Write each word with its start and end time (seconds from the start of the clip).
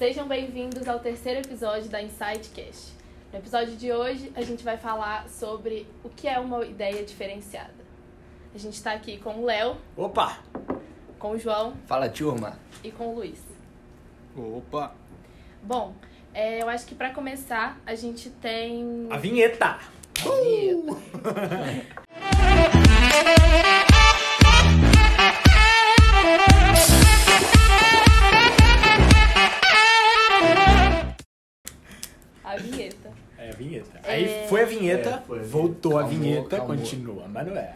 Sejam 0.00 0.26
bem-vindos 0.26 0.88
ao 0.88 0.98
terceiro 0.98 1.40
episódio 1.40 1.90
da 1.90 2.00
Insightcast. 2.00 2.94
No 3.30 3.38
episódio 3.38 3.76
de 3.76 3.92
hoje, 3.92 4.32
a 4.34 4.40
gente 4.40 4.64
vai 4.64 4.78
falar 4.78 5.28
sobre 5.28 5.86
o 6.02 6.08
que 6.08 6.26
é 6.26 6.38
uma 6.38 6.64
ideia 6.64 7.04
diferenciada. 7.04 7.84
A 8.54 8.56
gente 8.56 8.72
está 8.72 8.92
aqui 8.92 9.18
com 9.18 9.42
o 9.42 9.44
Léo, 9.44 9.76
Opa! 9.94 10.38
com 11.18 11.32
o 11.32 11.38
João 11.38 11.74
Fala, 11.84 12.08
turma. 12.08 12.58
e 12.82 12.90
com 12.90 13.08
o 13.08 13.16
Luiz. 13.16 13.42
Opa! 14.34 14.94
Bom, 15.62 15.94
é, 16.32 16.62
eu 16.62 16.70
acho 16.70 16.86
que 16.86 16.94
para 16.94 17.10
começar, 17.10 17.78
a 17.84 17.94
gente 17.94 18.30
tem. 18.30 19.06
A 19.10 19.18
vinheta! 19.18 19.80
A 20.16 20.30
vinheta. 33.64 34.00
É 34.04 34.08
a. 34.10 34.12
Aí 34.14 34.48
foi 34.48 34.62
a 34.62 34.64
vinheta, 34.66 35.08
É, 35.08 35.12
foi 35.26 35.38
a 35.38 35.42
vinheta. 35.42 35.48
voltou 35.58 35.98
a 35.98 36.02
Calmou, 36.02 36.18
vinheta, 36.20 36.56
calmou. 36.56 36.76
continua. 36.76 37.28
Mas 37.28 37.46
não 37.46 37.56
é. 37.56 37.74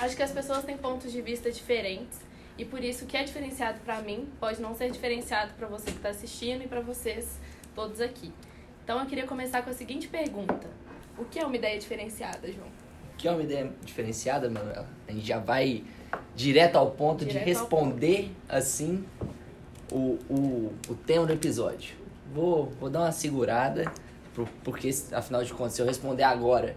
Acho 0.00 0.16
que 0.16 0.22
as 0.22 0.32
pessoas 0.32 0.64
têm 0.64 0.76
pontos 0.76 1.10
de 1.12 1.20
vista 1.22 1.50
diferentes 1.50 2.18
e 2.58 2.64
por 2.64 2.82
isso 2.82 3.04
o 3.04 3.06
que 3.08 3.16
é 3.16 3.22
diferenciado 3.24 3.78
para 3.84 4.00
mim 4.00 4.28
pode 4.40 4.60
não 4.60 4.74
ser 4.74 4.90
diferenciado 4.90 5.52
para 5.54 5.66
você 5.66 5.86
que 5.90 5.96
está 5.96 6.08
assistindo 6.10 6.62
e 6.62 6.66
para 6.68 6.80
vocês 6.80 7.38
todos 7.74 8.00
aqui. 8.00 8.32
Então 8.82 8.98
eu 9.00 9.06
queria 9.06 9.26
começar 9.26 9.62
com 9.62 9.70
a 9.70 9.72
seguinte 9.72 10.08
pergunta: 10.08 10.68
O 11.16 11.24
que 11.24 11.38
é 11.38 11.46
uma 11.46 11.56
ideia 11.56 11.78
diferenciada, 11.78 12.50
João? 12.50 12.68
Que 13.16 13.28
é 13.28 13.30
uma 13.30 13.42
ideia 13.42 13.72
diferenciada, 13.84 14.50
Manuela. 14.50 14.88
A 15.08 15.12
gente 15.12 15.26
já 15.26 15.38
vai 15.38 15.84
direto 16.34 16.76
ao 16.76 16.90
ponto 16.90 17.24
Direto 17.24 17.44
de 17.44 17.48
responder, 17.48 18.32
assim, 18.48 19.04
o, 19.90 20.18
o, 20.28 20.72
o 20.88 20.94
tema 20.94 21.24
do 21.24 21.32
episódio. 21.32 21.94
Vou, 22.34 22.66
vou 22.80 22.90
dar 22.90 23.00
uma 23.02 23.12
segurada, 23.12 23.90
porque, 24.64 24.90
afinal 25.12 25.44
de 25.44 25.52
contas, 25.52 25.74
se 25.74 25.82
eu 25.82 25.86
responder 25.86 26.24
agora, 26.24 26.76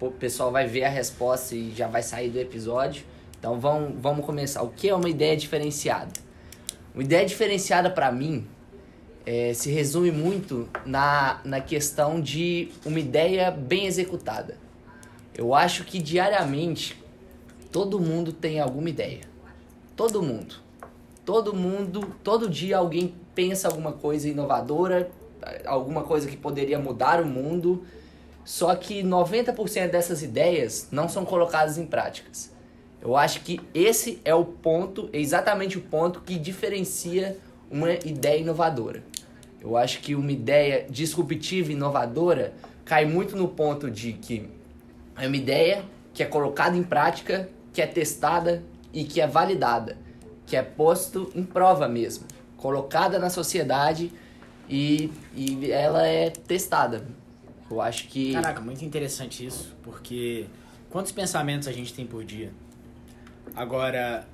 o 0.00 0.10
pessoal 0.10 0.50
vai 0.50 0.66
ver 0.66 0.84
a 0.84 0.88
resposta 0.88 1.54
e 1.54 1.72
já 1.72 1.86
vai 1.86 2.02
sair 2.02 2.30
do 2.30 2.38
episódio. 2.38 3.04
Então, 3.38 3.60
vamos, 3.60 4.00
vamos 4.00 4.26
começar. 4.26 4.62
O 4.62 4.68
que 4.68 4.88
é 4.88 4.94
uma 4.94 5.08
ideia 5.08 5.36
diferenciada? 5.36 6.12
Uma 6.94 7.02
ideia 7.02 7.24
diferenciada, 7.24 7.90
para 7.90 8.10
mim, 8.10 8.46
é, 9.24 9.52
se 9.54 9.70
resume 9.70 10.10
muito 10.10 10.68
na, 10.84 11.40
na 11.44 11.60
questão 11.60 12.20
de 12.20 12.70
uma 12.84 12.98
ideia 12.98 13.50
bem 13.50 13.86
executada. 13.86 14.56
Eu 15.34 15.54
acho 15.54 15.84
que 15.84 16.00
diariamente 16.00 17.02
todo 17.70 18.00
mundo 18.00 18.32
tem 18.32 18.60
alguma 18.60 18.88
ideia. 18.88 19.20
Todo 19.94 20.22
mundo. 20.22 20.56
Todo 21.24 21.52
mundo, 21.52 22.14
todo 22.22 22.48
dia 22.48 22.78
alguém 22.78 23.14
pensa 23.34 23.68
alguma 23.68 23.92
coisa 23.92 24.28
inovadora, 24.28 25.10
alguma 25.64 26.02
coisa 26.02 26.28
que 26.28 26.36
poderia 26.36 26.78
mudar 26.78 27.20
o 27.22 27.26
mundo. 27.26 27.84
Só 28.44 28.74
que 28.76 29.02
90% 29.02 29.90
dessas 29.90 30.22
ideias 30.22 30.88
não 30.92 31.08
são 31.08 31.24
colocadas 31.24 31.78
em 31.78 31.86
práticas. 31.86 32.52
Eu 33.02 33.16
acho 33.16 33.40
que 33.42 33.60
esse 33.74 34.20
é 34.24 34.34
o 34.34 34.44
ponto, 34.44 35.08
exatamente 35.12 35.78
o 35.78 35.80
ponto 35.80 36.20
que 36.20 36.38
diferencia 36.38 37.36
uma 37.70 37.92
ideia 37.92 38.40
inovadora. 38.40 39.02
Eu 39.60 39.76
acho 39.76 40.00
que 40.00 40.14
uma 40.14 40.30
ideia 40.30 40.86
disruptiva 40.88 41.70
e 41.70 41.74
inovadora 41.74 42.54
cai 42.84 43.04
muito 43.04 43.36
no 43.36 43.48
ponto 43.48 43.90
de 43.90 44.12
que 44.12 44.48
é 45.18 45.26
uma 45.26 45.36
ideia 45.36 45.84
que 46.14 46.22
é 46.22 46.26
colocada 46.26 46.76
em 46.76 46.82
prática, 46.82 47.48
que 47.72 47.82
é 47.82 47.86
testada 47.86 48.62
e 48.92 49.04
que 49.04 49.20
é 49.20 49.26
validada, 49.26 49.98
que 50.46 50.56
é 50.56 50.62
posto 50.62 51.30
em 51.34 51.42
prova 51.42 51.88
mesmo, 51.88 52.26
colocada 52.56 53.18
na 53.18 53.28
sociedade 53.28 54.12
e, 54.68 55.10
e 55.34 55.70
ela 55.70 56.06
é 56.06 56.30
testada. 56.30 57.06
Eu 57.70 57.80
acho 57.80 58.08
que 58.08 58.32
Caraca, 58.32 58.60
muito 58.60 58.84
interessante 58.84 59.44
isso, 59.44 59.74
porque 59.82 60.46
quantos 60.90 61.12
pensamentos 61.12 61.66
a 61.66 61.72
gente 61.72 61.92
tem 61.92 62.06
por 62.06 62.24
dia? 62.24 62.52
Agora, 63.54 64.26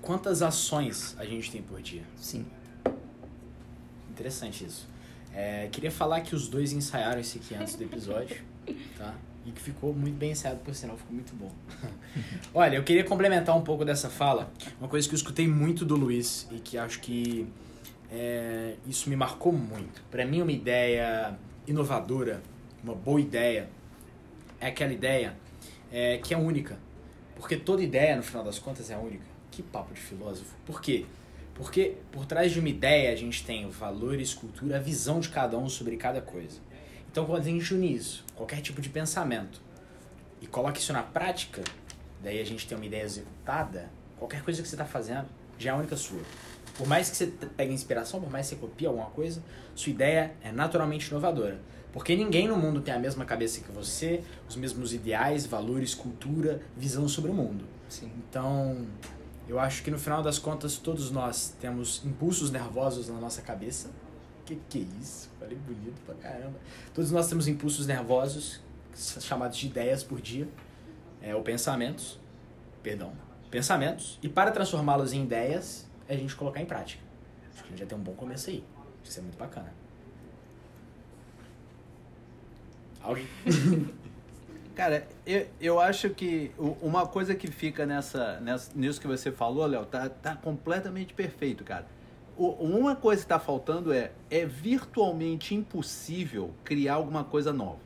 quantas 0.00 0.42
ações 0.42 1.16
a 1.18 1.24
gente 1.24 1.50
tem 1.50 1.62
por 1.62 1.80
dia? 1.80 2.02
sim. 2.16 2.46
Interessante 4.10 4.64
isso. 4.64 4.88
É, 5.34 5.68
queria 5.70 5.90
falar 5.90 6.22
que 6.22 6.34
os 6.34 6.48
dois 6.48 6.72
ensaiaram 6.72 7.20
esse 7.20 7.36
aqui 7.36 7.54
antes 7.54 7.74
do 7.74 7.84
episódio, 7.84 8.38
tá? 8.96 9.14
E 9.44 9.52
que 9.52 9.60
ficou 9.60 9.92
muito 9.92 10.16
bem 10.16 10.32
ensaiado, 10.32 10.60
por 10.60 10.74
sinal, 10.74 10.96
ficou 10.96 11.12
muito 11.12 11.34
bom. 11.36 11.52
Olha, 12.54 12.76
eu 12.76 12.82
queria 12.82 13.04
complementar 13.04 13.54
um 13.54 13.60
pouco 13.60 13.84
dessa 13.84 14.08
fala. 14.08 14.50
Uma 14.80 14.88
coisa 14.88 15.06
que 15.06 15.14
eu 15.14 15.16
escutei 15.18 15.46
muito 15.46 15.84
do 15.84 15.94
Luiz 15.94 16.48
e 16.50 16.58
que 16.58 16.78
acho 16.78 17.00
que 17.00 17.46
é, 18.10 18.74
isso 18.86 19.08
me 19.10 19.16
marcou 19.16 19.52
muito. 19.52 20.02
Para 20.10 20.24
mim, 20.24 20.42
uma 20.42 20.52
ideia 20.52 21.36
inovadora, 21.66 22.42
uma 22.82 22.94
boa 22.94 23.20
ideia, 23.20 23.68
é 24.60 24.68
aquela 24.68 24.92
ideia 24.92 25.36
é, 25.90 26.18
que 26.18 26.32
é 26.32 26.36
única. 26.36 26.78
Porque 27.34 27.56
toda 27.56 27.82
ideia, 27.82 28.16
no 28.16 28.22
final 28.22 28.42
das 28.42 28.58
contas, 28.58 28.90
é 28.90 28.96
única. 28.96 29.24
Que 29.50 29.62
papo 29.62 29.92
de 29.92 30.00
filósofo. 30.00 30.54
Por 30.64 30.80
quê? 30.80 31.04
Porque 31.54 31.96
por 32.12 32.26
trás 32.26 32.52
de 32.52 32.60
uma 32.60 32.68
ideia 32.68 33.12
a 33.12 33.16
gente 33.16 33.44
tem 33.44 33.68
valores, 33.70 34.34
cultura, 34.34 34.76
a 34.76 34.80
visão 34.80 35.20
de 35.20 35.30
cada 35.30 35.56
um 35.56 35.68
sobre 35.68 35.96
cada 35.96 36.20
coisa. 36.20 36.60
Então 37.10 37.24
quando 37.24 37.40
a 37.40 37.44
gente 37.44 37.72
une 37.72 37.94
isso, 37.94 38.24
qualquer 38.34 38.60
tipo 38.60 38.80
de 38.80 38.90
pensamento, 38.90 39.60
e 40.40 40.46
coloca 40.46 40.78
isso 40.78 40.92
na 40.92 41.02
prática, 41.02 41.64
daí 42.22 42.40
a 42.40 42.44
gente 42.44 42.66
tem 42.66 42.76
uma 42.76 42.84
ideia 42.84 43.04
executada, 43.04 43.88
qualquer 44.18 44.42
coisa 44.42 44.60
que 44.60 44.68
você 44.68 44.74
está 44.74 44.84
fazendo 44.84 45.26
já 45.58 45.70
é 45.70 45.74
única 45.74 45.96
sua. 45.96 46.20
Por 46.76 46.86
mais 46.86 47.08
que 47.08 47.16
você 47.16 47.26
pegue 47.26 47.72
inspiração, 47.72 48.20
por 48.20 48.30
mais 48.30 48.48
que 48.48 48.54
você 48.54 48.60
copie 48.60 48.86
alguma 48.86 49.06
coisa, 49.06 49.42
sua 49.74 49.90
ideia 49.90 50.34
é 50.42 50.52
naturalmente 50.52 51.08
inovadora. 51.08 51.58
Porque 51.92 52.14
ninguém 52.14 52.46
no 52.46 52.56
mundo 52.56 52.82
tem 52.82 52.92
a 52.92 52.98
mesma 52.98 53.24
cabeça 53.24 53.60
que 53.60 53.72
você, 53.72 54.22
os 54.46 54.54
mesmos 54.54 54.92
ideais, 54.92 55.46
valores, 55.46 55.94
cultura, 55.94 56.60
visão 56.76 57.08
sobre 57.08 57.30
o 57.30 57.34
mundo. 57.34 57.64
Sim. 57.88 58.12
Então, 58.18 58.86
eu 59.48 59.58
acho 59.58 59.82
que 59.82 59.90
no 59.90 59.98
final 59.98 60.22
das 60.22 60.38
contas 60.38 60.76
todos 60.76 61.10
nós 61.10 61.54
temos 61.58 62.04
impulsos 62.04 62.50
nervosos 62.50 63.08
na 63.08 63.18
nossa 63.18 63.40
cabeça. 63.40 63.90
Que 64.44 64.56
que 64.68 64.78
é 64.80 65.00
isso? 65.00 65.30
Falei 65.40 65.56
bonito 65.56 66.00
pra 66.04 66.14
caramba. 66.16 66.58
Todos 66.92 67.10
nós 67.10 67.28
temos 67.28 67.48
impulsos 67.48 67.86
nervosos, 67.86 68.60
chamados 68.94 69.56
de 69.56 69.66
ideias 69.66 70.02
por 70.02 70.20
dia, 70.20 70.46
é, 71.22 71.34
ou 71.34 71.42
pensamentos, 71.42 72.18
perdão, 72.82 73.12
pensamentos. 73.50 74.18
E 74.22 74.28
para 74.28 74.50
transformá-los 74.50 75.12
em 75.12 75.22
ideias, 75.22 75.86
é 76.08 76.14
a 76.14 76.18
gente 76.18 76.34
colocar 76.36 76.60
em 76.60 76.66
prática. 76.66 77.02
Acho 77.52 77.62
que 77.62 77.68
a 77.68 77.70
gente 77.70 77.80
já 77.80 77.86
tem 77.86 77.98
um 77.98 78.02
bom 78.02 78.12
começo 78.14 78.50
aí. 78.50 78.64
Isso 79.04 79.18
é 79.18 79.22
muito 79.22 79.38
bacana. 79.38 79.72
Alguém? 83.02 83.26
Cara, 84.74 85.06
eu, 85.24 85.46
eu 85.58 85.80
acho 85.80 86.10
que 86.10 86.50
uma 86.82 87.06
coisa 87.06 87.34
que 87.34 87.50
fica 87.50 87.86
nessa, 87.86 88.38
nessa 88.40 88.70
nisso 88.74 89.00
que 89.00 89.06
você 89.06 89.32
falou, 89.32 89.64
Léo, 89.64 89.86
tá, 89.86 90.08
tá 90.10 90.36
completamente 90.36 91.14
perfeito, 91.14 91.64
cara. 91.64 91.86
O- 92.36 92.50
uma 92.62 92.94
coisa 92.94 93.22
que 93.22 93.28
tá 93.28 93.38
faltando 93.38 93.90
é 93.90 94.12
é 94.30 94.44
virtualmente 94.44 95.54
impossível 95.54 96.52
criar 96.62 96.94
alguma 96.94 97.24
coisa 97.24 97.54
nova. 97.54 97.78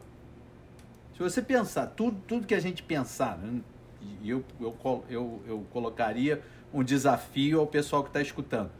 Se 1.16 1.22
você 1.22 1.40
pensar, 1.40 1.86
tudo, 1.86 2.20
tudo 2.26 2.44
que 2.44 2.54
a 2.54 2.60
gente 2.60 2.82
pensar, 2.82 3.38
né, 3.38 3.60
e 4.22 4.28
eu, 4.30 4.42
eu, 4.58 5.04
eu, 5.08 5.42
eu 5.46 5.66
colocaria 5.70 6.42
um 6.72 6.82
desafio 6.82 7.60
ao 7.60 7.66
pessoal 7.66 8.02
que 8.02 8.08
está 8.10 8.20
escutando. 8.20 8.70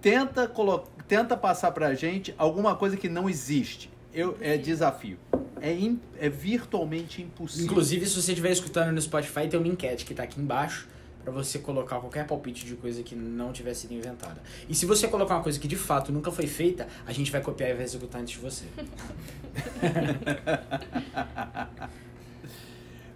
Tenta, 0.00 0.46
colo- 0.48 0.84
tenta 1.06 1.36
passar 1.36 1.72
pra 1.72 1.92
gente 1.94 2.34
alguma 2.38 2.74
coisa 2.76 2.96
que 2.96 3.08
não 3.08 3.28
existe. 3.28 3.90
Eu, 4.14 4.36
é 4.40 4.56
desafio. 4.56 5.18
É, 5.60 5.72
im- 5.72 6.00
é 6.18 6.28
virtualmente 6.28 7.20
impossível. 7.20 7.66
Inclusive, 7.66 8.06
se 8.06 8.14
você 8.20 8.30
estiver 8.32 8.50
escutando 8.52 8.92
no 8.92 9.00
Spotify, 9.02 9.48
tem 9.48 9.58
uma 9.58 9.68
enquete 9.68 10.04
que 10.04 10.14
tá 10.14 10.22
aqui 10.22 10.40
embaixo 10.40 10.88
pra 11.22 11.32
você 11.32 11.58
colocar 11.58 11.98
qualquer 12.00 12.26
palpite 12.26 12.64
de 12.64 12.74
coisa 12.76 13.02
que 13.02 13.14
não 13.14 13.52
tiver 13.52 13.74
sido 13.74 13.92
inventada. 13.92 14.40
E 14.68 14.74
se 14.74 14.86
você 14.86 15.06
colocar 15.08 15.34
uma 15.34 15.42
coisa 15.42 15.58
que 15.58 15.68
de 15.68 15.76
fato 15.76 16.10
nunca 16.12 16.30
foi 16.30 16.46
feita, 16.46 16.86
a 17.04 17.12
gente 17.12 17.30
vai 17.30 17.40
copiar 17.42 17.70
e 17.70 17.74
vai 17.74 17.82
executar 17.84 18.20
antes 18.22 18.34
de 18.34 18.40
você. 18.40 18.64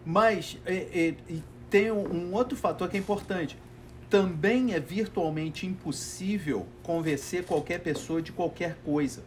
Mas 0.04 0.58
é, 0.66 0.74
é, 0.74 1.14
e 1.28 1.42
tem 1.70 1.90
um, 1.92 2.06
um 2.28 2.34
outro 2.34 2.56
fator 2.56 2.88
que 2.88 2.96
é 2.96 3.00
importante. 3.00 3.56
Também 4.12 4.74
é 4.74 4.78
virtualmente 4.78 5.66
impossível 5.66 6.66
convencer 6.82 7.46
qualquer 7.46 7.80
pessoa 7.80 8.20
de 8.20 8.30
qualquer 8.30 8.76
coisa. 8.84 9.22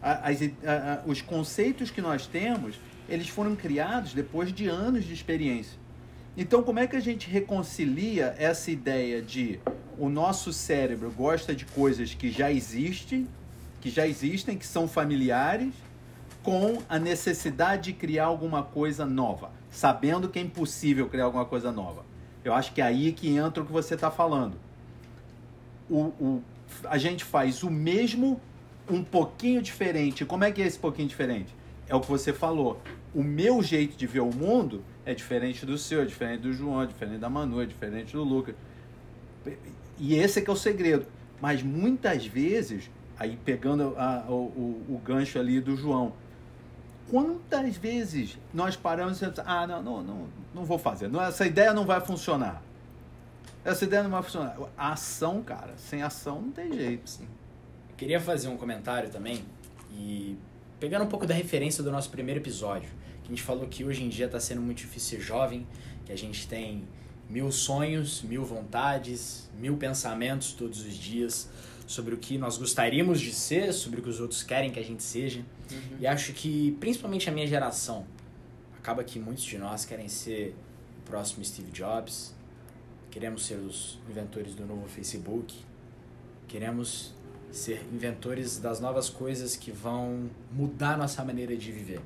As 0.00 0.40
a- 0.40 1.00
a- 1.02 1.02
os 1.04 1.20
conceitos 1.20 1.90
que 1.90 2.00
nós 2.00 2.24
temos, 2.24 2.78
eles 3.08 3.28
foram 3.28 3.56
criados 3.56 4.14
depois 4.14 4.52
de 4.52 4.68
anos 4.68 5.04
de 5.04 5.12
experiência. 5.12 5.76
Então, 6.36 6.62
como 6.62 6.78
é 6.78 6.86
que 6.86 6.94
a 6.94 7.00
gente 7.00 7.28
reconcilia 7.28 8.36
essa 8.38 8.70
ideia 8.70 9.20
de 9.20 9.58
o 9.98 10.08
nosso 10.08 10.52
cérebro 10.52 11.10
gosta 11.10 11.52
de 11.52 11.64
coisas 11.64 12.14
que 12.14 12.30
já 12.30 12.52
existem, 12.52 13.26
que 13.80 13.90
já 13.90 14.06
existem, 14.06 14.56
que 14.56 14.64
são 14.64 14.86
familiares, 14.86 15.74
com 16.44 16.80
a 16.88 17.00
necessidade 17.00 17.90
de 17.90 17.92
criar 17.94 18.26
alguma 18.26 18.62
coisa 18.62 19.04
nova, 19.04 19.50
sabendo 19.68 20.28
que 20.28 20.38
é 20.38 20.42
impossível 20.42 21.08
criar 21.08 21.24
alguma 21.24 21.44
coisa 21.46 21.72
nova. 21.72 22.06
Eu 22.48 22.54
acho 22.54 22.72
que 22.72 22.80
é 22.80 22.84
aí 22.84 23.12
que 23.12 23.36
entra 23.36 23.62
o 23.62 23.66
que 23.66 23.72
você 23.72 23.94
está 23.94 24.10
falando. 24.10 24.56
O, 25.88 26.00
o, 26.18 26.42
a 26.84 26.96
gente 26.96 27.22
faz 27.24 27.62
o 27.62 27.70
mesmo 27.70 28.40
um 28.90 29.04
pouquinho 29.04 29.60
diferente. 29.60 30.24
Como 30.24 30.44
é 30.44 30.50
que 30.50 30.62
é 30.62 30.66
esse 30.66 30.78
pouquinho 30.78 31.08
diferente? 31.08 31.54
É 31.86 31.94
o 31.94 32.00
que 32.00 32.08
você 32.08 32.32
falou. 32.32 32.80
O 33.14 33.22
meu 33.22 33.62
jeito 33.62 33.96
de 33.96 34.06
ver 34.06 34.20
o 34.20 34.34
mundo 34.34 34.82
é 35.04 35.14
diferente 35.14 35.66
do 35.66 35.76
seu, 35.76 36.02
é 36.02 36.04
diferente 36.04 36.40
do 36.40 36.52
João, 36.52 36.82
é 36.82 36.86
diferente 36.86 37.18
da 37.18 37.28
Manu, 37.28 37.60
é 37.60 37.66
diferente 37.66 38.12
do 38.12 38.24
Lucas. 38.24 38.54
E 39.98 40.14
esse 40.14 40.38
é 40.38 40.42
que 40.42 40.48
é 40.48 40.52
o 40.52 40.56
segredo. 40.56 41.06
Mas 41.40 41.62
muitas 41.62 42.26
vezes, 42.26 42.90
aí 43.18 43.38
pegando 43.44 43.94
a, 43.96 44.24
o, 44.28 44.32
o, 44.32 44.86
o 44.94 45.00
gancho 45.04 45.38
ali 45.38 45.60
do 45.60 45.76
João, 45.76 46.12
quantas 47.10 47.76
vezes 47.76 48.38
nós 48.52 48.76
paramos 48.76 49.20
e 49.20 49.24
ah, 49.44 49.66
não, 49.66 49.82
não, 49.82 50.02
não, 50.02 50.26
não 50.54 50.64
vou 50.64 50.78
fazer, 50.78 51.08
não, 51.08 51.22
essa 51.22 51.46
ideia 51.46 51.72
não 51.72 51.84
vai 51.84 52.00
funcionar. 52.00 52.62
Essa 53.64 53.84
ideia 53.84 54.02
não 54.02 54.10
vai 54.10 54.22
funcionar. 54.22 54.56
A 54.76 54.92
ação, 54.92 55.42
cara, 55.42 55.74
sem 55.76 56.02
ação 56.02 56.40
não 56.40 56.50
tem 56.52 56.72
jeito. 56.72 57.10
Sim. 57.10 57.28
Queria 57.96 58.20
fazer 58.20 58.48
um 58.48 58.56
comentário 58.56 59.10
também 59.10 59.44
e 59.92 60.38
pegando 60.78 61.04
um 61.04 61.08
pouco 61.08 61.26
da 61.26 61.34
referência 61.34 61.82
do 61.82 61.90
nosso 61.90 62.08
primeiro 62.08 62.40
episódio, 62.40 62.88
que 63.22 63.26
a 63.26 63.30
gente 63.30 63.42
falou 63.42 63.66
que 63.66 63.84
hoje 63.84 64.04
em 64.04 64.08
dia 64.08 64.26
está 64.26 64.38
sendo 64.38 64.62
muito 64.62 64.78
difícil 64.78 65.18
ser 65.18 65.24
jovem, 65.24 65.66
que 66.06 66.12
a 66.12 66.16
gente 66.16 66.46
tem 66.46 66.84
mil 67.28 67.50
sonhos, 67.50 68.22
mil 68.22 68.44
vontades, 68.44 69.50
mil 69.58 69.76
pensamentos 69.76 70.52
todos 70.52 70.80
os 70.80 70.94
dias 70.94 71.50
sobre 71.88 72.14
o 72.14 72.18
que 72.18 72.36
nós 72.36 72.58
gostaríamos 72.58 73.18
de 73.18 73.32
ser, 73.32 73.72
sobre 73.72 74.00
o 74.00 74.02
que 74.02 74.10
os 74.10 74.20
outros 74.20 74.42
querem 74.42 74.70
que 74.70 74.78
a 74.78 74.84
gente 74.84 75.02
seja. 75.02 75.40
Uhum. 75.72 75.96
E 75.98 76.06
acho 76.06 76.34
que, 76.34 76.76
principalmente 76.78 77.30
a 77.30 77.32
minha 77.32 77.46
geração, 77.46 78.06
acaba 78.76 79.02
que 79.02 79.18
muitos 79.18 79.42
de 79.42 79.56
nós 79.56 79.86
querem 79.86 80.06
ser 80.06 80.54
o 80.98 81.08
próximo 81.08 81.42
Steve 81.42 81.70
Jobs, 81.70 82.34
queremos 83.10 83.46
ser 83.46 83.54
os 83.54 83.98
inventores 84.06 84.54
do 84.54 84.66
novo 84.66 84.86
Facebook, 84.86 85.56
queremos 86.46 87.14
ser 87.50 87.82
inventores 87.90 88.58
das 88.58 88.80
novas 88.80 89.08
coisas 89.08 89.56
que 89.56 89.72
vão 89.72 90.28
mudar 90.52 90.98
nossa 90.98 91.24
maneira 91.24 91.56
de 91.56 91.72
viver. 91.72 92.02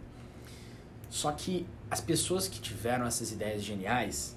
Só 1.11 1.32
que 1.32 1.67
as 1.90 2.00
pessoas 2.00 2.46
que 2.46 2.61
tiveram 2.61 3.05
essas 3.05 3.32
ideias 3.32 3.64
geniais, 3.64 4.37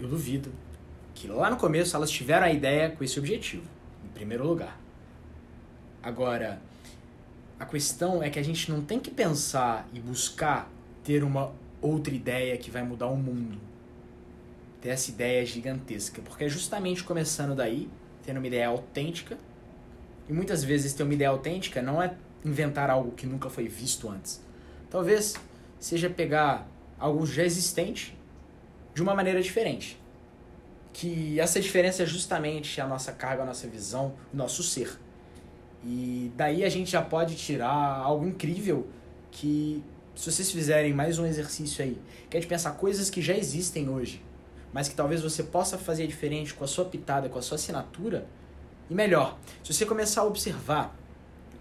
eu 0.00 0.08
duvido 0.08 0.52
que 1.14 1.28
lá 1.28 1.48
no 1.48 1.58
começo 1.58 1.94
elas 1.94 2.10
tiveram 2.10 2.44
a 2.44 2.50
ideia 2.50 2.90
com 2.90 3.04
esse 3.04 3.20
objetivo, 3.20 3.73
primeiro 4.14 4.46
lugar. 4.46 4.80
Agora, 6.02 6.60
a 7.58 7.66
questão 7.66 8.22
é 8.22 8.30
que 8.30 8.38
a 8.38 8.42
gente 8.42 8.70
não 8.70 8.82
tem 8.82 8.98
que 8.98 9.10
pensar 9.10 9.88
e 9.92 10.00
buscar 10.00 10.70
ter 11.02 11.22
uma 11.24 11.52
outra 11.80 12.14
ideia 12.14 12.56
que 12.56 12.70
vai 12.70 12.82
mudar 12.82 13.08
o 13.08 13.16
mundo. 13.16 13.58
Ter 14.80 14.90
essa 14.90 15.10
ideia 15.10 15.44
gigantesca, 15.44 16.22
porque 16.22 16.44
é 16.44 16.48
justamente 16.48 17.02
começando 17.02 17.54
daí, 17.54 17.88
tendo 18.24 18.38
uma 18.38 18.46
ideia 18.46 18.68
autêntica, 18.68 19.36
e 20.28 20.32
muitas 20.32 20.64
vezes 20.64 20.94
ter 20.94 21.02
uma 21.02 21.14
ideia 21.14 21.30
autêntica 21.30 21.82
não 21.82 22.02
é 22.02 22.14
inventar 22.44 22.90
algo 22.90 23.12
que 23.12 23.26
nunca 23.26 23.50
foi 23.50 23.68
visto 23.68 24.08
antes. 24.08 24.42
Talvez 24.90 25.34
seja 25.78 26.08
pegar 26.08 26.66
algo 26.98 27.26
já 27.26 27.44
existente 27.44 28.16
de 28.94 29.02
uma 29.02 29.14
maneira 29.14 29.42
diferente. 29.42 29.98
Que 31.04 31.38
essa 31.38 31.60
diferença 31.60 32.02
é 32.02 32.06
justamente 32.06 32.80
a 32.80 32.86
nossa 32.86 33.12
carga, 33.12 33.42
a 33.42 33.44
nossa 33.44 33.68
visão, 33.68 34.14
o 34.32 34.36
nosso 34.38 34.62
ser. 34.62 34.98
E 35.84 36.32
daí 36.34 36.64
a 36.64 36.68
gente 36.70 36.90
já 36.90 37.02
pode 37.02 37.36
tirar 37.36 37.74
algo 37.74 38.26
incrível 38.26 38.88
que, 39.30 39.84
se 40.16 40.32
vocês 40.32 40.50
fizerem 40.50 40.94
mais 40.94 41.18
um 41.18 41.26
exercício 41.26 41.84
aí, 41.84 42.00
que 42.30 42.38
é 42.38 42.40
de 42.40 42.46
pensar 42.46 42.70
coisas 42.70 43.10
que 43.10 43.20
já 43.20 43.36
existem 43.36 43.86
hoje, 43.86 44.24
mas 44.72 44.88
que 44.88 44.94
talvez 44.94 45.20
você 45.20 45.42
possa 45.42 45.76
fazer 45.76 46.06
diferente 46.06 46.54
com 46.54 46.64
a 46.64 46.66
sua 46.66 46.86
pitada, 46.86 47.28
com 47.28 47.38
a 47.38 47.42
sua 47.42 47.56
assinatura, 47.56 48.26
e 48.88 48.94
melhor, 48.94 49.38
se 49.62 49.74
você 49.74 49.84
começar 49.84 50.22
a 50.22 50.24
observar 50.24 50.96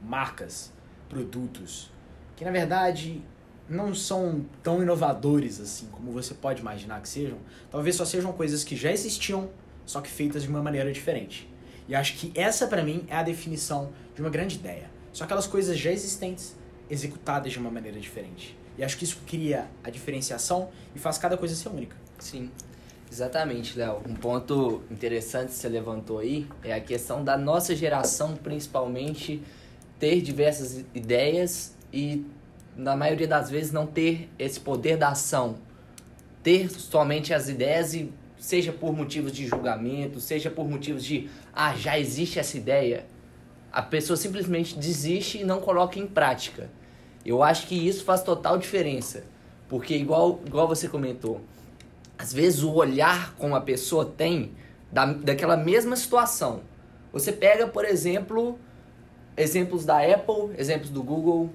marcas, 0.02 0.72
produtos, 1.10 1.92
que 2.38 2.46
na 2.46 2.52
verdade 2.52 3.22
não 3.70 3.96
são 3.96 4.46
tão 4.62 4.82
inovadores 4.82 5.60
assim 5.60 5.88
como 5.88 6.12
você 6.12 6.34
pode 6.34 6.62
imaginar 6.62 7.02
que 7.02 7.10
sejam, 7.10 7.38
talvez 7.72 7.96
só 7.96 8.06
sejam 8.06 8.32
coisas 8.34 8.64
que 8.64 8.76
já 8.76 8.92
existiam, 8.92 9.50
só 9.86 10.02
que 10.02 10.10
feitas 10.10 10.44
de 10.44 10.50
uma 10.50 10.62
maneira 10.62 10.92
diferente. 10.92 11.50
E 11.88 11.96
acho 11.96 12.16
que 12.16 12.32
essa 12.36 12.68
para 12.68 12.84
mim 12.84 13.06
é 13.08 13.16
a 13.16 13.24
definição 13.24 13.92
de 14.16 14.22
uma 14.22 14.30
grande 14.30 14.56
ideia. 14.56 14.90
São 15.12 15.26
aquelas 15.26 15.48
coisas 15.48 15.78
já 15.78 15.92
existentes 15.92 16.56
executadas 16.90 17.52
de 17.52 17.60
uma 17.60 17.70
maneira 17.70 18.00
diferente. 18.00 18.58
E 18.78 18.84
acho 18.84 18.98
que 18.98 19.04
isso 19.04 19.20
cria 19.28 19.68
a 19.84 19.90
diferenciação 19.90 20.70
e 20.96 21.00
faz 21.00 21.18
cada 21.18 21.38
coisa 21.38 21.56
ser 21.56 21.70
única. 21.70 21.96
Sim. 22.20 22.50
Exatamente, 23.12 23.78
Léo. 23.78 24.02
Um 24.08 24.16
ponto 24.16 24.82
interessante 24.90 25.50
que 25.50 25.56
você 25.56 25.70
levantou 25.70 26.18
aí 26.18 26.48
é 26.64 26.74
a 26.74 26.82
questão 26.82 27.24
da 27.24 27.38
nossa 27.38 27.76
geração, 27.76 28.36
principalmente, 28.36 29.44
ter 30.00 30.20
diversas 30.22 30.84
ideias 30.96 31.76
e, 31.94 32.26
na 32.76 32.96
maioria 32.96 33.28
das 33.28 33.50
vezes, 33.50 33.72
não 33.72 33.86
ter 33.86 34.30
esse 34.38 34.60
poder 34.60 34.98
da 34.98 35.10
ação. 35.10 35.56
Ter 36.42 36.70
somente 36.70 37.34
as 37.34 37.50
ideias 37.50 37.94
e, 37.94 38.12
seja 38.38 38.72
por 38.72 38.96
motivos 38.96 39.32
de 39.32 39.48
julgamento, 39.48 40.20
seja 40.20 40.50
por 40.50 40.68
motivos 40.70 41.04
de, 41.04 41.30
ah, 41.54 41.76
já 41.76 41.98
existe 41.98 42.40
essa 42.40 42.58
ideia, 42.58 43.06
a 43.72 43.82
pessoa 43.82 44.18
simplesmente 44.18 44.78
desiste 44.78 45.40
e 45.40 45.44
não 45.44 45.60
coloca 45.60 45.98
em 45.98 46.06
prática. 46.06 46.70
Eu 47.26 47.42
acho 47.42 47.68
que 47.68 47.76
isso 47.76 48.04
faz 48.04 48.22
total 48.22 48.58
diferença. 48.58 49.24
Porque, 49.68 49.96
igual, 49.96 50.40
igual 50.46 50.68
você 50.68 50.88
comentou, 50.88 51.42
às 52.18 52.32
vezes 52.32 52.62
o 52.62 52.72
olhar 52.74 53.34
como 53.36 53.56
a 53.56 53.62
pessoa 53.62 54.06
tem 54.06 54.52
da, 54.92 55.06
daquela 55.06 55.58
mesma 55.58 55.96
situação. 55.96 56.62
Você 57.12 57.32
pega, 57.32 57.68
por 57.68 57.86
exemplo, 57.86 58.60
exemplos 59.36 59.86
da 59.86 59.98
Apple, 59.98 60.52
exemplos 60.58 60.90
do 60.92 61.02
Google. 61.02 61.50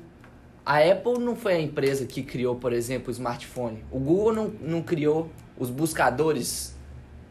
A 0.69 0.81
Apple 0.81 1.19
não 1.19 1.35
foi 1.35 1.55
a 1.55 1.61
empresa 1.63 2.05
que 2.05 2.23
criou, 2.23 2.55
por 2.57 2.75
exemplo, 2.75 3.09
o 3.09 3.11
smartphone. 3.11 3.83
O 3.91 3.99
Google 3.99 4.35
não, 4.35 4.49
não 4.61 4.83
criou 4.83 5.31
os 5.59 5.71
buscadores 5.71 6.77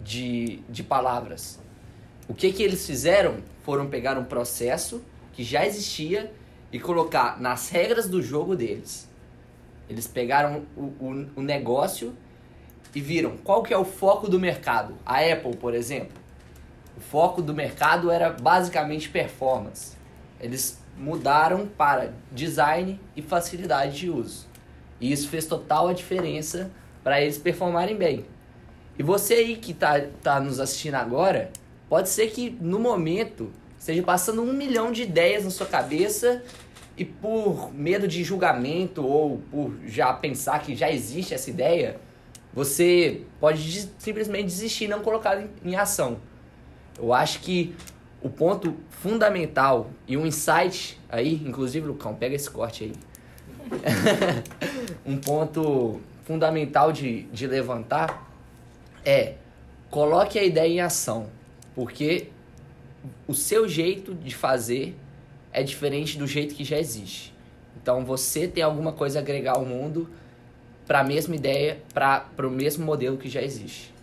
de, 0.01 0.59
de 0.67 0.81
palavras. 0.81 1.59
O 2.27 2.33
que, 2.33 2.51
que 2.51 2.63
eles 2.63 2.83
fizeram? 2.87 3.35
Foram 3.61 3.91
pegar 3.91 4.17
um 4.17 4.23
processo 4.23 5.03
que 5.33 5.43
já 5.43 5.67
existia 5.67 6.33
e 6.71 6.79
colocar 6.79 7.39
nas 7.39 7.69
regras 7.69 8.09
do 8.09 8.23
jogo 8.23 8.55
deles. 8.55 9.07
Eles 9.87 10.07
pegaram 10.07 10.63
o, 10.75 10.85
o, 10.99 11.27
o 11.35 11.41
negócio 11.43 12.15
e 12.95 12.99
viram 12.99 13.37
qual 13.43 13.61
que 13.61 13.71
é 13.71 13.77
o 13.77 13.85
foco 13.85 14.27
do 14.27 14.39
mercado. 14.39 14.95
A 15.05 15.19
Apple, 15.19 15.55
por 15.57 15.75
exemplo, 15.75 16.17
o 16.97 16.99
foco 16.99 17.43
do 17.43 17.53
mercado 17.53 18.09
era 18.09 18.31
basicamente 18.31 19.09
performance. 19.09 19.95
Eles 20.39 20.79
mudaram 20.97 21.67
para 21.67 22.13
design 22.31 22.99
e 23.15 23.21
facilidade 23.21 23.97
de 23.97 24.09
uso. 24.09 24.47
E 24.99 25.11
isso 25.11 25.29
fez 25.29 25.45
total 25.45 25.87
a 25.87 25.93
diferença 25.93 26.71
para 27.03 27.21
eles 27.21 27.37
performarem 27.37 27.95
bem. 27.95 28.25
E 28.97 29.03
você 29.03 29.35
aí 29.35 29.55
que 29.57 29.71
está 29.71 30.01
tá 30.23 30.39
nos 30.39 30.59
assistindo 30.59 30.95
agora, 30.95 31.51
pode 31.87 32.09
ser 32.09 32.31
que 32.31 32.49
no 32.59 32.79
momento 32.79 33.51
esteja 33.77 34.01
passando 34.01 34.41
um 34.41 34.51
milhão 34.51 34.91
de 34.91 35.03
ideias 35.03 35.43
na 35.43 35.51
sua 35.51 35.67
cabeça 35.67 36.43
e 36.97 37.05
por 37.05 37.71
medo 37.71 38.07
de 38.07 38.23
julgamento 38.23 39.05
ou 39.05 39.39
por 39.51 39.77
já 39.85 40.11
pensar 40.13 40.59
que 40.63 40.75
já 40.75 40.91
existe 40.91 41.33
essa 41.33 41.49
ideia, 41.49 41.97
você 42.51 43.21
pode 43.39 43.87
simplesmente 43.99 44.45
desistir 44.45 44.85
e 44.85 44.87
não 44.87 45.01
colocar 45.01 45.39
em, 45.39 45.49
em 45.63 45.75
ação. 45.75 46.17
Eu 46.97 47.13
acho 47.13 47.39
que 47.41 47.75
o 48.27 48.29
ponto 48.29 48.75
fundamental 48.89 49.89
e 50.05 50.17
um 50.17 50.25
insight 50.25 50.99
aí, 51.07 51.35
inclusive, 51.45 51.87
Lucão, 51.87 52.13
pega 52.13 52.35
esse 52.35 52.49
corte 52.51 52.83
aí. 52.83 52.93
um 55.05 55.17
ponto 55.17 56.01
fundamental 56.25 56.91
de, 56.91 57.23
de 57.23 57.47
levantar 57.47 58.29
é 59.05 59.35
coloque 59.89 60.37
a 60.37 60.43
ideia 60.43 60.69
em 60.69 60.81
ação, 60.81 61.29
porque 61.73 62.27
o 63.25 63.33
seu 63.33 63.65
jeito 63.65 64.13
de 64.13 64.35
fazer 64.35 64.93
é 65.53 65.63
diferente 65.63 66.17
do 66.17 66.27
jeito 66.27 66.53
que 66.53 66.65
já 66.65 66.77
existe. 66.77 67.33
Então 67.81 68.03
você 68.03 68.45
tem 68.45 68.61
alguma 68.61 68.91
coisa 68.91 69.19
a 69.19 69.21
agregar 69.21 69.53
ao 69.53 69.63
mundo 69.63 70.09
para 70.85 70.99
a 70.99 71.03
mesma 71.03 71.33
ideia, 71.33 71.79
para 71.93 72.45
o 72.45 72.49
mesmo 72.49 72.85
modelo 72.85 73.17
que 73.17 73.29
já 73.29 73.41
existe. 73.41 73.93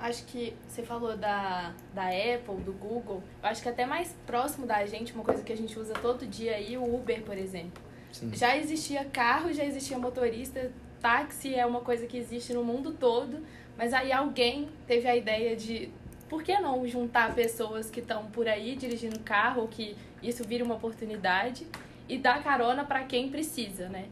Acho 0.00 0.24
que 0.24 0.54
você 0.66 0.82
falou 0.82 1.16
da, 1.16 1.74
da 1.94 2.06
Apple, 2.06 2.56
do 2.64 2.72
Google. 2.72 3.22
Eu 3.42 3.48
acho 3.48 3.62
que 3.62 3.68
até 3.68 3.84
mais 3.84 4.14
próximo 4.26 4.66
da 4.66 4.84
gente, 4.86 5.12
uma 5.12 5.24
coisa 5.24 5.42
que 5.42 5.52
a 5.52 5.56
gente 5.56 5.78
usa 5.78 5.92
todo 5.94 6.26
dia 6.26 6.56
aí, 6.56 6.76
o 6.78 6.94
Uber, 6.94 7.22
por 7.22 7.36
exemplo. 7.36 7.82
Sim. 8.10 8.32
Já 8.34 8.56
existia 8.56 9.04
carro, 9.04 9.52
já 9.52 9.64
existia 9.64 9.98
motorista, 9.98 10.72
táxi 11.00 11.54
é 11.54 11.64
uma 11.64 11.80
coisa 11.80 12.06
que 12.06 12.16
existe 12.16 12.52
no 12.52 12.64
mundo 12.64 12.92
todo, 12.92 13.44
mas 13.76 13.92
aí 13.92 14.10
alguém 14.12 14.68
teve 14.86 15.06
a 15.06 15.16
ideia 15.16 15.54
de 15.54 15.90
por 16.28 16.42
que 16.42 16.58
não 16.58 16.86
juntar 16.86 17.34
pessoas 17.34 17.90
que 17.90 18.00
estão 18.00 18.26
por 18.26 18.48
aí 18.48 18.76
dirigindo 18.76 19.18
carro, 19.20 19.66
que 19.68 19.96
isso 20.22 20.44
vira 20.44 20.64
uma 20.64 20.76
oportunidade 20.76 21.66
e 22.08 22.18
dar 22.18 22.42
carona 22.42 22.84
para 22.84 23.04
quem 23.04 23.28
precisa, 23.28 23.88
né? 23.88 24.06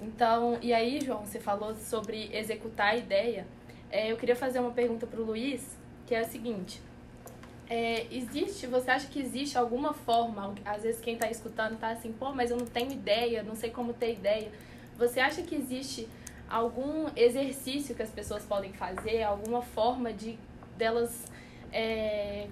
Então, 0.00 0.58
e 0.60 0.72
aí, 0.72 1.00
João, 1.00 1.24
você 1.24 1.40
falou 1.40 1.74
sobre 1.74 2.30
executar 2.32 2.94
a 2.94 2.96
ideia. 2.96 3.46
É, 3.94 4.10
eu 4.10 4.16
queria 4.16 4.34
fazer 4.34 4.58
uma 4.58 4.72
pergunta 4.72 5.06
para 5.06 5.20
o 5.20 5.24
Luiz, 5.24 5.78
que 6.04 6.16
é 6.16 6.18
a 6.18 6.24
seguinte: 6.24 6.82
É, 7.70 8.08
existe, 8.10 8.66
você 8.66 8.90
acha 8.90 9.06
que 9.06 9.20
existe 9.20 9.56
alguma 9.56 9.94
forma, 9.94 10.52
às 10.64 10.82
vezes 10.82 11.00
quem 11.00 11.14
está 11.14 11.30
escutando 11.30 11.74
está 11.74 11.90
assim, 11.90 12.12
pô, 12.12 12.32
mas 12.32 12.50
eu 12.50 12.56
não 12.56 12.66
tenho 12.66 12.90
ideia, 12.90 13.44
não 13.44 13.54
sei 13.54 13.70
como 13.70 13.92
ter 13.92 14.14
ideia. 14.14 14.50
Você 14.98 15.20
acha 15.20 15.42
que 15.42 15.54
existe 15.54 16.08
algum 16.50 17.08
exercício 17.14 17.94
que 17.94 18.02
as 18.02 18.10
pessoas 18.10 18.44
podem 18.44 18.72
fazer, 18.72 19.22
alguma 19.22 19.62
forma 19.62 20.12
de 20.12 20.36
delas 20.76 21.30
é, 21.72 22.48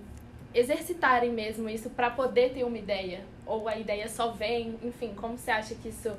exercitarem 0.54 1.32
mesmo 1.32 1.68
isso 1.68 1.90
para 1.90 2.08
poder 2.08 2.54
ter 2.54 2.62
uma 2.62 2.78
ideia? 2.78 3.24
Ou 3.44 3.68
a 3.68 3.76
ideia 3.76 4.08
só 4.08 4.30
vem, 4.30 4.78
enfim, 4.84 5.12
como 5.16 5.36
você 5.36 5.50
acha 5.50 5.74
que 5.74 5.88
isso, 5.88 6.12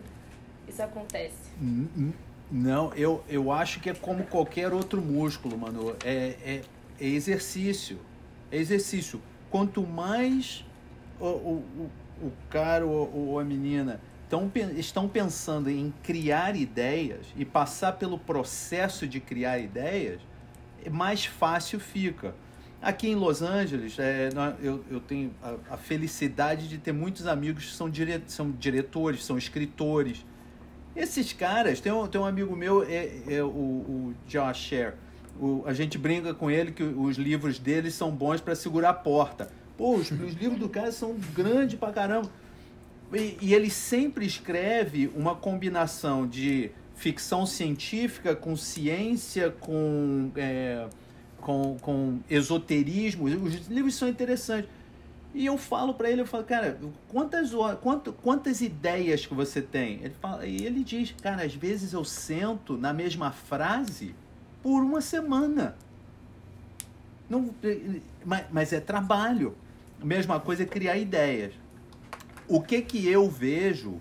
isso 0.68 0.84
acontece? 0.84 1.50
Não, 2.56 2.94
eu, 2.94 3.24
eu 3.28 3.52
acho 3.52 3.80
que 3.80 3.90
é 3.90 3.96
como 3.96 4.26
qualquer 4.26 4.72
outro 4.72 5.02
músculo, 5.02 5.58
mano. 5.58 5.96
É, 6.06 6.36
é, 6.46 6.62
é 7.02 7.08
exercício. 7.08 7.98
É 8.52 8.58
exercício. 8.58 9.20
Quanto 9.50 9.82
mais 9.82 10.64
o, 11.20 11.26
o, 11.26 11.92
o 12.22 12.32
cara 12.52 12.86
ou, 12.86 13.12
ou 13.12 13.40
a 13.40 13.44
menina 13.44 14.00
tão, 14.30 14.52
estão 14.78 15.10
pensando 15.10 15.68
em 15.68 15.92
criar 16.04 16.56
ideias 16.56 17.26
e 17.36 17.44
passar 17.44 17.94
pelo 17.94 18.20
processo 18.20 19.08
de 19.08 19.20
criar 19.20 19.58
ideias, 19.58 20.22
mais 20.92 21.26
fácil 21.26 21.80
fica. 21.80 22.36
Aqui 22.80 23.08
em 23.08 23.16
Los 23.16 23.42
Angeles, 23.42 23.98
é, 23.98 24.30
eu, 24.62 24.84
eu 24.92 25.00
tenho 25.00 25.34
a, 25.42 25.74
a, 25.74 25.78
felicidade 25.78 26.68
de 26.68 26.78
ter 26.78 26.92
muitos 26.92 27.26
amigos 27.26 27.66
que 27.66 27.72
são, 27.72 27.90
dire, 27.90 28.22
são 28.28 28.52
diretores, 28.52 29.24
são 29.26 29.40
escritores. 29.40 30.24
Esses 30.96 31.34
caras, 31.34 31.80
tem 31.80 31.92
um, 31.92 32.08
tem 32.08 32.22
um 32.22 32.26
amigo 32.26 32.56
meu, 32.56 32.84
é, 32.84 33.10
é 33.28 33.44
o, 33.44 33.48
o 33.48 34.14
Josh 34.28 34.58
Sher 34.58 34.94
o, 35.40 35.64
a 35.66 35.74
gente 35.74 35.98
brinca 35.98 36.34
com 36.34 36.50
ele 36.50 36.72
que 36.72 36.84
os 36.84 37.18
livros 37.18 37.60
dele 37.60 37.90
são 37.90 38.12
bons 38.12 38.42
para 38.42 38.56
segurar 38.56 38.90
a 38.90 38.94
porta. 38.94 39.50
Pô, 39.78 39.96
os, 39.96 40.12
os, 40.12 40.34
livros 40.34 40.60
do 40.60 40.70
cara 40.70 40.92
são 40.92 41.16
grandes 41.34 41.78
pra 41.80 41.92
caramba. 41.92 42.30
E, 43.12 43.38
e, 43.42 43.54
ele 43.54 43.70
sempre 43.70 44.26
escreve 44.26 45.12
uma 45.16 45.36
combinação 45.36 46.28
de 46.28 46.72
ficção 46.96 47.46
científica 47.46 48.36
com 48.36 48.56
ciência, 48.56 49.52
com, 49.60 50.32
é, 50.36 50.88
com, 51.42 51.78
com 51.82 52.20
esoterismo. 52.30 53.26
Os 53.26 53.68
livros 53.68 53.96
são 53.96 54.08
interessantes. 54.08 54.70
E 55.34 55.46
eu 55.48 55.58
falo 55.58 55.96
para 55.96 56.12
ele, 56.12 56.22
eu 56.22 56.28
falo, 56.28 56.44
cara, 56.44 56.80
quantas, 57.08 57.52
quantas, 57.82 58.14
quantas 58.22 58.62
ideias 58.62 59.26
que 59.26 59.34
você 59.34 59.62
tem? 59.62 59.96
Ele 60.04 60.14
fala, 60.22 60.46
e 60.46 60.64
ele 60.64 60.84
diz, 60.84 61.16
cara, 61.22 61.44
às 61.44 61.56
vezes 61.56 61.94
eu 61.94 62.06
sento 62.06 62.78
na 62.78 62.94
mesma 62.94 63.32
frase 63.32 64.14
por 64.62 64.84
uma 64.84 65.02
semana. 65.02 65.76
Não, 67.28 67.50
mas, 68.24 68.46
mas 68.52 68.74
é 68.74 68.80
trabalho. 68.80 69.56
A 70.00 70.06
mesma 70.06 70.40
coisa 70.40 70.64
é 70.64 70.66
criar 70.68 70.98
ideias. 70.98 71.54
O 72.48 72.62
que 72.62 72.82
que 72.82 73.08
eu 73.08 73.28
vejo 73.28 74.00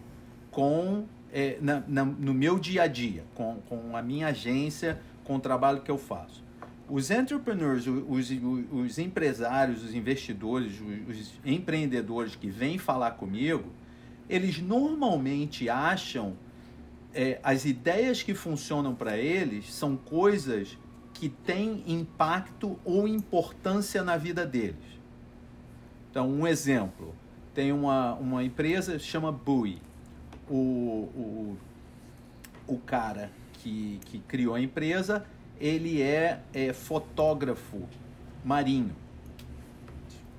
com 0.50 1.06
é, 1.32 1.56
na, 1.62 1.82
na, 1.88 2.04
no 2.04 2.34
meu 2.34 2.58
dia 2.58 2.82
a 2.82 2.86
dia, 2.86 3.24
com, 3.34 3.56
com 3.68 3.96
a 3.96 4.02
minha 4.02 4.26
agência, 4.26 5.00
com 5.24 5.36
o 5.36 5.40
trabalho 5.40 5.80
que 5.80 5.90
eu 5.90 5.96
faço? 5.96 6.41
Os 6.94 7.11
entrepreneurs, 7.11 7.87
os, 7.87 8.30
os, 8.30 8.64
os 8.70 8.99
empresários, 8.99 9.82
os 9.82 9.94
investidores, 9.94 10.75
os, 11.08 11.40
empreendedores 11.42 12.37
que 12.37 12.50
vêm 12.50 12.76
falar 12.76 13.12
comigo, 13.12 13.72
eles 14.28 14.61
normalmente 14.61 15.70
acham 15.70 16.37
é, 17.14 17.40
as 17.42 17.64
ideias 17.64 18.22
que 18.22 18.34
funcionam 18.34 18.94
para 18.94 19.16
eles 19.16 19.72
são 19.72 19.96
coisas 19.96 20.76
que 21.14 21.30
têm 21.30 21.82
impacto 21.87 22.78
ou 22.84 23.08
importância 23.08 24.02
na 24.02 24.18
vida 24.18 24.44
deles. 24.44 25.00
Então, 26.11 26.28
um 26.28 26.46
exemplo: 26.46 27.14
tem 27.54 27.72
uma, 27.72 28.12
uma 28.16 28.44
empresa 28.44 28.99
chama 28.99 29.32
Bui. 29.32 29.80
O, 30.46 31.08
o, 31.16 31.58
o 32.66 32.78
cara 32.80 33.32
que, 33.54 33.99
que 34.04 34.18
criou 34.18 34.54
a 34.54 34.61
empresa, 34.61 35.25
ele 35.64 36.02
é, 36.02 36.40
é 36.52 36.73
fotógrafo 36.73 37.83
marinho. 38.45 38.95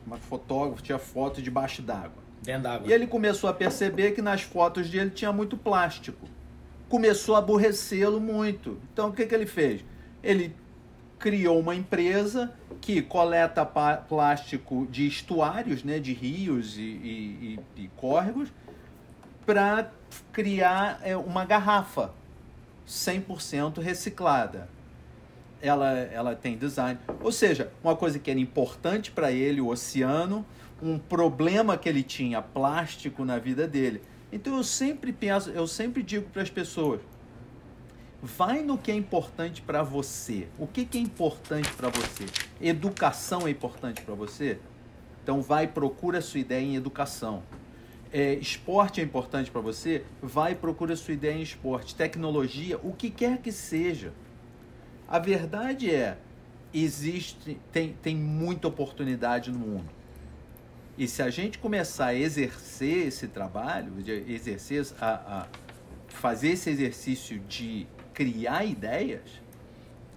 Uma 0.06 0.18
fotógrafo, 0.18 0.84
tinha 0.84 1.00
foto 1.00 1.42
debaixo 1.42 1.82
d'água. 1.82 2.22
Dentro 2.42 2.63
d'água. 2.63 2.88
E 2.89 2.94
ele 2.94 3.08
começou 3.08 3.50
a 3.50 3.53
perceber 3.53 4.12
que 4.12 4.22
nas 4.22 4.42
fotos 4.42 4.89
dele 4.89 5.10
tinha 5.10 5.32
muito 5.32 5.56
plástico 5.56 6.27
começou 6.94 7.34
a 7.34 7.39
aborrecê-lo 7.39 8.22
muito. 8.22 8.80
Então 8.94 9.10
o 9.10 9.13
que, 9.13 9.25
que 9.25 9.34
ele 9.34 9.48
fez? 9.48 9.84
Ele 10.22 10.56
criou 11.18 11.60
uma 11.60 11.74
empresa 11.74 12.53
que 12.80 13.01
coleta 13.01 13.65
plástico 13.65 14.86
de 14.92 15.08
estuários, 15.08 15.84
né, 15.84 15.98
de 15.98 16.13
rios 16.13 16.77
e, 16.77 16.82
e, 16.82 17.60
e, 17.77 17.84
e 17.86 17.88
córregos, 17.98 18.50
para 19.44 19.92
criar 20.32 21.00
é, 21.01 21.18
uma 21.18 21.46
garrafa 21.46 22.13
100% 22.88 23.82
reciclada. 23.82 24.70
Ela, 25.63 25.91
ela 25.91 26.36
tem 26.36 26.55
design. 26.55 27.00
Ou 27.22 27.32
seja, 27.32 27.72
uma 27.84 27.96
coisa 27.96 28.20
que 28.20 28.29
era 28.29 28.39
importante 28.39 29.10
para 29.10 29.32
ele, 29.32 29.62
o 29.62 29.70
oceano, 29.70 30.46
um 30.79 31.00
problema 31.00 31.75
que 31.77 31.89
ele 31.89 32.03
tinha, 32.03 32.41
plástico 32.41 33.25
na 33.25 33.39
vida 33.39 33.67
dele 33.67 34.01
então 34.34 34.58
eu 34.58 34.63
sempre 34.63 35.13
penso, 35.13 35.51
eu 35.51 35.67
sempre 35.67 36.01
digo 36.01 36.27
para 36.32 36.41
as 36.41 36.50
pessoas: 36.50 37.00
vai 38.20 38.63
no 38.63 38.79
que 38.79 38.91
é 38.91 38.96
importante 38.96 39.62
para 39.62 39.84
você. 39.84 40.48
O 40.58 40.65
que, 40.65 40.84
que 40.86 40.98
é 40.98 41.01
importante 41.01 41.72
para 41.74 41.89
você? 41.89 42.25
Educação 42.60 43.48
é 43.48 43.51
importante 43.51 44.01
para 44.01 44.15
você? 44.15 44.58
Então 45.22 45.39
vai 45.39 45.67
procura 45.67 46.17
a 46.17 46.22
sua 46.22 46.39
ideia 46.39 46.63
em 46.63 46.75
educação. 46.75 47.43
É, 48.12 48.34
esporte 48.34 49.00
é 49.00 49.03
importante 49.03 49.51
para 49.51 49.62
você? 49.62 50.03
Vai 50.20 50.55
procura 50.55 50.93
a 50.93 50.98
sua 50.98 51.13
ideia 51.13 51.36
em 51.36 51.43
esporte. 51.43 51.93
Tecnologia, 51.93 52.79
o 52.82 52.91
que 52.91 53.12
quer 53.12 53.38
que 53.38 53.51
seja. 53.51 54.13
A 55.07 55.19
verdade 55.19 55.93
é, 55.93 56.17
existe, 56.74 57.60
tem, 57.72 57.93
tem 58.01 58.15
muita 58.15 58.67
oportunidade 58.67 59.51
no 59.51 59.60
mundo 59.60 60.03
e 60.98 61.07
se 61.07 61.24
a 61.24 61.29
gente 61.29 61.57
começar 61.57 62.07
a 62.07 62.15
exercer 62.15 63.07
esse 63.07 63.27
trabalho, 63.27 63.91
de 64.03 64.12
exercer 64.31 64.86
a, 65.01 65.12
a 65.12 65.48
fazer 66.07 66.50
esse 66.50 66.69
exercício 66.69 67.39
de 67.39 67.88
criar 68.13 68.63
ideias, 68.63 69.41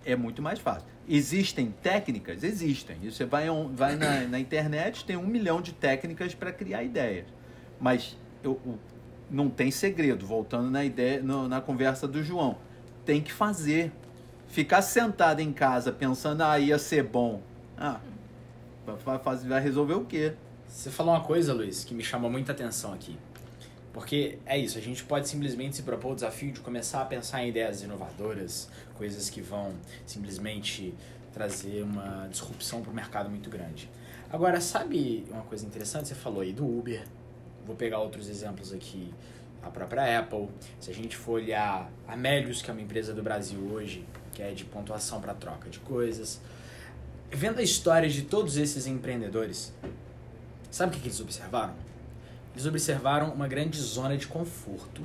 é 0.05 0.15
muito 0.15 0.43
mais 0.43 0.59
fácil. 0.59 0.87
Existem 1.09 1.75
técnicas? 1.83 2.45
Existem. 2.45 2.99
Você 3.11 3.25
vai, 3.25 3.47
vai 3.73 3.97
na, 3.97 4.21
na 4.29 4.39
internet, 4.39 5.05
tem 5.05 5.17
um 5.17 5.27
milhão 5.27 5.63
de 5.63 5.73
técnicas 5.73 6.35
para 6.35 6.53
criar 6.53 6.83
ideias. 6.83 7.27
Mas 7.81 8.17
eu, 8.45 8.61
eu, 8.67 8.79
não 9.31 9.49
tem 9.49 9.71
segredo, 9.71 10.27
voltando 10.27 10.71
na 10.71 10.85
ideia, 10.85 11.23
no, 11.23 11.49
na 11.49 11.61
conversa 11.61 12.07
do 12.07 12.23
João. 12.23 12.59
Tem 13.05 13.23
que 13.23 13.33
fazer. 13.33 13.93
Ficar 14.49 14.83
sentado 14.83 15.41
em 15.41 15.53
casa 15.53 15.93
pensando, 15.93 16.43
ah, 16.43 16.59
ia 16.59 16.79
ser 16.79 17.03
bom. 17.03 17.43
Ah, 17.77 18.01
vai, 19.05 19.19
fazer, 19.19 19.49
vai 19.49 19.61
resolver 19.61 19.95
o 19.95 20.05
quê? 20.05 20.35
Você 20.69 20.91
falou 20.91 21.15
uma 21.15 21.23
coisa, 21.23 21.53
Luiz, 21.53 21.85
que 21.85 21.95
me 21.95 22.03
chamou 22.03 22.31
muita 22.31 22.53
atenção 22.53 22.93
aqui. 22.93 23.17
Porque 23.93 24.39
é 24.45 24.59
isso, 24.59 24.77
a 24.77 24.81
gente 24.81 25.03
pode 25.05 25.27
simplesmente 25.27 25.77
se 25.77 25.83
propor 25.83 26.13
o 26.13 26.15
desafio 26.15 26.53
de 26.53 26.61
começar 26.61 27.01
a 27.01 27.05
pensar 27.07 27.43
em 27.43 27.49
ideias 27.49 27.83
inovadoras, 27.83 28.69
coisas 28.95 29.31
que 29.31 29.41
vão 29.41 29.73
simplesmente 30.07 30.93
trazer 31.33 31.83
uma 31.83 32.29
disrupção 32.31 32.83
para 32.83 32.91
o 32.91 32.95
mercado 32.95 33.31
muito 33.31 33.49
grande. 33.49 33.91
Agora, 34.31 34.61
sabe 34.61 35.25
uma 35.31 35.43
coisa 35.43 35.65
interessante? 35.65 36.09
Você 36.09 36.15
falou 36.15 36.43
aí 36.43 36.53
do 36.53 36.67
Uber, 36.67 37.05
vou 37.67 37.75
pegar 37.75 37.99
outros 37.99 38.29
exemplos 38.29 38.73
aqui, 38.73 39.15
a 39.63 39.71
própria 39.71 40.19
Apple. 40.19 40.49
Se 40.79 40.91
a 40.91 40.95
gente 40.95 41.17
for 41.17 41.33
olhar 41.41 41.91
a 42.07 42.17
Melius, 42.17 42.61
que 42.61 42.71
é 42.71 42.73
uma 42.75 42.83
empresa 42.83 43.15
do 43.15 43.23
Brasil 43.23 43.61
hoje, 43.73 44.05
que 44.37 44.43
é 44.43 44.53
de 44.53 44.65
pontuação 44.65 45.21
para 45.21 45.35
troca 45.35 45.69
de 45.71 45.79
coisas, 45.81 46.41
vendo 47.31 47.59
a 47.59 47.63
história 47.63 48.09
de 48.09 48.23
todos 48.23 48.57
esses 48.57 48.87
empreendedores, 48.87 49.73
Sabe 50.77 50.95
o 50.95 51.01
que, 51.01 51.09
eles 51.09 51.21
observaram? 51.21 51.75
Eles 52.53 52.67
observaram 52.67 53.33
uma 53.33 53.49
grande 53.49 53.81
zona 53.81 54.15
de 54.15 54.27
conforto 54.27 55.01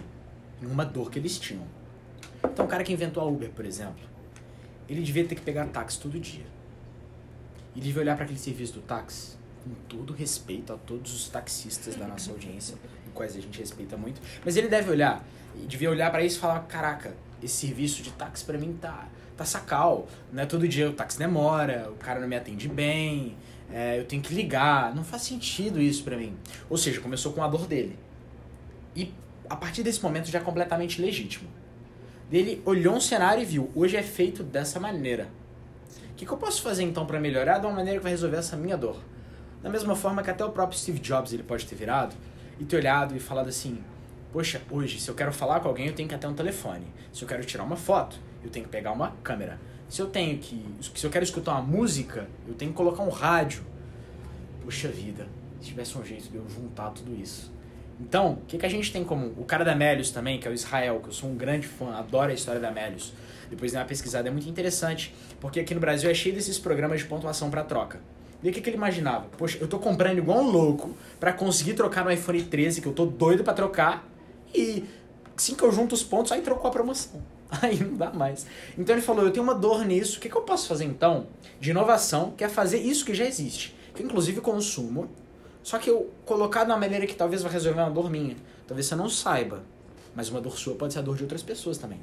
em 0.61 0.65
uma 0.65 0.83
dor 0.83 1.09
que 1.09 1.17
eles 1.17 1.39
tinham. 1.39 1.65
Então, 2.43 2.65
o 2.65 2.67
cara 2.67 2.83
que 2.83 2.91
inventou 2.91 3.23
a 3.23 3.25
Uber, 3.25 3.49
por 3.51 3.65
exemplo, 3.65 4.03
ele 4.89 5.01
devia 5.01 5.25
ter 5.25 5.35
que 5.35 5.41
pegar 5.41 5.65
táxi 5.67 5.97
todo 5.97 6.19
dia. 6.19 6.45
Ele 7.73 7.85
devia 7.85 8.01
olhar 8.01 8.15
para 8.17 8.25
aquele 8.25 8.37
serviço 8.37 8.73
do 8.73 8.81
táxi 8.81 9.37
com 9.63 9.73
todo 9.87 10.11
respeito 10.11 10.73
a 10.73 10.77
todos 10.77 11.13
os 11.13 11.29
taxistas 11.29 11.95
da 11.95 12.05
nossa 12.05 12.31
audiência, 12.31 12.75
quais 13.13 13.33
a 13.37 13.39
gente 13.39 13.57
respeita 13.57 13.95
muito, 13.95 14.21
mas 14.43 14.57
ele 14.57 14.67
deve 14.67 14.91
olhar, 14.91 15.23
devia 15.67 15.89
olhar 15.89 16.11
para 16.11 16.21
isso 16.21 16.35
e 16.37 16.41
falar: 16.41 16.59
caraca, 16.61 17.15
esse 17.41 17.67
serviço 17.67 18.03
de 18.03 18.11
táxi 18.11 18.43
para 18.43 18.57
mim 18.57 18.77
tá, 18.81 19.07
tá 19.37 19.45
sacal, 19.45 20.07
não 20.31 20.43
é 20.43 20.45
todo 20.45 20.67
dia 20.67 20.89
o 20.89 20.93
táxi 20.93 21.17
demora, 21.17 21.89
o 21.91 21.95
cara 21.95 22.19
não 22.19 22.27
me 22.27 22.35
atende 22.35 22.67
bem, 22.67 23.35
é, 23.71 23.99
eu 23.99 24.05
tenho 24.05 24.21
que 24.21 24.33
ligar. 24.33 24.93
Não 24.93 25.03
faz 25.03 25.23
sentido 25.23 25.81
isso 25.81 26.03
para 26.03 26.17
mim. 26.17 26.35
Ou 26.69 26.77
seja, 26.77 26.99
começou 26.99 27.31
com 27.33 27.43
a 27.43 27.47
dor 27.47 27.65
dele. 27.65 27.97
E 28.95 29.13
a 29.49 29.55
partir 29.55 29.83
desse 29.83 30.03
momento 30.03 30.29
já 30.29 30.39
é 30.39 30.41
completamente 30.41 31.01
legítimo. 31.01 31.49
Ele 32.31 32.61
olhou 32.65 32.95
um 32.95 33.01
cenário 33.01 33.41
e 33.41 33.45
viu, 33.45 33.69
hoje 33.75 33.97
é 33.97 34.03
feito 34.03 34.43
dessa 34.43 34.79
maneira. 34.79 35.27
O 36.11 36.15
que, 36.15 36.25
que 36.25 36.31
eu 36.31 36.37
posso 36.37 36.61
fazer 36.61 36.83
então 36.83 37.05
para 37.05 37.19
melhorar 37.19 37.59
de 37.59 37.65
uma 37.65 37.75
maneira 37.75 37.99
que 37.99 38.03
vai 38.03 38.11
resolver 38.11 38.37
essa 38.37 38.55
minha 38.55 38.77
dor? 38.77 38.97
Da 39.61 39.69
mesma 39.69 39.95
forma 39.95 40.23
que 40.23 40.29
até 40.29 40.43
o 40.45 40.49
próprio 40.49 40.79
Steve 40.79 40.99
Jobs 40.99 41.33
ele 41.33 41.43
pode 41.43 41.65
ter 41.65 41.75
virado 41.75 42.15
e 42.59 42.63
ter 42.63 42.77
olhado 42.77 43.15
e 43.15 43.19
falado 43.19 43.49
assim: 43.49 43.79
Poxa, 44.31 44.61
hoje, 44.71 44.99
se 44.99 45.09
eu 45.09 45.15
quero 45.15 45.33
falar 45.33 45.59
com 45.59 45.67
alguém, 45.67 45.87
eu 45.87 45.93
tenho 45.93 46.07
que 46.07 46.15
até 46.15 46.27
um 46.27 46.33
telefone. 46.33 46.87
Se 47.11 47.23
eu 47.23 47.27
quero 47.27 47.43
tirar 47.43 47.63
uma 47.63 47.75
foto, 47.75 48.17
eu 48.43 48.49
tenho 48.49 48.65
que 48.65 48.71
pegar 48.71 48.91
uma 48.91 49.11
câmera. 49.23 49.59
Se 49.87 50.01
eu 50.01 50.07
tenho 50.07 50.37
que. 50.37 50.63
Se 50.95 51.05
eu 51.05 51.09
quero 51.09 51.23
escutar 51.23 51.51
uma 51.53 51.61
música, 51.61 52.27
eu 52.47 52.53
tenho 52.53 52.71
que 52.71 52.77
colocar 52.77 53.03
um 53.03 53.09
rádio. 53.09 53.63
Puxa 54.63 54.87
vida, 54.87 55.27
se 55.59 55.67
tivesse 55.67 55.97
um 55.97 56.05
jeito 56.05 56.29
de 56.29 56.37
eu 56.37 56.49
juntar 56.49 56.91
tudo 56.91 57.13
isso. 57.19 57.51
Então, 57.99 58.33
o 58.33 58.45
que, 58.47 58.57
que 58.57 58.65
a 58.65 58.69
gente 58.69 58.91
tem 58.91 59.03
em 59.03 59.05
comum? 59.05 59.33
O 59.37 59.43
cara 59.43 59.63
da 59.63 59.75
Melius 59.75 60.09
também, 60.09 60.39
que 60.39 60.47
é 60.47 60.51
o 60.51 60.53
Israel, 60.53 60.99
que 61.01 61.09
eu 61.09 61.13
sou 61.13 61.29
um 61.29 61.35
grande 61.35 61.67
fã, 61.67 61.93
adoro 61.93 62.31
a 62.31 62.33
história 62.33 62.59
da 62.59 62.71
Melius. 62.71 63.13
Depois 63.49 63.71
de 63.71 63.77
uma 63.77 63.85
pesquisada, 63.85 64.27
é 64.27 64.31
muito 64.31 64.49
interessante, 64.49 65.13
porque 65.39 65.59
aqui 65.59 65.73
no 65.73 65.79
Brasil 65.79 66.09
é 66.09 66.13
cheio 66.13 66.33
desses 66.33 66.57
programas 66.57 67.01
de 67.01 67.05
pontuação 67.05 67.51
para 67.51 67.63
troca. 67.63 67.99
E 68.41 68.49
o 68.49 68.51
que, 68.51 68.59
que 68.59 68.69
ele 68.69 68.77
imaginava? 68.77 69.25
Poxa, 69.37 69.57
eu 69.61 69.67
tô 69.67 69.77
comprando 69.77 70.17
igual 70.17 70.39
um 70.39 70.49
louco 70.49 70.95
para 71.19 71.31
conseguir 71.31 71.73
trocar 71.73 72.03
no 72.03 72.11
iPhone 72.11 72.41
13, 72.41 72.81
que 72.81 72.87
eu 72.87 72.93
tô 72.93 73.05
doido 73.05 73.43
para 73.43 73.53
trocar, 73.53 74.07
e 74.53 74.83
assim 75.35 75.55
que 75.55 75.63
eu 75.63 75.71
junto 75.71 75.93
os 75.93 76.03
pontos, 76.03 76.31
aí 76.31 76.41
trocou 76.41 76.69
a 76.69 76.71
promoção. 76.71 77.21
Aí 77.61 77.77
não 77.83 77.97
dá 77.97 78.11
mais. 78.11 78.45
Então 78.77 78.95
ele 78.95 79.01
falou: 79.01 79.25
eu 79.25 79.31
tenho 79.31 79.43
uma 79.43 79.53
dor 79.53 79.83
nisso, 79.83 80.17
o 80.17 80.21
que, 80.21 80.29
que 80.29 80.35
eu 80.35 80.41
posso 80.41 80.69
fazer 80.69 80.85
então 80.85 81.27
de 81.59 81.71
inovação, 81.71 82.31
que 82.31 82.45
é 82.45 82.49
fazer 82.49 82.77
isso 82.77 83.03
que 83.03 83.13
já 83.13 83.25
existe, 83.25 83.75
que 83.93 84.01
inclusive 84.01 84.39
consumo, 84.39 85.09
só 85.61 85.77
que 85.77 85.89
eu 85.89 86.09
colocar 86.25 86.63
de 86.63 86.71
uma 86.71 86.77
maneira 86.77 87.05
que 87.05 87.13
talvez 87.13 87.41
vai 87.41 87.51
resolver 87.51 87.81
uma 87.81 87.89
dor 87.89 88.09
minha. 88.09 88.35
Talvez 88.65 88.87
você 88.87 88.95
não 88.95 89.09
saiba, 89.09 89.63
mas 90.15 90.29
uma 90.29 90.39
dor 90.39 90.57
sua 90.57 90.75
pode 90.75 90.93
ser 90.93 90.99
a 90.99 91.01
dor 91.01 91.17
de 91.17 91.23
outras 91.23 91.43
pessoas 91.43 91.77
também. 91.77 91.99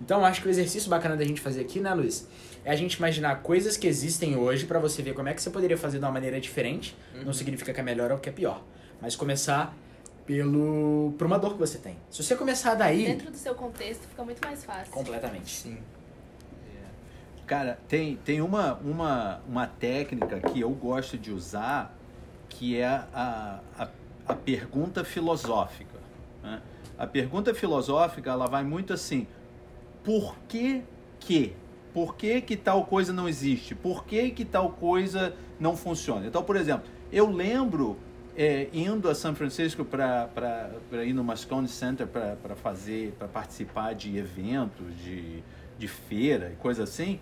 Então 0.00 0.20
eu 0.20 0.24
acho 0.24 0.42
que 0.42 0.48
o 0.48 0.50
exercício 0.50 0.90
bacana 0.90 1.16
da 1.16 1.24
gente 1.24 1.40
fazer 1.40 1.60
aqui, 1.60 1.80
né, 1.80 1.92
Luiz? 1.94 2.28
É 2.64 2.70
a 2.70 2.76
gente 2.76 2.94
imaginar 2.94 3.42
coisas 3.42 3.76
que 3.76 3.86
existem 3.86 4.36
hoje 4.36 4.66
para 4.66 4.78
você 4.78 5.02
ver 5.02 5.14
como 5.14 5.28
é 5.28 5.34
que 5.34 5.42
você 5.42 5.50
poderia 5.50 5.76
fazer 5.76 5.98
de 5.98 6.04
uma 6.04 6.12
maneira 6.12 6.40
diferente. 6.40 6.96
Uhum. 7.14 7.24
Não 7.24 7.32
significa 7.32 7.72
que 7.72 7.80
é 7.80 7.82
melhor 7.82 8.10
ou 8.10 8.18
que 8.18 8.28
é 8.28 8.32
pior. 8.32 8.62
Mas 9.00 9.14
começar 9.16 9.76
pelo 10.26 11.14
por 11.18 11.26
uma 11.26 11.38
dor 11.38 11.52
que 11.52 11.58
você 11.58 11.78
tem. 11.78 11.96
Se 12.10 12.22
você 12.22 12.36
começar 12.36 12.74
daí. 12.74 13.04
Dentro 13.04 13.30
do 13.30 13.36
seu 13.36 13.54
contexto 13.54 14.02
fica 14.08 14.24
muito 14.24 14.44
mais 14.44 14.64
fácil. 14.64 14.92
Completamente. 14.92 15.50
Sim. 15.50 15.78
Cara, 17.46 17.78
tem, 17.88 18.16
tem 18.16 18.40
uma, 18.40 18.74
uma, 18.76 19.40
uma 19.46 19.66
técnica 19.66 20.40
que 20.40 20.60
eu 20.60 20.70
gosto 20.70 21.18
de 21.18 21.30
usar 21.30 21.94
que 22.48 22.78
é 22.78 22.86
a, 22.86 23.60
a, 23.76 23.88
a 24.26 24.34
pergunta 24.34 25.04
filosófica. 25.04 25.98
Né? 26.42 26.62
A 26.96 27.06
pergunta 27.06 27.52
filosófica 27.52 28.30
ela 28.30 28.46
vai 28.46 28.64
muito 28.64 28.94
assim: 28.94 29.26
por 30.02 30.36
que 30.48 30.84
que? 31.20 31.54
Por 31.92 32.16
que, 32.16 32.40
que 32.40 32.56
tal 32.56 32.86
coisa 32.86 33.12
não 33.12 33.28
existe? 33.28 33.74
Por 33.74 34.04
que, 34.04 34.30
que 34.30 34.44
tal 34.44 34.70
coisa 34.70 35.34
não 35.60 35.76
funciona? 35.76 36.26
Então, 36.26 36.42
por 36.42 36.56
exemplo, 36.56 36.88
eu 37.12 37.30
lembro 37.30 37.96
é, 38.36 38.68
indo 38.72 39.08
a 39.08 39.14
São 39.14 39.34
Francisco 39.34 39.84
para 39.84 40.28
ir 41.04 41.12
no 41.12 41.22
Moscone 41.22 41.68
Center 41.68 42.06
para 42.06 42.56
fazer, 42.56 43.12
para 43.18 43.28
participar 43.28 43.94
de 43.94 44.16
eventos, 44.16 44.86
de, 44.98 45.42
de 45.78 45.88
feira 45.88 46.50
e 46.52 46.56
coisa 46.56 46.82
assim. 46.84 47.20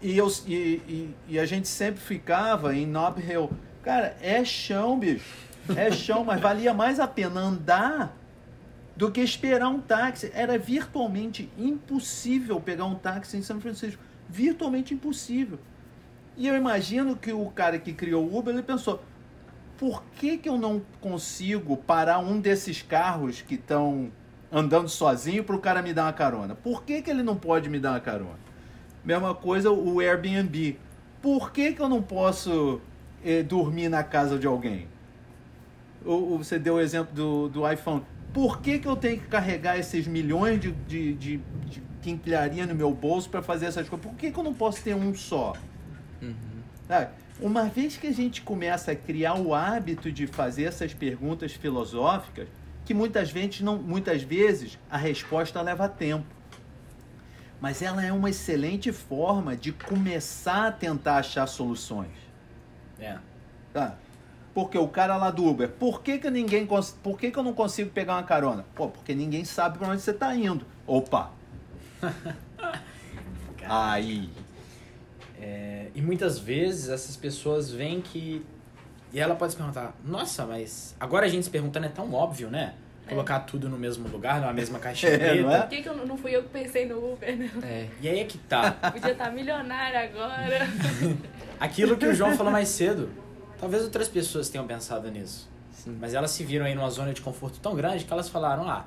E, 0.00 0.16
eu, 0.16 0.28
e, 0.46 0.54
e, 0.54 1.14
e, 1.28 1.38
a 1.40 1.44
gente 1.44 1.66
sempre 1.66 2.00
ficava 2.00 2.74
em 2.74 2.86
Nob 2.86 3.20
Hill. 3.20 3.50
Cara, 3.82 4.16
é 4.20 4.44
chão, 4.44 4.98
bicho. 4.98 5.48
É 5.76 5.90
chão, 5.90 6.24
mas 6.24 6.40
valia 6.40 6.72
mais 6.72 7.00
a 7.00 7.08
pena 7.08 7.40
andar 7.40 8.16
do 8.96 9.10
que 9.10 9.20
esperar 9.20 9.68
um 9.68 9.80
táxi. 9.80 10.30
Era 10.32 10.56
virtualmente 10.56 11.50
impossível 11.58 12.60
pegar 12.60 12.84
um 12.84 12.94
táxi 12.94 13.36
em 13.36 13.42
São 13.42 13.60
Francisco. 13.60 14.00
Virtualmente 14.28 14.94
impossível. 14.94 15.58
E 16.36 16.46
eu 16.46 16.54
imagino 16.54 17.16
que 17.16 17.32
o 17.32 17.46
cara 17.50 17.78
que 17.78 17.92
criou 17.92 18.24
o 18.24 18.38
Uber, 18.38 18.54
ele 18.54 18.62
pensou, 18.62 19.02
por 19.78 20.02
que, 20.16 20.36
que 20.36 20.48
eu 20.48 20.58
não 20.58 20.82
consigo 21.00 21.76
parar 21.76 22.18
um 22.18 22.40
desses 22.40 22.82
carros 22.82 23.40
que 23.40 23.54
estão 23.54 24.10
andando 24.50 24.88
sozinho 24.88 25.44
para 25.44 25.54
o 25.54 25.60
cara 25.60 25.80
me 25.80 25.94
dar 25.94 26.06
uma 26.06 26.12
carona? 26.12 26.56
Por 26.56 26.82
que, 26.82 27.00
que 27.00 27.08
ele 27.08 27.22
não 27.22 27.36
pode 27.36 27.70
me 27.70 27.78
dar 27.78 27.92
uma 27.92 28.00
carona? 28.00 28.38
Mesma 29.04 29.34
coisa 29.34 29.70
o 29.70 30.00
Airbnb. 30.00 30.76
Por 31.22 31.52
que, 31.52 31.72
que 31.72 31.80
eu 31.80 31.88
não 31.88 32.02
posso 32.02 32.80
eh, 33.24 33.44
dormir 33.44 33.88
na 33.88 34.02
casa 34.02 34.36
de 34.36 34.48
alguém? 34.48 34.88
Ou, 36.04 36.38
você 36.38 36.58
deu 36.58 36.74
o 36.74 36.80
exemplo 36.80 37.14
do, 37.14 37.48
do 37.48 37.70
iPhone. 37.70 38.02
Por 38.34 38.60
que, 38.60 38.80
que 38.80 38.88
eu 38.88 38.96
tenho 38.96 39.20
que 39.20 39.28
carregar 39.28 39.78
esses 39.78 40.08
milhões 40.08 40.60
de, 40.60 40.72
de, 40.72 41.14
de, 41.14 41.36
de 41.66 41.82
quinquilharia 42.02 42.66
no 42.66 42.74
meu 42.74 42.92
bolso 42.92 43.30
para 43.30 43.42
fazer 43.42 43.66
essas 43.66 43.88
coisas? 43.88 44.04
Por 44.04 44.16
que, 44.16 44.32
que 44.32 44.38
eu 44.38 44.44
não 44.44 44.54
posso 44.54 44.82
ter 44.82 44.94
um 44.94 45.14
só? 45.14 45.54
Uhum. 46.20 46.34
Sabe? 46.88 47.10
Uma 47.40 47.66
vez 47.66 47.96
que 47.96 48.08
a 48.08 48.12
gente 48.12 48.42
começa 48.42 48.92
a 48.92 48.96
criar 48.96 49.34
o 49.34 49.54
hábito 49.54 50.10
de 50.10 50.26
fazer 50.26 50.64
essas 50.64 50.92
perguntas 50.92 51.52
filosóficas, 51.52 52.48
que 52.84 52.92
muitas 52.92 53.30
vezes, 53.30 53.60
não, 53.60 53.76
muitas 53.76 54.22
vezes 54.22 54.78
a 54.90 54.96
resposta 54.96 55.62
leva 55.62 55.88
tempo. 55.88 56.26
Mas 57.60 57.80
ela 57.80 58.04
é 58.04 58.12
uma 58.12 58.30
excelente 58.30 58.90
forma 58.92 59.56
de 59.56 59.72
começar 59.72 60.68
a 60.68 60.72
tentar 60.72 61.18
achar 61.18 61.46
soluções. 61.46 62.16
É. 62.98 63.18
Tá? 63.72 63.96
Porque 64.52 64.76
o 64.76 64.88
cara 64.88 65.16
lá 65.16 65.30
do 65.30 65.44
Uber, 65.46 65.68
por 65.68 66.02
que, 66.02 66.18
que 66.18 66.30
ninguém 66.30 66.66
por 67.02 67.18
que, 67.18 67.30
que 67.30 67.38
eu 67.38 67.42
não 67.44 67.52
consigo 67.52 67.90
pegar 67.90 68.14
uma 68.14 68.24
carona? 68.24 68.64
Pô, 68.74 68.88
porque 68.88 69.14
ninguém 69.14 69.44
sabe 69.44 69.78
para 69.78 69.88
onde 69.88 70.02
você 70.02 70.10
está 70.10 70.34
indo. 70.34 70.66
Opa! 70.86 71.30
Aí. 73.68 74.28
É, 75.40 75.86
e 75.94 76.02
muitas 76.02 76.38
vezes 76.38 76.88
essas 76.88 77.16
pessoas 77.16 77.70
veem 77.70 78.00
que. 78.00 78.44
E 79.12 79.20
ela 79.20 79.34
pode 79.34 79.52
se 79.52 79.56
perguntar: 79.56 79.94
Nossa, 80.04 80.44
mas 80.46 80.96
agora 80.98 81.26
a 81.26 81.28
gente 81.28 81.44
se 81.44 81.50
perguntando 81.50 81.86
é 81.86 81.88
tão 81.90 82.12
óbvio, 82.12 82.50
né? 82.50 82.74
É. 83.06 83.10
Colocar 83.10 83.40
tudo 83.40 83.68
no 83.68 83.78
mesmo 83.78 84.06
lugar, 84.08 84.40
numa 84.40 84.52
mesma 84.52 84.78
caixinha 84.80 85.12
é, 85.12 85.18
preta. 85.18 85.50
É? 85.50 85.60
Por 85.60 85.68
que, 85.68 85.82
que 85.82 85.88
eu 85.88 86.06
não 86.06 86.16
fui 86.16 86.36
eu 86.36 86.42
que 86.42 86.50
pensei 86.50 86.86
no 86.86 87.12
Uber, 87.12 87.36
né? 87.36 87.50
É. 87.62 87.86
E 88.00 88.08
aí 88.08 88.18
é 88.20 88.24
que 88.24 88.38
tá. 88.38 88.72
Podia 88.72 89.12
estar 89.12 89.24
tá 89.26 89.30
milionário 89.30 89.98
agora. 89.98 90.68
Aquilo 91.58 91.96
que 91.96 92.06
o 92.06 92.14
João 92.14 92.36
falou 92.36 92.52
mais 92.52 92.68
cedo. 92.68 93.10
Talvez 93.58 93.82
outras 93.82 94.08
pessoas 94.08 94.48
tenham 94.48 94.66
pensado 94.66 95.10
nisso. 95.10 95.48
Sim. 95.72 95.96
Mas 96.00 96.14
elas 96.14 96.30
se 96.30 96.44
viram 96.44 96.66
aí 96.66 96.74
numa 96.74 96.90
zona 96.90 97.12
de 97.12 97.20
conforto 97.20 97.58
tão 97.60 97.74
grande 97.74 98.04
que 98.04 98.12
elas 98.12 98.28
falaram: 98.28 98.68
Ah, 98.68 98.84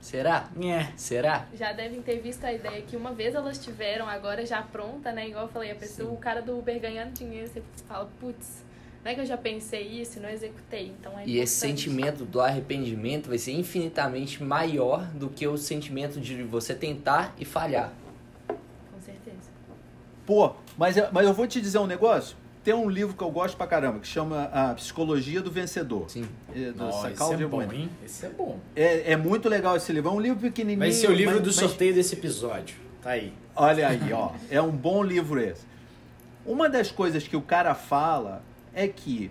Será? 0.00 0.48
É. 0.62 0.92
Será? 0.96 1.46
Já 1.54 1.72
devem 1.72 2.00
ter 2.00 2.20
visto 2.20 2.44
a 2.44 2.52
ideia 2.52 2.82
que 2.82 2.96
uma 2.96 3.12
vez 3.12 3.34
elas 3.34 3.58
tiveram, 3.58 4.08
agora 4.08 4.46
já 4.46 4.62
pronta, 4.62 5.12
né? 5.12 5.28
Igual 5.28 5.44
eu 5.44 5.50
falei, 5.50 5.70
a 5.70 5.74
pessoa, 5.74 6.08
Sim. 6.08 6.14
o 6.14 6.18
cara 6.18 6.40
do 6.40 6.58
Uber 6.58 6.80
ganhando 6.80 7.12
dinheiro, 7.12 7.48
você 7.48 7.62
fala, 7.86 8.08
putz, 8.20 8.62
não 9.04 9.10
é 9.12 9.14
que 9.14 9.20
eu 9.20 9.26
já 9.26 9.36
pensei 9.36 9.82
isso 9.82 10.18
e 10.18 10.22
não 10.22 10.28
executei. 10.28 10.94
Então 10.98 11.18
é 11.18 11.26
e 11.26 11.38
esse 11.38 11.54
sentimento 11.54 12.24
do 12.24 12.40
arrependimento 12.40 13.28
vai 13.28 13.38
ser 13.38 13.52
infinitamente 13.52 14.42
maior 14.42 15.06
do 15.08 15.28
que 15.28 15.46
o 15.46 15.56
sentimento 15.56 16.20
de 16.20 16.42
você 16.42 16.74
tentar 16.74 17.34
e 17.38 17.44
falhar. 17.44 17.92
Com 18.46 19.00
certeza. 19.00 19.50
Pô, 20.26 20.54
mas, 20.76 20.96
mas 21.12 21.26
eu 21.26 21.34
vou 21.34 21.46
te 21.46 21.60
dizer 21.60 21.78
um 21.78 21.86
negócio 21.86 22.36
tem 22.68 22.74
um 22.74 22.90
livro 22.90 23.16
que 23.16 23.24
eu 23.24 23.30
gosto 23.30 23.56
pra 23.56 23.66
caramba, 23.66 23.98
que 23.98 24.06
chama 24.06 24.42
A 24.52 24.74
Psicologia 24.74 25.40
do 25.40 25.50
Vencedor. 25.50 26.10
Sim. 26.10 26.28
É, 26.54 26.70
do 26.70 26.76
Nossa, 26.76 27.10
esse 27.10 27.32
é 27.32 27.46
bom, 27.46 27.62
hein? 27.62 27.88
Esse 28.04 28.26
é 28.26 28.28
bom. 28.28 28.60
É, 28.76 29.12
é 29.12 29.16
muito 29.16 29.48
legal 29.48 29.74
esse 29.74 29.90
livro. 29.90 30.10
É 30.10 30.12
um 30.12 30.20
livro 30.20 30.38
pequenininho. 30.38 30.80
Vai 30.80 30.92
ser 30.92 31.08
o 31.08 31.14
livro 31.14 31.36
mas, 31.36 31.44
do 31.44 31.50
sorteio 31.50 31.94
mas... 31.94 32.04
desse 32.04 32.14
episódio. 32.14 32.76
Tá 33.02 33.12
aí. 33.12 33.32
Olha 33.56 33.88
aí, 33.88 34.12
ó. 34.12 34.32
É 34.50 34.60
um 34.60 34.70
bom 34.70 35.02
livro 35.02 35.40
esse. 35.40 35.62
Uma 36.44 36.68
das 36.68 36.90
coisas 36.90 37.26
que 37.26 37.34
o 37.34 37.40
cara 37.40 37.74
fala 37.74 38.42
é 38.74 38.86
que 38.86 39.30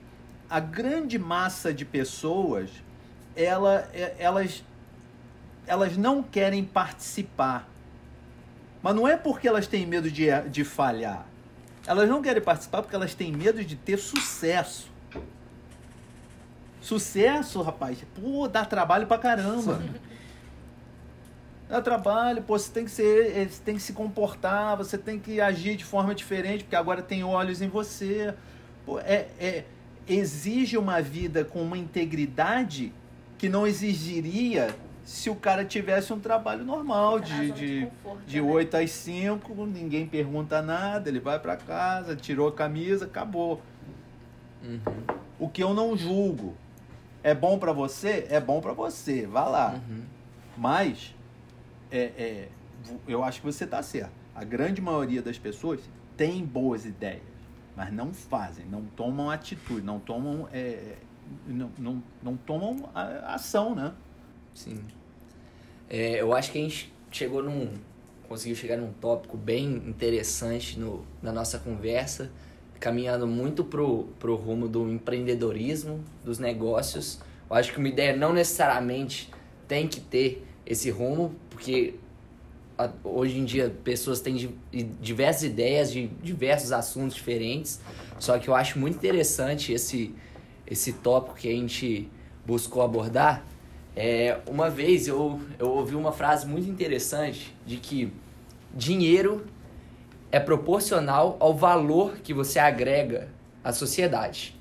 a 0.49 0.59
grande 0.59 1.19
massa 1.19 1.71
de 1.71 1.85
pessoas, 1.85 2.71
ela, 3.35 3.87
é, 3.93 4.15
elas, 4.17 4.63
elas 5.67 5.95
não 5.95 6.23
querem 6.23 6.65
participar. 6.65 7.69
Mas 8.81 8.95
não 8.95 9.07
é 9.07 9.15
porque 9.15 9.47
elas 9.47 9.67
têm 9.67 9.85
medo 9.85 10.09
de, 10.09 10.25
de 10.49 10.63
falhar 10.63 11.27
elas 11.87 12.09
não 12.09 12.21
querem 12.21 12.43
participar 12.43 12.81
porque 12.81 12.95
elas 12.95 13.15
têm 13.15 13.31
medo 13.31 13.63
de 13.63 13.75
ter 13.77 13.97
sucesso. 13.97 14.91
Sucesso, 16.81 17.61
rapaz, 17.61 17.97
pô, 18.13 18.47
dá 18.47 18.65
trabalho 18.65 19.07
pra 19.07 19.17
caramba. 19.17 19.81
Dá 21.69 21.81
trabalho, 21.81 22.43
pô, 22.43 22.57
você 22.57 22.71
tem 22.71 22.85
que 22.85 22.91
ser, 22.91 23.37
eh, 23.37 23.45
você 23.45 23.61
tem 23.61 23.75
que 23.75 23.81
se 23.81 23.93
comportar, 23.93 24.77
você 24.77 24.97
tem 24.97 25.19
que 25.19 25.41
agir 25.41 25.75
de 25.75 25.83
forma 25.83 26.13
diferente, 26.13 26.63
porque 26.63 26.75
agora 26.75 27.01
tem 27.01 27.23
olhos 27.23 27.61
em 27.61 27.67
você. 27.67 28.33
Pô, 28.85 28.99
é, 28.99 29.27
é, 29.39 29.63
exige 30.07 30.77
uma 30.77 31.01
vida 31.01 31.43
com 31.43 31.61
uma 31.61 31.77
integridade 31.77 32.93
que 33.37 33.49
não 33.49 33.65
exigiria 33.67 34.75
se 35.07 35.29
o 35.29 35.35
cara 35.35 35.63
tivesse 35.63 36.11
um 36.11 36.19
trabalho 36.19 36.65
normal 36.65 37.17
de, 37.21 37.51
de, 37.53 37.85
de, 37.85 37.91
de 38.27 38.41
8 38.41 38.75
né? 38.75 38.83
às 38.83 38.91
5, 38.91 39.65
ninguém 39.65 40.05
pergunta 40.05 40.61
nada, 40.61 41.07
ele 41.07 41.21
vai 41.21 41.39
para 41.39 41.55
casa, 41.55 42.13
tirou 42.13 42.49
a 42.49 42.51
camisa, 42.51 43.05
acabou. 43.05 43.61
Uhum. 44.61 44.81
O 45.39 45.47
que 45.47 45.63
eu 45.63 45.73
não 45.73 45.95
julgo. 45.95 46.55
É 47.23 47.33
bom 47.33 47.57
para 47.57 47.71
você? 47.71 48.27
É 48.29 48.41
bom 48.41 48.59
para 48.59 48.73
você, 48.73 49.25
vá 49.25 49.45
lá. 49.45 49.75
Uhum. 49.75 50.03
Mas 50.57 51.15
é, 51.89 51.99
é, 52.17 52.47
eu 53.07 53.23
acho 53.23 53.39
que 53.39 53.45
você 53.45 53.63
está 53.63 53.81
certo. 53.81 54.11
A 54.35 54.43
grande 54.43 54.81
maioria 54.81 55.21
das 55.21 55.37
pessoas 55.37 55.79
tem 56.17 56.43
boas 56.45 56.85
ideias. 56.85 57.21
mas 57.77 57.93
não 57.93 58.13
fazem, 58.13 58.65
não 58.65 58.83
tomam 58.83 59.29
atitude, 59.31 59.81
não 59.83 59.99
tomam, 59.99 60.49
é, 60.51 60.95
não, 61.47 61.71
não, 61.77 62.03
não 62.21 62.35
tomam 62.35 62.89
a- 62.93 63.35
ação, 63.35 63.73
né? 63.73 63.93
Sim. 64.57 64.79
É, 65.87 66.19
eu 66.19 66.33
acho 66.33 66.51
que 66.51 66.57
a 66.57 66.61
gente 66.61 66.91
chegou 67.11 67.43
num. 67.43 67.69
conseguiu 68.27 68.55
chegar 68.55 68.75
num 68.75 68.91
tópico 68.93 69.37
bem 69.37 69.65
interessante 69.87 70.79
no, 70.79 71.05
na 71.21 71.31
nossa 71.31 71.59
conversa, 71.59 72.31
caminhando 72.79 73.27
muito 73.27 73.63
pro, 73.63 74.05
pro 74.19 74.35
rumo 74.35 74.67
do 74.67 74.89
empreendedorismo, 74.91 76.03
dos 76.25 76.39
negócios. 76.39 77.19
Eu 77.49 77.55
acho 77.55 77.71
que 77.71 77.77
uma 77.77 77.87
ideia 77.87 78.15
não 78.17 78.33
necessariamente 78.33 79.29
tem 79.67 79.87
que 79.87 80.01
ter 80.01 80.43
esse 80.65 80.89
rumo, 80.89 81.35
porque 81.51 81.93
a- 82.77 82.89
hoje 83.03 83.37
em 83.37 83.45
dia 83.45 83.73
pessoas 83.83 84.19
têm 84.19 84.35
di- 84.35 84.83
diversas 84.99 85.43
ideias 85.43 85.91
de 85.91 86.07
diversos 86.07 86.71
assuntos 86.71 87.15
diferentes. 87.15 87.79
Só 88.19 88.39
que 88.39 88.47
eu 88.49 88.55
acho 88.55 88.79
muito 88.79 88.95
interessante 88.95 89.71
esse, 89.71 90.13
esse 90.65 90.93
tópico 90.93 91.35
que 91.35 91.47
a 91.47 91.51
gente 91.53 92.09
buscou 92.45 92.81
abordar. 92.81 93.45
É, 93.99 94.37
uma 94.45 94.69
vez 94.69 95.07
eu, 95.07 95.41
eu 95.57 95.71
ouvi 95.71 95.95
uma 95.95 96.11
frase 96.11 96.45
muito 96.45 96.69
interessante 96.69 97.51
de 97.65 97.77
que 97.77 98.13
dinheiro 98.71 99.43
é 100.31 100.39
proporcional 100.39 101.35
ao 101.39 101.55
valor 101.55 102.17
que 102.17 102.31
você 102.31 102.59
agrega 102.59 103.27
à 103.63 103.73
sociedade. 103.73 104.55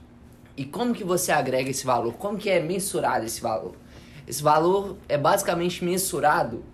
E 0.56 0.64
como 0.64 0.94
que 0.94 1.04
você 1.04 1.32
agrega 1.32 1.68
esse 1.68 1.84
valor? 1.84 2.14
Como 2.14 2.38
que 2.38 2.48
é 2.48 2.60
mensurado 2.60 3.26
esse 3.26 3.42
valor? 3.42 3.76
Esse 4.26 4.42
valor 4.42 4.96
é 5.06 5.18
basicamente 5.18 5.84
mensurado 5.84 6.64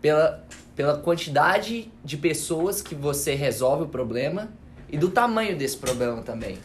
pela, 0.00 0.46
pela 0.76 0.98
quantidade 0.98 1.90
de 2.04 2.16
pessoas 2.16 2.80
que 2.80 2.94
você 2.94 3.34
resolve 3.34 3.82
o 3.82 3.88
problema 3.88 4.48
e 4.88 4.96
do 4.96 5.10
tamanho 5.10 5.58
desse 5.58 5.76
problema 5.76 6.22
também. 6.22 6.56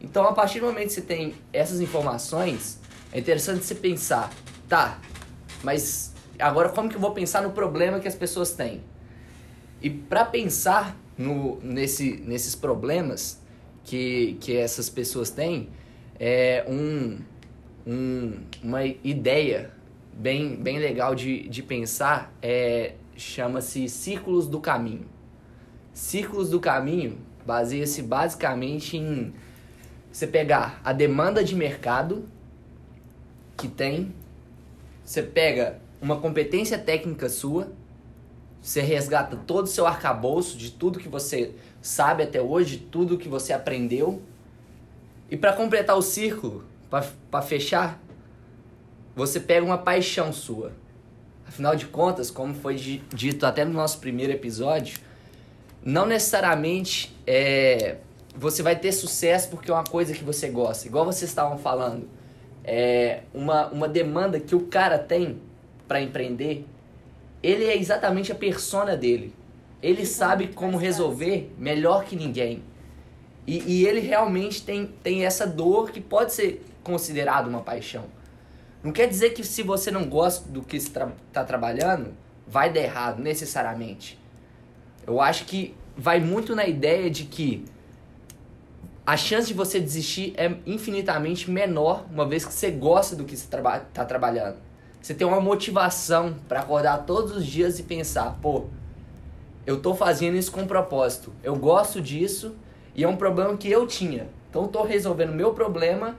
Então, 0.00 0.24
a 0.26 0.32
partir 0.32 0.60
do 0.60 0.66
momento 0.66 0.86
que 0.86 0.94
você 0.94 1.02
tem 1.02 1.34
essas 1.52 1.80
informações, 1.80 2.78
é 3.12 3.18
interessante 3.18 3.64
você 3.64 3.74
pensar, 3.74 4.30
tá, 4.70 5.00
mas 5.64 6.14
agora 6.38 6.68
como 6.68 6.88
que 6.88 6.94
eu 6.94 7.00
vou 7.00 7.10
pensar 7.10 7.42
no 7.42 7.50
problema 7.50 7.98
que 7.98 8.08
as 8.08 8.14
pessoas 8.14 8.52
têm? 8.52 8.82
E 9.82 9.90
para 9.90 10.24
pensar 10.24 10.96
no, 11.18 11.58
nesse, 11.60 12.18
nesses 12.24 12.54
problemas 12.54 13.40
que, 13.84 14.38
que 14.40 14.56
essas 14.56 14.88
pessoas 14.88 15.30
têm, 15.30 15.68
é 16.18 16.64
um, 16.68 17.18
um, 17.86 18.40
uma 18.62 18.84
ideia 18.84 19.72
bem, 20.12 20.54
bem 20.54 20.78
legal 20.78 21.14
de, 21.14 21.48
de 21.48 21.62
pensar 21.62 22.32
é 22.40 22.94
chama-se 23.16 23.88
Círculos 23.88 24.46
do 24.46 24.60
Caminho. 24.60 25.06
Círculos 25.92 26.48
do 26.48 26.60
Caminho 26.60 27.18
baseia-se 27.44 28.02
basicamente 28.02 28.96
em 28.96 29.32
você 30.12 30.26
pegar 30.26 30.80
a 30.84 30.92
demanda 30.92 31.42
de 31.42 31.54
mercado 31.54 32.24
que 33.56 33.68
tem, 33.68 34.14
você 35.10 35.24
pega 35.24 35.80
uma 36.00 36.20
competência 36.20 36.78
técnica 36.78 37.28
sua, 37.28 37.72
você 38.62 38.80
resgata 38.80 39.36
todo 39.36 39.64
o 39.64 39.68
seu 39.68 39.84
arcabouço 39.84 40.56
de 40.56 40.70
tudo 40.70 41.00
que 41.00 41.08
você 41.08 41.52
sabe 41.82 42.22
até 42.22 42.40
hoje, 42.40 42.76
tudo 42.76 43.18
que 43.18 43.28
você 43.28 43.52
aprendeu. 43.52 44.22
E 45.28 45.36
para 45.36 45.52
completar 45.52 45.98
o 45.98 46.00
círculo, 46.00 46.64
para 47.28 47.42
fechar, 47.42 48.00
você 49.16 49.40
pega 49.40 49.66
uma 49.66 49.78
paixão 49.78 50.32
sua. 50.32 50.70
Afinal 51.44 51.74
de 51.74 51.86
contas, 51.86 52.30
como 52.30 52.54
foi 52.54 52.76
di- 52.76 53.02
dito 53.12 53.44
até 53.44 53.64
no 53.64 53.72
nosso 53.72 53.98
primeiro 53.98 54.32
episódio, 54.32 55.00
não 55.84 56.06
necessariamente 56.06 57.16
é, 57.26 57.96
você 58.36 58.62
vai 58.62 58.76
ter 58.76 58.92
sucesso 58.92 59.48
porque 59.48 59.72
é 59.72 59.74
uma 59.74 59.82
coisa 59.82 60.14
que 60.14 60.22
você 60.22 60.48
gosta. 60.50 60.86
Igual 60.86 61.04
vocês 61.04 61.28
estavam 61.28 61.58
falando, 61.58 62.08
é 62.64 63.22
uma, 63.32 63.68
uma 63.68 63.88
demanda 63.88 64.38
que 64.38 64.54
o 64.54 64.66
cara 64.66 64.98
tem 64.98 65.40
para 65.88 66.00
empreender, 66.00 66.66
ele 67.42 67.64
é 67.64 67.76
exatamente 67.76 68.30
a 68.30 68.34
persona 68.34 68.96
dele. 68.96 69.34
Ele 69.82 70.04
sabe 70.04 70.48
como 70.48 70.76
resolver 70.76 71.52
melhor 71.58 72.04
que 72.04 72.14
ninguém. 72.14 72.62
E, 73.46 73.80
e 73.80 73.86
ele 73.86 74.00
realmente 74.00 74.62
tem, 74.62 74.86
tem 75.02 75.24
essa 75.24 75.46
dor 75.46 75.90
que 75.90 76.00
pode 76.00 76.32
ser 76.32 76.64
considerado 76.82 77.48
uma 77.48 77.60
paixão. 77.60 78.04
Não 78.82 78.92
quer 78.92 79.08
dizer 79.08 79.30
que 79.30 79.42
se 79.44 79.62
você 79.62 79.90
não 79.90 80.08
gosta 80.08 80.48
do 80.48 80.62
que 80.62 80.76
está 80.76 81.10
tá 81.32 81.44
trabalhando, 81.44 82.14
vai 82.46 82.72
dar 82.72 82.80
errado, 82.80 83.22
necessariamente. 83.22 84.18
Eu 85.06 85.20
acho 85.20 85.44
que 85.44 85.74
vai 85.96 86.20
muito 86.20 86.54
na 86.54 86.66
ideia 86.66 87.10
de 87.10 87.24
que 87.24 87.64
a 89.06 89.16
chance 89.16 89.48
de 89.48 89.54
você 89.54 89.80
desistir 89.80 90.34
é 90.36 90.54
infinitamente 90.66 91.50
menor 91.50 92.04
uma 92.12 92.26
vez 92.26 92.44
que 92.44 92.52
você 92.52 92.70
gosta 92.70 93.16
do 93.16 93.24
que 93.24 93.36
você 93.36 93.46
traba 93.48 93.80
tá 93.92 94.04
trabalhando. 94.04 94.56
Você 95.00 95.14
tem 95.14 95.26
uma 95.26 95.40
motivação 95.40 96.34
para 96.46 96.60
acordar 96.60 96.98
todos 97.06 97.34
os 97.34 97.46
dias 97.46 97.78
e 97.78 97.82
pensar, 97.82 98.38
pô, 98.42 98.64
eu 99.66 99.80
tô 99.80 99.94
fazendo 99.94 100.36
isso 100.36 100.52
com 100.52 100.66
propósito. 100.66 101.32
Eu 101.42 101.56
gosto 101.56 102.00
disso 102.00 102.54
e 102.94 103.02
é 103.02 103.08
um 103.08 103.16
problema 103.16 103.56
que 103.56 103.70
eu 103.70 103.86
tinha. 103.86 104.28
Então 104.48 104.62
eu 104.62 104.68
tô 104.68 104.82
resolvendo 104.82 105.32
meu 105.32 105.54
problema 105.54 106.16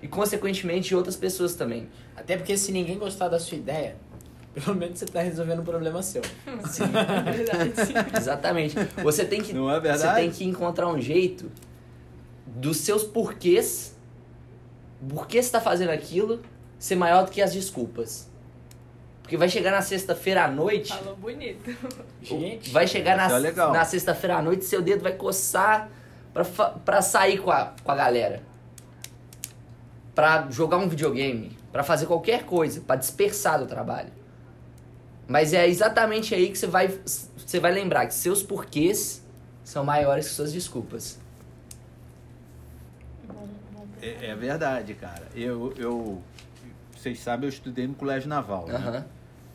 e 0.00 0.06
consequentemente 0.08 0.88
de 0.88 0.96
outras 0.96 1.16
pessoas 1.16 1.54
também. 1.54 1.88
Até 2.16 2.36
porque 2.36 2.56
se 2.56 2.70
ninguém 2.72 2.98
gostar 2.98 3.28
da 3.28 3.38
sua 3.40 3.58
ideia, 3.58 3.96
pelo 4.54 4.76
menos 4.76 4.98
você 4.98 5.06
tá 5.06 5.20
resolvendo 5.20 5.60
um 5.60 5.64
problema 5.64 6.00
seu. 6.02 6.22
Sim, 6.68 6.84
É 6.84 7.32
verdade. 7.32 7.72
exatamente. 8.16 8.76
Você 9.02 9.24
tem 9.24 9.42
que 9.42 9.52
Não 9.52 9.70
é 9.70 9.74
Você 9.80 9.88
verdade? 9.88 10.20
tem 10.20 10.30
que 10.30 10.44
encontrar 10.44 10.86
um 10.88 11.00
jeito 11.00 11.50
dos 12.54 12.78
seus 12.78 13.04
porquês, 13.04 13.96
por 15.08 15.26
que 15.26 15.42
você 15.42 15.50
tá 15.50 15.60
fazendo 15.60 15.90
aquilo, 15.90 16.42
ser 16.78 16.96
maior 16.96 17.24
do 17.24 17.30
que 17.30 17.40
as 17.40 17.52
desculpas. 17.52 18.28
Porque 19.22 19.36
vai 19.36 19.48
chegar 19.48 19.70
na 19.70 19.82
sexta-feira 19.82 20.44
à 20.44 20.48
noite, 20.48 20.92
Falou 20.92 21.16
bonito. 21.16 21.70
Gente, 22.20 22.70
vai 22.70 22.86
chegar 22.86 23.16
na, 23.16 23.30
é 23.30 23.38
legal. 23.38 23.72
na 23.72 23.84
sexta-feira 23.84 24.38
à 24.38 24.42
noite, 24.42 24.64
seu 24.64 24.82
dedo 24.82 25.02
vai 25.02 25.12
coçar 25.12 25.88
pra 26.84 27.00
sair 27.00 27.38
com 27.38 27.50
a, 27.50 27.72
com 27.82 27.92
a 27.92 27.94
galera. 27.94 28.42
Pra 30.14 30.48
jogar 30.50 30.78
um 30.78 30.88
videogame, 30.88 31.56
pra 31.70 31.82
fazer 31.84 32.06
qualquer 32.06 32.44
coisa, 32.44 32.80
pra 32.80 32.96
dispersar 32.96 33.58
do 33.58 33.66
trabalho. 33.66 34.10
Mas 35.28 35.52
é 35.52 35.68
exatamente 35.68 36.34
aí 36.34 36.50
que 36.50 36.58
você 36.58 36.66
vai, 36.66 36.88
você 36.88 37.60
vai 37.60 37.70
lembrar 37.70 38.06
que 38.06 38.14
seus 38.14 38.42
porquês 38.42 39.24
são 39.62 39.84
maiores 39.84 40.26
que 40.26 40.34
suas 40.34 40.52
desculpas. 40.52 41.20
Bom 44.00 44.06
É, 44.06 44.26
é 44.26 44.34
verdade, 44.34 44.94
cara. 44.94 45.28
Eu, 45.34 45.72
eu, 45.76 46.22
vocês 46.96 47.18
sabem, 47.20 47.46
eu 47.46 47.50
estudei 47.50 47.86
no 47.86 47.94
Colégio 47.94 48.28
Naval, 48.28 48.66
né? 48.66 49.04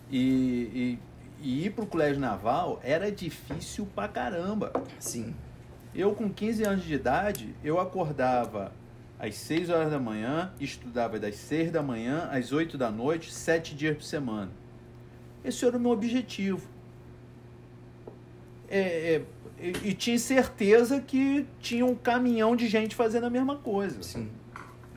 E, 0.10 0.20
e, 0.22 1.00
e 1.42 1.66
ir 1.66 1.72
pro 1.72 1.86
Colégio 1.86 2.20
Naval 2.20 2.80
era 2.84 3.12
difícil 3.12 3.88
pra 3.96 4.08
caramba. 4.08 4.72
Sim. 5.00 5.34
Eu, 5.94 6.14
com 6.14 6.30
15 6.30 6.64
anos 6.64 6.84
de 6.84 6.94
idade, 6.94 7.56
eu 7.64 7.80
acordava 7.80 8.72
às 9.18 9.36
6 9.36 9.70
horas 9.70 9.92
da 9.92 10.00
manhã, 10.00 10.52
estudava 10.60 11.18
das 11.18 11.36
6 11.36 11.72
da 11.72 11.82
manhã 11.82 12.30
às 12.32 12.52
8 12.52 12.78
da 12.78 12.92
noite, 12.92 13.34
7 13.34 13.74
dias 13.76 13.96
por 13.96 14.04
semana. 14.04 14.52
Esse 15.44 15.66
era 15.66 15.78
o 15.78 15.80
meu 15.80 15.92
objetivo. 15.92 16.68
É, 18.68 19.16
é, 19.16 19.22
e, 19.60 19.90
e 19.90 19.94
tinha 19.94 20.18
certeza 20.20 21.00
que 21.00 21.46
tinha 21.60 21.86
um 21.86 21.96
caminhão 21.96 22.56
de 22.56 22.68
gente 22.68 22.96
fazendo 22.96 23.26
a 23.26 23.30
mesma 23.30 23.56
coisa. 23.56 24.02
Sim. 24.04 24.30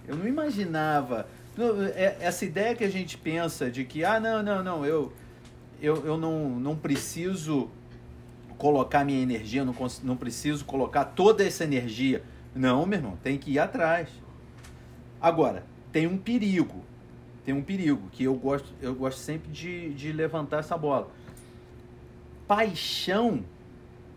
Eu 0.06 0.16
não 0.16 0.26
imaginava. 0.26 1.28
é- 1.94 2.16
Essa 2.20 2.44
ideia 2.44 2.74
que 2.74 2.84
a 2.84 2.90
gente 2.90 3.16
pensa 3.16 3.70
de 3.70 3.84
que, 3.84 4.04
ah, 4.04 4.18
não, 4.18 4.42
não, 4.42 4.62
não, 4.62 4.86
eu, 4.86 5.12
eu, 5.80 6.04
eu 6.04 6.16
não, 6.16 6.48
não 6.50 6.76
preciso 6.76 7.70
colocar 8.56 9.04
minha 9.04 9.22
energia, 9.22 9.64
não, 9.64 9.74
não 10.02 10.16
preciso 10.16 10.64
colocar 10.64 11.04
toda 11.04 11.44
essa 11.44 11.64
energia. 11.64 12.22
Não, 12.54 12.84
meu 12.86 12.98
irmão, 12.98 13.18
tem 13.22 13.38
que 13.38 13.52
ir 13.52 13.58
atrás. 13.58 14.08
Agora, 15.20 15.64
tem 15.92 16.06
um 16.06 16.16
perigo. 16.18 16.84
Tem 17.44 17.54
um 17.54 17.62
perigo 17.62 18.08
que 18.12 18.24
eu 18.24 18.34
gosto, 18.34 18.68
eu 18.82 18.94
gosto 18.94 19.18
sempre 19.18 19.50
de, 19.50 19.94
de 19.94 20.12
levantar 20.12 20.58
essa 20.58 20.76
bola. 20.76 21.08
Paixão 22.46 23.44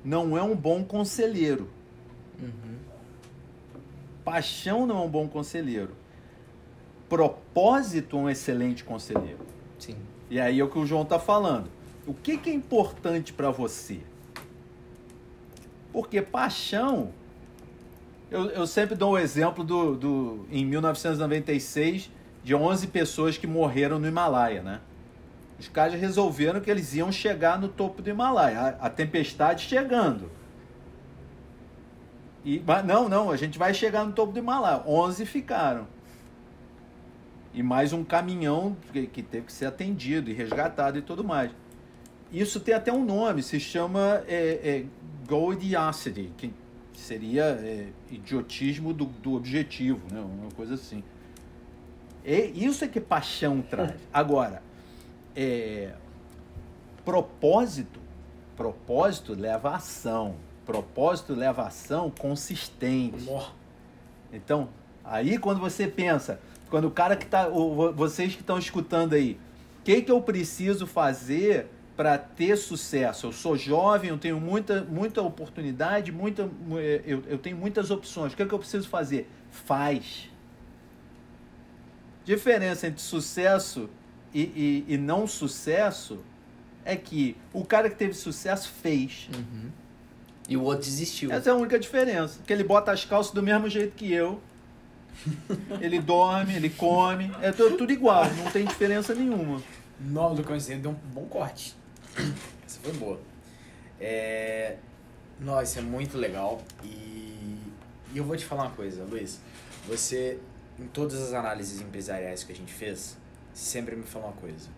não 0.04 0.38
é 0.38 0.44
um 0.44 0.56
bom 0.56 0.84
conselheiro. 0.84 1.70
Uhum. 2.40 2.78
Paixão 4.24 4.86
não 4.86 4.98
é 4.98 5.02
um 5.02 5.10
bom 5.10 5.28
conselheiro. 5.28 5.92
Propósito 7.10 8.18
é 8.18 8.20
um 8.20 8.30
excelente 8.30 8.84
conselheiro. 8.84 9.40
Sim. 9.78 9.96
E 10.30 10.40
aí 10.40 10.60
é 10.60 10.64
o 10.64 10.70
que 10.70 10.80
o 10.80 10.86
João 10.86 11.04
tá 11.04 11.20
falando. 11.20 11.70
O 12.08 12.14
que, 12.14 12.38
que 12.38 12.50
é 12.50 12.54
importante 12.54 13.34
para 13.34 13.52
você? 13.52 14.00
Porque 15.92 16.22
paixão. 16.22 17.10
Eu, 18.30 18.46
eu 18.52 18.66
sempre 18.66 18.96
dou 18.96 19.12
o 19.12 19.18
exemplo 19.18 19.64
do, 19.64 19.96
do. 19.96 20.46
Em 20.50 20.66
1996, 20.66 22.10
de 22.44 22.56
11 22.56 22.88
pessoas 22.88 23.38
que 23.38 23.46
morreram 23.46 24.00
no 24.00 24.08
Himalaia, 24.08 24.62
né? 24.62 24.80
Os 25.62 25.68
caras 25.68 25.94
resolveram 25.94 26.60
que 26.60 26.72
eles 26.72 26.96
iam 26.96 27.12
chegar 27.12 27.60
no 27.60 27.68
topo 27.68 28.02
do 28.02 28.10
Himalaia. 28.10 28.60
A, 28.60 28.88
a 28.88 28.90
tempestade 28.90 29.66
chegando. 29.66 30.32
E, 32.44 32.60
mas 32.66 32.84
não, 32.84 33.08
não, 33.08 33.30
a 33.30 33.38
gente 33.38 33.60
vai 33.60 33.72
chegar 33.72 34.04
no 34.04 34.12
topo 34.12 34.34
do 34.34 34.40
Himalaia. 34.40 34.82
11 34.88 35.24
ficaram. 35.28 35.88
E 37.54 37.62
mais 37.62 37.94
um 37.94 38.04
caminhão 38.04 38.76
que, 38.92 39.06
que 39.06 39.22
teve 39.22 39.46
que 39.46 39.54
ser 39.54 39.68
atendido 39.68 40.32
e 40.32 40.34
resgatado 40.34 40.98
e 40.98 41.02
tudo 41.04 41.24
mais. 41.24 41.52
Isso 42.32 42.60
tem 42.60 42.74
até 42.74 42.92
um 42.92 43.06
nome, 43.06 43.44
se 43.44 43.60
chama 43.60 44.24
é, 44.28 44.60
é, 44.64 44.86
Goldiosity, 45.28 46.32
que 46.38 46.52
seria 46.96 47.44
é, 47.44 47.90
idiotismo 48.10 48.94
do, 48.94 49.06
do 49.06 49.36
objetivo, 49.36 50.02
né? 50.12 50.22
uma 50.22 50.50
coisa 50.54 50.74
assim. 50.74 51.04
E 52.26 52.66
isso 52.66 52.84
é 52.84 52.88
que 52.88 53.00
paixão 53.00 53.62
traz. 53.62 54.02
Agora, 54.12 54.64
é, 55.36 55.94
propósito, 57.06 58.00
propósito 58.56 59.34
leva 59.34 59.70
a 59.72 59.76
ação. 59.76 60.36
Propósito 60.66 61.34
leva 61.34 61.64
a 61.64 61.68
ação 61.68 62.10
consistente. 62.12 63.24
Então, 64.32 64.70
aí 65.04 65.38
quando 65.38 65.60
você 65.60 65.88
pensa, 65.88 66.40
quando 66.70 66.86
o 66.88 66.92
cara 66.92 67.16
que 67.16 67.26
tá, 67.26 67.48
o- 67.48 67.92
vocês 67.94 68.34
que 68.34 68.42
estão 68.42 68.58
escutando 68.58 69.14
aí, 69.14 69.38
o 69.80 69.84
que 69.84 70.02
que 70.04 70.12
eu 70.12 70.22
preciso 70.22 70.86
fazer 70.88 71.68
para 71.98 72.18
ter 72.18 72.56
sucesso? 72.56 73.28
Eu 73.28 73.32
sou 73.34 73.58
jovem, 73.58 74.10
eu 74.12 74.18
tenho 74.18 74.40
muita, 74.40 74.84
muita 74.84 75.22
oportunidade, 75.22 76.12
muita, 76.12 76.46
mu- 76.46 76.80
eh, 76.80 77.02
eu, 77.06 77.24
eu 77.28 77.38
tenho 77.38 77.58
muitas 77.58 77.90
opções. 77.92 78.32
O 78.34 78.38
que 78.38 78.46
que 78.46 78.54
eu 78.54 78.60
preciso 78.60 78.88
fazer? 78.88 79.30
Faz. 79.50 80.30
Diferença 82.24 82.88
entre 82.88 83.02
sucesso 83.02 83.90
e, 84.34 84.42
e, 84.88 84.94
e 84.94 84.98
não 84.98 85.28
sucesso 85.28 86.20
é 86.84 86.96
que 86.96 87.36
o 87.54 87.64
cara 87.64 87.90
que 87.90 87.96
teve 87.96 88.14
sucesso 88.14 88.70
fez. 88.82 89.30
E 90.50 90.58
o 90.58 90.64
outro 90.64 90.84
desistiu. 90.86 91.32
Essa 91.32 91.50
é 91.50 91.54
a 91.54 91.56
única 91.56 91.78
diferença. 91.80 92.40
Que 92.46 92.52
ele 92.52 92.64
bota 92.64 92.92
as 92.92 93.06
calças 93.06 93.34
do 93.34 93.42
mesmo 93.44 93.70
jeito 93.70 93.94
que 93.96 94.12
eu. 94.12 94.42
Ele 95.82 96.00
dorme, 96.00 96.56
ele 96.56 96.70
come. 96.70 97.30
É 97.42 97.52
tu- 97.52 97.76
tudo 97.78 97.92
igual, 97.92 98.26
não 98.34 98.50
tem 98.50 98.66
diferença 98.66 99.14
nenhuma. 99.14 99.62
Não, 100.00 100.34
Lucas, 100.34 100.70
ele 100.70 100.80
deu 100.80 100.92
um 100.92 100.96
bom 101.14 101.26
corte. 101.26 101.76
Essa 102.66 102.80
foi 102.82 102.94
boa. 102.94 103.20
É... 104.00 104.78
Nossa, 105.40 105.80
é 105.80 105.82
muito 105.82 106.18
legal. 106.18 106.64
E... 106.84 106.88
e 108.14 108.18
eu 108.18 108.24
vou 108.24 108.38
te 108.38 108.46
falar 108.46 108.64
uma 108.64 108.72
coisa, 108.72 109.04
Luiz. 109.04 109.40
Você, 109.88 110.40
em 110.80 110.88
todas 110.88 111.22
as 111.22 111.34
análises 111.34 111.82
empresariais 111.82 112.44
que 112.46 112.54
a 112.54 112.56
gente 112.56 112.72
fez, 112.74 113.18
sempre 113.54 113.96
me 113.96 114.04
falou 114.04 114.30
uma 114.30 114.38
coisa. 114.38 114.70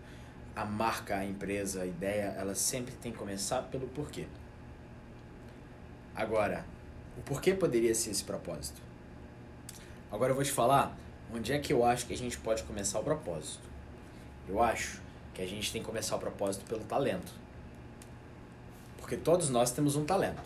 A 0.54 0.64
marca, 0.64 1.16
a 1.16 1.24
empresa, 1.24 1.82
a 1.82 1.86
ideia, 1.86 2.34
ela 2.38 2.54
sempre 2.54 2.94
tem 2.94 3.12
que 3.12 3.18
começar 3.18 3.62
pelo 3.62 3.88
porquê. 3.88 4.26
Agora, 6.14 6.64
o 7.16 7.22
porquê 7.22 7.54
poderia 7.54 7.94
ser 7.94 8.10
esse 8.10 8.22
propósito? 8.22 8.80
Agora 10.10 10.30
eu 10.30 10.34
vou 10.34 10.44
te 10.44 10.52
falar 10.52 10.96
onde 11.32 11.52
é 11.52 11.58
que 11.58 11.72
eu 11.72 11.84
acho 11.84 12.06
que 12.06 12.14
a 12.14 12.16
gente 12.16 12.38
pode 12.38 12.62
começar 12.62 13.00
o 13.00 13.02
propósito. 13.02 13.64
Eu 14.48 14.62
acho 14.62 15.00
que 15.32 15.42
a 15.42 15.46
gente 15.46 15.72
tem 15.72 15.82
que 15.82 15.86
começar 15.86 16.14
o 16.14 16.18
propósito 16.18 16.64
pelo 16.66 16.84
talento. 16.84 17.32
Porque 18.98 19.16
todos 19.16 19.50
nós 19.50 19.72
temos 19.72 19.96
um 19.96 20.04
talento. 20.04 20.42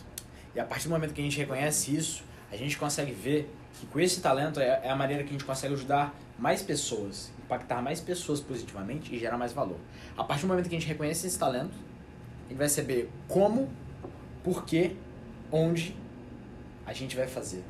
E 0.55 0.61
a 0.61 0.65
partir 0.65 0.89
do 0.89 0.91
momento 0.91 1.13
que 1.13 1.21
a 1.21 1.25
gente 1.25 1.39
reconhece 1.39 1.95
isso, 1.95 2.25
a 2.51 2.57
gente 2.57 2.79
consegue 2.79 3.13
ver 3.13 3.55
que 3.79 3.87
com 3.87 4.01
esse 4.01 4.21
talento 4.21 4.61
é 4.61 4.81
é 4.83 4.91
a 4.91 4.97
maneira 4.97 5.23
que 5.23 5.31
a 5.31 5.33
gente 5.33 5.45
consegue 5.45 5.75
ajudar 5.75 6.15
mais 6.39 6.63
pessoas, 6.63 7.31
impactar 7.45 7.83
mais 7.83 8.01
pessoas 8.01 8.41
positivamente 8.41 9.15
e 9.15 9.19
gerar 9.19 9.37
mais 9.37 9.53
valor. 9.53 9.79
A 10.17 10.25
partir 10.25 10.43
do 10.43 10.49
momento 10.49 10.69
que 10.69 10.77
a 10.77 10.79
gente 10.79 10.89
reconhece 10.89 11.27
esse 11.27 11.39
talento, 11.39 11.75
a 12.47 12.49
gente 12.49 12.59
vai 12.59 12.69
saber 12.69 13.11
como, 13.27 13.69
por 14.43 14.65
quê, 14.65 14.97
onde 15.51 15.97
a 16.87 16.93
gente 16.93 17.17
vai 17.17 17.27
fazer. 17.27 17.63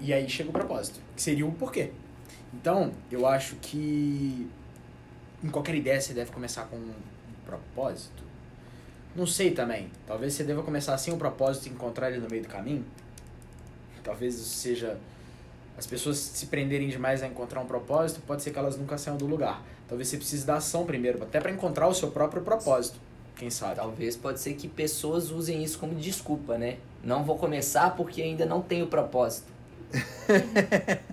E 0.00 0.12
aí 0.12 0.28
chega 0.28 0.48
o 0.48 0.52
propósito, 0.52 1.00
que 1.16 1.22
seria 1.22 1.44
o 1.44 1.52
porquê. 1.52 1.92
Então, 2.54 2.92
eu 3.10 3.26
acho 3.26 3.56
que 3.56 4.48
em 5.42 5.48
qualquer 5.48 5.74
ideia 5.74 6.00
você 6.00 6.14
deve 6.14 6.30
começar 6.30 6.64
com 6.64 6.76
um 6.76 6.94
propósito. 7.44 8.22
Não 9.14 9.26
sei 9.26 9.50
também. 9.50 9.90
Talvez 10.06 10.34
você 10.34 10.44
deva 10.44 10.62
começar 10.62 10.96
sem 10.98 11.12
um 11.12 11.18
propósito 11.18 11.66
e 11.66 11.70
encontrar 11.70 12.10
ele 12.10 12.20
no 12.20 12.28
meio 12.28 12.42
do 12.42 12.48
caminho. 12.48 12.84
Talvez 14.08 14.36
isso 14.36 14.56
seja. 14.56 14.96
As 15.76 15.86
pessoas 15.86 16.16
se 16.16 16.46
prenderem 16.46 16.88
demais 16.88 17.22
a 17.22 17.26
encontrar 17.26 17.60
um 17.60 17.66
propósito, 17.66 18.22
pode 18.26 18.42
ser 18.42 18.52
que 18.52 18.58
elas 18.58 18.78
nunca 18.78 18.96
saiam 18.96 19.18
do 19.18 19.26
lugar. 19.26 19.62
Talvez 19.86 20.08
você 20.08 20.16
precise 20.16 20.46
da 20.46 20.56
ação 20.56 20.86
primeiro, 20.86 21.22
até 21.22 21.38
para 21.38 21.50
encontrar 21.52 21.86
o 21.86 21.94
seu 21.94 22.10
próprio 22.10 22.40
propósito. 22.42 22.98
Quem 23.36 23.50
sabe? 23.50 23.76
Talvez 23.76 24.16
pode 24.16 24.40
ser 24.40 24.54
que 24.54 24.66
pessoas 24.66 25.30
usem 25.30 25.62
isso 25.62 25.78
como 25.78 25.94
desculpa, 25.94 26.56
né? 26.56 26.78
Não 27.04 27.22
vou 27.22 27.36
começar 27.36 27.94
porque 27.94 28.22
ainda 28.22 28.46
não 28.46 28.62
tenho 28.62 28.86
propósito. 28.86 29.46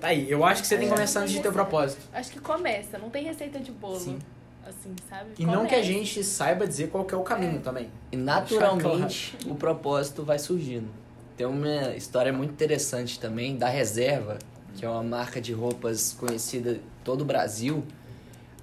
Tá 0.00 0.08
aí, 0.08 0.28
eu 0.28 0.44
acho 0.44 0.60
que 0.60 0.66
você 0.66 0.76
tem 0.76 0.88
que 0.88 0.92
começar 0.92 1.20
antes 1.20 1.32
de 1.32 1.40
ter 1.40 1.48
o 1.48 1.52
propósito. 1.52 2.02
Acho 2.12 2.32
que 2.32 2.40
começa, 2.40 2.98
não 2.98 3.08
tem 3.10 3.22
receita 3.22 3.60
de 3.60 3.70
bolo. 3.70 4.00
Sim. 4.00 4.18
Assim, 4.66 4.92
sabe? 5.08 5.30
E 5.38 5.46
não 5.46 5.66
que 5.66 5.74
a 5.74 5.78
Começa. 5.78 5.82
gente 5.84 6.24
saiba 6.24 6.66
dizer 6.66 6.88
qual 6.90 7.04
que 7.04 7.14
é 7.14 7.16
o 7.16 7.22
caminho 7.22 7.60
também. 7.60 7.88
E 8.10 8.16
naturalmente 8.16 9.36
o 9.46 9.54
propósito 9.54 10.24
vai 10.24 10.40
surgindo. 10.40 10.88
Tem 11.36 11.46
uma 11.46 11.94
história 11.96 12.32
muito 12.32 12.50
interessante 12.50 13.18
também 13.18 13.56
da 13.56 13.68
Reserva, 13.68 14.38
que 14.76 14.84
é 14.84 14.88
uma 14.88 15.02
marca 15.02 15.40
de 15.40 15.52
roupas 15.52 16.12
conhecida 16.12 16.72
em 16.72 16.80
todo 17.02 17.22
o 17.22 17.24
Brasil. 17.24 17.84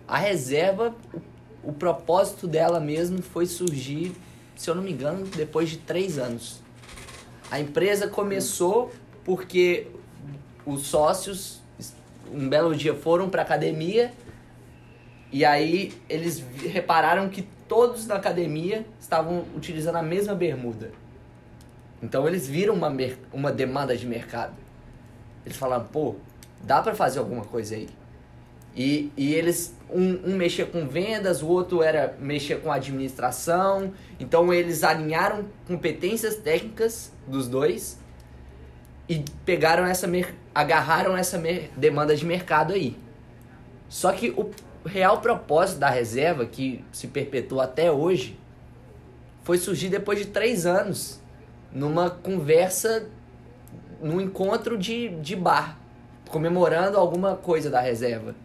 A 0.08 0.18
Reserva, 0.18 0.96
o, 1.64 1.74
propósito 1.74 2.48
dela 2.48 2.80
mesmo 2.80 3.22
foi 3.22 3.46
surgir, 3.48 4.16
se 4.56 4.70
eu 4.70 4.76
não 4.76 4.84
me 4.84 4.92
engano, 4.92 5.26
depois 5.26 5.70
de 5.70 5.78
três 5.78 6.20
anos. 6.20 6.62
A 7.50 7.60
empresa 7.60 8.08
começou 8.08 8.92
porque 9.24 9.88
os 10.66 10.88
sócios, 10.88 11.62
um 12.32 12.48
belo 12.48 12.76
dia, 12.76 12.94
foram 12.94 13.30
para 13.30 13.42
academia 13.42 14.14
e 15.32 15.44
aí 15.44 15.94
eles 16.08 16.44
repararam 16.68 17.30
que 17.30 17.48
todos 17.68 18.06
na 18.06 18.16
academia 18.16 18.86
estavam 19.00 19.46
utilizando 19.56 19.96
a 19.96 20.04
mesma 20.04 20.36
bermuda. 20.36 20.92
Então 22.02 22.28
eles 22.28 22.48
viram 22.48 22.74
uma, 22.74 22.92
uma 23.34 23.52
demanda 23.52 23.96
de 23.96 24.06
mercado. 24.06 24.54
Eles 25.46 25.58
falaram, 25.58 25.86
pô, 25.86 26.16
dá 26.64 26.82
pra 26.82 26.96
fazer 26.96 27.20
alguma 27.20 27.44
coisa 27.44 27.76
aí. 27.76 27.90
E, 28.76 29.12
e 29.18 29.34
eles, 29.34 29.76
um, 29.90 30.32
um 30.32 30.36
mexia 30.38 30.66
com 30.66 30.88
vendas, 30.88 31.42
o 31.42 31.48
outro 31.48 31.82
era 31.82 32.16
mexer 32.20 32.62
com 32.62 32.72
administração. 32.72 33.94
Então 34.20 34.54
eles 34.54 34.84
alinharam 34.84 35.46
competências 35.68 36.36
técnicas 36.36 37.12
dos 37.28 37.48
dois 37.48 38.00
e 39.08 39.26
pegaram 39.44 39.86
essa, 39.86 40.08
agarraram 40.54 41.18
essa 41.18 41.42
demanda 41.76 42.16
de 42.16 42.26
mercado 42.26 42.74
aí. 42.74 42.98
Só 43.90 44.12
que 44.12 44.30
o 44.30 44.52
real 44.86 45.20
propósito 45.20 45.80
da 45.80 45.90
reserva, 45.90 46.46
que 46.46 46.86
se 46.92 47.08
perpetua 47.08 47.64
até 47.64 47.92
hoje, 47.92 48.40
foi 49.44 49.58
surgir 49.58 49.90
depois 49.90 50.20
de 50.20 50.28
três 50.28 50.68
anos, 50.68 51.20
numa 51.72 52.10
conversa, 52.10 53.08
num 54.02 54.20
encontro 54.20 54.78
de, 54.78 55.10
de 55.10 55.36
bar, 55.36 55.78
comemorando 56.30 56.98
alguma 56.98 57.36
coisa 57.36 57.70
da 57.70 57.80
reserva. 57.80 58.36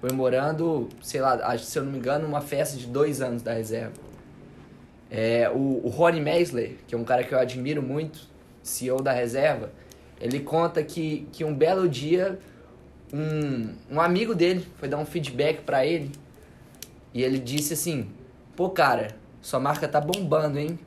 Comemorando, 0.00 0.88
sei 1.02 1.20
lá, 1.20 1.56
se 1.58 1.78
eu 1.78 1.84
não 1.84 1.92
me 1.92 1.98
engano, 1.98 2.26
uma 2.26 2.40
festa 2.40 2.76
de 2.76 2.86
dois 2.86 3.20
anos 3.20 3.42
da 3.42 3.52
reserva. 3.52 3.94
É, 5.10 5.50
o, 5.50 5.80
o 5.84 5.88
Ronnie 5.88 6.20
Meisler, 6.20 6.76
que 6.86 6.94
é 6.94 6.98
um 6.98 7.04
cara 7.04 7.24
que 7.24 7.32
eu 7.32 7.38
admiro 7.38 7.82
muito, 7.82 8.20
CEO 8.62 9.02
da 9.02 9.12
reserva, 9.12 9.70
ele 10.20 10.40
conta 10.40 10.82
que, 10.82 11.26
que 11.32 11.44
um 11.44 11.54
belo 11.54 11.88
dia 11.88 12.38
um, 13.12 13.74
um 13.90 14.00
amigo 14.00 14.34
dele 14.34 14.66
foi 14.76 14.88
dar 14.88 14.98
um 14.98 15.06
feedback 15.06 15.62
pra 15.62 15.84
ele 15.86 16.12
e 17.14 17.22
ele 17.22 17.38
disse 17.38 17.72
assim: 17.72 18.10
Pô, 18.54 18.70
cara, 18.70 19.16
sua 19.40 19.58
marca 19.58 19.88
tá 19.88 20.00
bombando, 20.00 20.58
hein? 20.58 20.78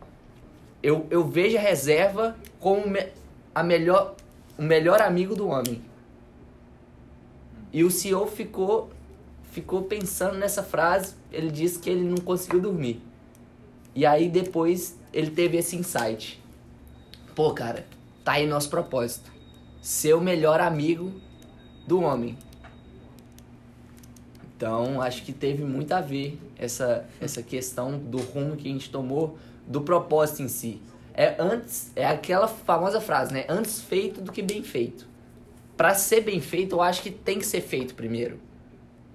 Eu, 0.82 1.06
eu 1.10 1.28
vejo 1.28 1.58
a 1.58 1.62
reserva 1.62 2.36
como 2.60 2.84
a 3.54 3.64
melhor, 3.64 4.16
o 4.58 4.64
melhor 4.64 5.02
amigo 5.02 5.36
do 5.36 5.48
homem. 5.48 5.82
E 7.74 7.84
o 7.84 7.92
CEO 7.92 8.28
ficou, 8.28 8.90
ficou 9.52 9.84
pensando 9.84 10.38
nessa 10.38 10.64
frase. 10.64 11.16
Ele 11.32 11.52
disse 11.52 11.80
que 11.80 11.90
ele 11.90 12.04
não 12.04 12.18
conseguiu 12.18 12.60
dormir. 12.60 13.02
E 13.94 14.06
aí 14.06 14.30
depois 14.30 14.98
ele 15.14 15.32
teve 15.32 15.58
esse 15.58 15.76
insight. 15.76 16.42
Pô, 17.36 17.54
cara, 17.54 17.86
tá 18.24 18.34
aí 18.34 18.48
nosso 18.48 18.70
propósito. 18.70 19.32
Ser 19.82 20.14
o 20.14 20.22
melhor 20.22 20.60
amigo 20.60 21.14
do 21.88 22.02
homem. 22.02 22.38
Então, 24.56 25.02
acho 25.02 25.24
que 25.24 25.34
teve 25.34 25.64
muito 25.64 25.92
a 25.92 26.02
ver 26.02 26.40
essa, 26.58 27.10
essa 27.20 27.42
questão 27.42 27.98
do 27.98 28.20
rumo 28.20 28.56
que 28.56 28.70
a 28.70 28.72
gente 28.72 28.92
tomou, 28.92 29.38
do 29.72 29.82
propósito 29.82 30.42
em 30.42 30.48
si. 30.48 30.82
É 31.14 31.36
antes, 31.40 31.92
é 31.96 32.06
aquela 32.06 32.48
famosa 32.48 33.02
frase, 33.02 33.34
né? 33.34 33.46
Antes 33.50 33.82
feito 33.82 34.22
do 34.22 34.32
que 34.32 34.42
bem 34.42 34.64
feito. 34.64 35.08
Pra 35.76 35.96
ser 35.96 36.22
bem 36.22 36.40
feito, 36.40 36.76
eu 36.76 36.82
acho 36.82 37.02
que 37.02 37.10
tem 37.10 37.40
que 37.40 37.46
ser 37.46 37.62
feito 37.62 37.96
primeiro. 37.96 38.40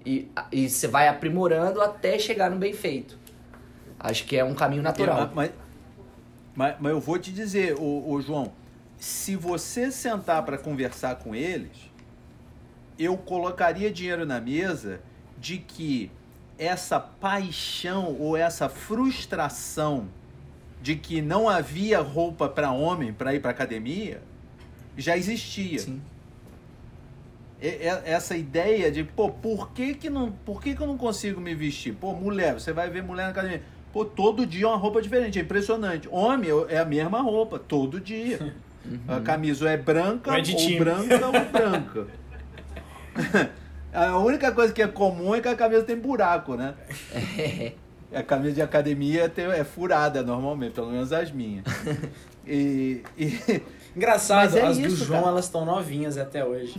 E, 0.05 0.29
e 0.51 0.69
você 0.69 0.87
vai 0.87 1.07
aprimorando 1.07 1.81
até 1.81 2.17
chegar 2.17 2.49
no 2.49 2.57
bem 2.57 2.73
feito. 2.73 3.17
Acho 3.99 4.25
que 4.25 4.35
é 4.35 4.43
um 4.43 4.53
caminho 4.53 4.81
natural. 4.81 5.31
Mas, 5.33 5.51
Mas, 6.55 6.75
mas 6.79 6.91
eu 6.91 6.99
vou 6.99 7.17
te 7.19 7.31
dizer, 7.31 7.75
ô, 7.75 8.09
ô 8.09 8.21
João, 8.21 8.51
se 8.97 9.35
você 9.35 9.91
sentar 9.91 10.43
para 10.43 10.57
conversar 10.57 11.15
com 11.17 11.35
eles, 11.35 11.91
eu 12.97 13.15
colocaria 13.17 13.91
dinheiro 13.91 14.25
na 14.25 14.39
mesa 14.39 15.01
de 15.37 15.57
que 15.59 16.11
essa 16.57 16.99
paixão 16.99 18.15
ou 18.19 18.35
essa 18.35 18.67
frustração 18.67 20.07
de 20.81 20.95
que 20.95 21.21
não 21.21 21.49
havia 21.49 21.99
roupa 21.99 22.47
para 22.47 22.71
homem 22.71 23.11
para 23.13 23.33
ir 23.33 23.39
para 23.41 23.51
academia 23.51 24.21
já 24.97 25.15
existia. 25.17 25.79
Sim. 25.79 26.01
E- 27.61 27.79
Essa 28.05 28.35
ideia 28.37 28.91
de, 28.91 29.03
pô, 29.03 29.29
por 29.29 29.71
que 29.71 29.93
que, 29.95 30.09
não, 30.09 30.31
por 30.31 30.61
que 30.61 30.75
que 30.75 30.81
eu 30.81 30.87
não 30.87 30.97
consigo 30.97 31.41
me 31.41 31.53
vestir? 31.55 31.93
Pô, 31.93 32.13
mulher, 32.13 32.53
você 32.53 32.71
vai 32.71 32.89
ver 32.89 33.03
mulher 33.03 33.23
na 33.23 33.29
academia. 33.29 33.61
Pô, 33.91 34.05
todo 34.05 34.45
dia 34.45 34.65
é 34.65 34.67
uma 34.67 34.77
roupa 34.77 35.01
diferente, 35.01 35.39
é 35.39 35.41
impressionante. 35.41 36.07
Homem 36.11 36.49
é 36.69 36.77
a 36.77 36.85
mesma 36.85 37.21
roupa, 37.21 37.57
todo 37.59 37.99
dia. 37.99 38.55
A 39.07 39.19
camisa 39.19 39.65
ou 39.65 39.69
é 39.71 39.75
branca, 39.75 40.29
Ou 40.31 40.35
ou, 40.37 40.39
é 40.39 40.43
time. 40.43 40.79
branca, 40.79 41.25
ou 41.25 41.31
branca. 41.51 42.07
A 43.93 44.17
única 44.19 44.51
coisa 44.51 44.71
que 44.71 44.81
é 44.81 44.87
comum 44.87 45.33
é 45.35 45.41
que 45.41 45.47
a 45.47 45.55
camisa 45.55 45.83
tem 45.83 45.97
buraco, 45.97 46.55
né? 46.55 46.73
A 48.13 48.23
camisa 48.23 48.53
de 48.55 48.61
academia 48.61 49.27
tem- 49.27 49.45
é 49.45 49.63
furada 49.63 50.23
normalmente, 50.23 50.73
pelo 50.73 50.91
menos 50.91 51.11
as 51.11 51.31
minhas. 51.31 51.65
E, 52.49 53.03
e- 53.17 53.61
Engraçado, 53.93 54.57
é 54.57 54.61
as 54.61 54.77
do 54.77 54.87
isso, 54.87 55.03
João 55.03 55.19
cara. 55.19 55.31
elas 55.33 55.43
estão 55.43 55.65
novinhas 55.65 56.17
até 56.17 56.45
hoje. 56.45 56.73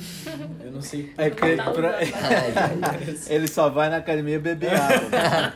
Eu 0.64 0.72
não 0.72 0.80
sei. 0.80 1.12
é 1.18 1.28
que 1.28 1.56
Tá 1.56 1.70
pra- 1.72 1.98
ele 3.28 3.46
só 3.46 3.68
vai 3.68 3.90
na 3.90 3.98
academia 3.98 4.40
beber 4.40 4.72
água. 4.72 5.52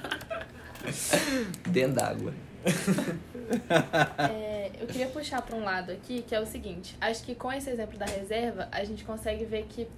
Dentro 1.66 1.94
d'água. 1.94 2.34
É, 4.30 4.70
eu 4.80 4.86
queria 4.86 5.06
puxar 5.06 5.40
para 5.40 5.56
um 5.56 5.64
lado 5.64 5.92
aqui, 5.92 6.22
que 6.28 6.34
é 6.34 6.40
o 6.40 6.46
seguinte. 6.46 6.94
Acho 7.00 7.22
que 7.24 7.34
com 7.34 7.50
esse 7.52 7.70
exemplo 7.70 7.98
da 7.98 8.04
reserva, 8.06 8.68
a 8.70 8.84
gente 8.84 9.04
consegue 9.04 9.46
ver 9.46 9.64
que 9.68 9.88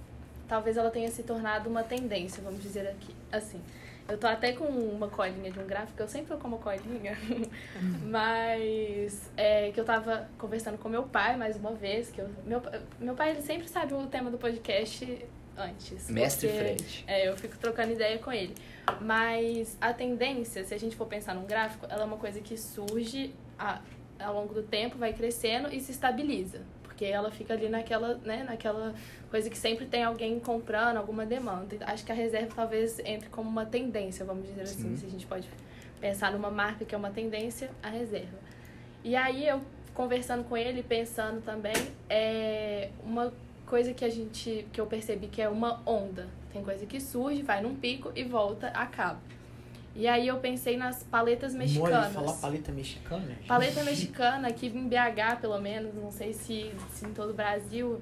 talvez 0.47 0.77
ela 0.77 0.89
tenha 0.89 1.09
se 1.11 1.23
tornado 1.23 1.69
uma 1.69 1.83
tendência, 1.83 2.41
vamos 2.43 2.61
dizer 2.61 2.87
aqui, 2.87 3.13
assim. 3.31 3.59
Eu 4.07 4.17
tô 4.19 4.27
até 4.27 4.53
com 4.53 4.65
uma 4.65 5.07
colinha 5.07 5.49
de 5.51 5.59
um 5.59 5.65
gráfico, 5.65 5.99
eu 6.01 6.07
sempre 6.07 6.27
tô 6.27 6.37
com 6.37 6.47
uma 6.47 6.57
colinha, 6.59 7.17
mas 8.05 9.31
é, 9.35 9.71
que 9.71 9.79
eu 9.79 9.85
tava 9.85 10.29
conversando 10.37 10.77
com 10.77 10.87
meu 10.87 11.03
pai 11.03 11.35
mais 11.35 11.55
uma 11.55 11.71
vez, 11.73 12.11
que 12.11 12.21
eu, 12.21 12.29
meu, 12.45 12.61
meu 12.99 13.15
pai 13.15 13.31
ele 13.31 13.41
sempre 13.41 13.67
sabe 13.67 13.93
o 13.93 14.05
tema 14.07 14.29
do 14.29 14.37
podcast 14.37 15.25
antes. 15.57 16.09
Mestre 16.09 16.47
porque- 16.49 16.63
frente. 16.63 17.03
é, 17.07 17.27
eu 17.27 17.35
fico 17.35 17.57
trocando 17.57 17.93
ideia 17.93 18.19
com 18.19 18.31
ele. 18.31 18.53
Mas 19.01 19.75
a 19.81 19.91
tendência, 19.93 20.63
se 20.63 20.73
a 20.73 20.77
gente 20.77 20.95
for 20.95 21.07
pensar 21.07 21.33
num 21.33 21.45
gráfico, 21.45 21.87
ela 21.89 22.03
é 22.03 22.05
uma 22.05 22.17
coisa 22.17 22.39
que 22.41 22.55
surge 22.57 23.33
a- 23.57 23.81
ao 24.19 24.33
longo 24.35 24.53
do 24.53 24.63
tempo, 24.63 24.97
vai 24.97 25.13
crescendo 25.13 25.73
e 25.73 25.79
se 25.81 25.91
estabiliza. 25.91 26.61
Porque 26.95 27.03
ela 27.03 27.29
fica 27.29 27.53
ali 27.53 27.67
naquela, 27.67 28.15
né, 28.23 28.45
naquela 28.47 28.95
coisa 29.29 29.49
que 29.49 29.57
sempre 29.57 29.85
tem 29.85 30.01
alguém 30.01 30.39
comprando, 30.39 30.95
alguma 30.95 31.25
demanda. 31.25 31.75
Então, 31.75 31.85
Acho 31.89 32.05
que 32.05 32.11
a 32.13 32.15
reserva 32.15 32.53
talvez 32.55 32.99
entre 32.99 33.27
como 33.27 33.49
uma 33.49 33.65
tendência, 33.65 34.23
vamos 34.23 34.47
dizer 34.47 34.61
assim. 34.61 34.91
Sim. 34.91 34.95
Se 34.95 35.05
a 35.05 35.09
gente 35.09 35.25
pode 35.25 35.49
pensar 35.99 36.31
numa 36.31 36.49
marca 36.49 36.85
que 36.85 36.95
é 36.95 36.97
uma 36.97 37.11
tendência, 37.11 37.69
a 37.83 37.89
reserva. 37.89 38.39
E 39.03 39.13
aí 39.13 39.45
eu 39.45 39.61
conversando 39.93 40.45
com 40.45 40.55
ele, 40.55 40.81
pensando 40.81 41.41
também, 41.41 41.75
é 42.09 42.91
uma 43.03 43.33
coisa 43.65 43.93
que 43.93 44.05
a 44.05 44.09
gente 44.09 44.65
que 44.71 44.79
eu 44.79 44.85
percebi 44.85 45.27
que 45.27 45.41
é 45.41 45.49
uma 45.49 45.81
onda. 45.85 46.27
Tem 46.53 46.63
coisa 46.63 46.85
que 46.85 47.01
surge, 47.01 47.41
vai 47.41 47.61
num 47.61 47.75
pico 47.75 48.09
e 48.15 48.23
volta, 48.23 48.67
acaba. 48.67 49.19
E 49.95 50.07
aí 50.07 50.27
eu 50.27 50.37
pensei 50.39 50.75
nas 50.75 51.03
paletas 51.03 51.53
Mole 51.53 51.67
mexicanas. 51.67 52.13
falar 52.13 52.33
paleta 52.33 52.71
mexicana? 52.73 53.25
gente? 53.27 53.47
Paleta 53.47 53.83
mexicana, 53.83 54.47
aqui 54.49 54.67
em 54.67 54.87
BH 54.89 55.39
pelo 55.39 55.59
menos, 55.59 55.95
não 55.95 56.11
sei 56.11 56.33
se, 56.33 56.71
se 56.93 57.05
em 57.05 57.13
todo 57.13 57.29
o 57.29 57.33
Brasil, 57.33 58.01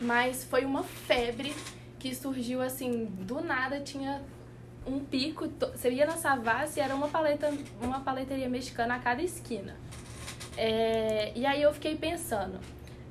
mas 0.00 0.44
foi 0.44 0.64
uma 0.64 0.84
febre 0.84 1.52
que 1.98 2.14
surgiu 2.14 2.62
assim, 2.62 3.06
do 3.06 3.40
nada 3.40 3.80
tinha 3.80 4.22
um 4.86 5.00
pico, 5.00 5.48
você 5.74 5.90
ia 5.90 6.06
na 6.06 6.16
Savassi 6.16 6.80
era 6.80 6.94
uma 6.94 7.08
paleta, 7.08 7.52
uma 7.82 8.00
paleteria 8.00 8.48
mexicana 8.48 8.94
a 8.94 8.98
cada 8.98 9.20
esquina. 9.20 9.76
É, 10.56 11.32
e 11.36 11.44
aí 11.44 11.60
eu 11.60 11.72
fiquei 11.74 11.96
pensando, 11.96 12.58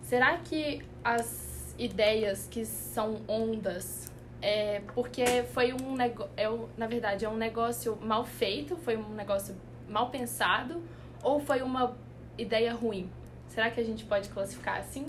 será 0.04 0.38
que 0.38 0.82
as 1.04 1.76
ideias 1.78 2.48
que 2.50 2.66
são 2.66 3.22
ondas 3.28 4.09
é 4.42 4.82
porque 4.94 5.44
foi 5.54 5.74
um 5.74 5.96
negócio, 5.96 6.32
é, 6.38 6.48
na 6.78 6.88
verdade, 6.88 7.26
é 7.26 7.30
um 7.30 7.38
negócio 7.38 7.98
mal 8.02 8.26
feito, 8.26 8.76
foi 8.78 8.98
um 8.98 9.10
negócio 9.14 9.56
mal 9.90 10.10
pensado 10.10 10.82
ou 11.22 11.40
foi 11.40 11.62
uma 11.62 11.96
ideia 12.38 12.74
ruim? 12.74 13.10
Será 13.48 13.70
que 13.70 13.80
a 13.80 13.84
gente 13.84 14.06
pode 14.06 14.30
classificar 14.30 14.80
assim? 14.80 15.06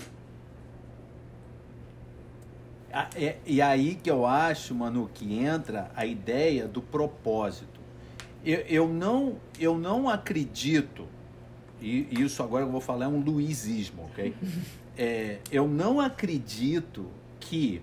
É- 3.15 3.37
E 3.45 3.61
aí 3.61 3.95
que 3.95 4.09
eu 4.11 4.25
acho, 4.25 4.75
Manu, 4.75 5.09
que 5.13 5.33
entra 5.39 5.89
a 5.95 6.05
ideia 6.05 6.67
do 6.67 6.81
propósito. 6.81 7.79
Eu, 8.43 8.59
eu, 8.61 8.87
não, 8.87 9.37
eu 9.59 9.77
não 9.77 10.09
acredito, 10.09 11.07
e 11.79 12.07
isso 12.11 12.41
agora 12.43 12.63
que 12.63 12.67
eu 12.69 12.71
vou 12.71 12.81
falar 12.81 13.05
é 13.05 13.07
um 13.07 13.19
luizismo, 13.21 14.03
ok? 14.11 14.33
É, 14.97 15.39
eu 15.49 15.69
não 15.69 16.01
acredito 16.01 17.07
que, 17.39 17.81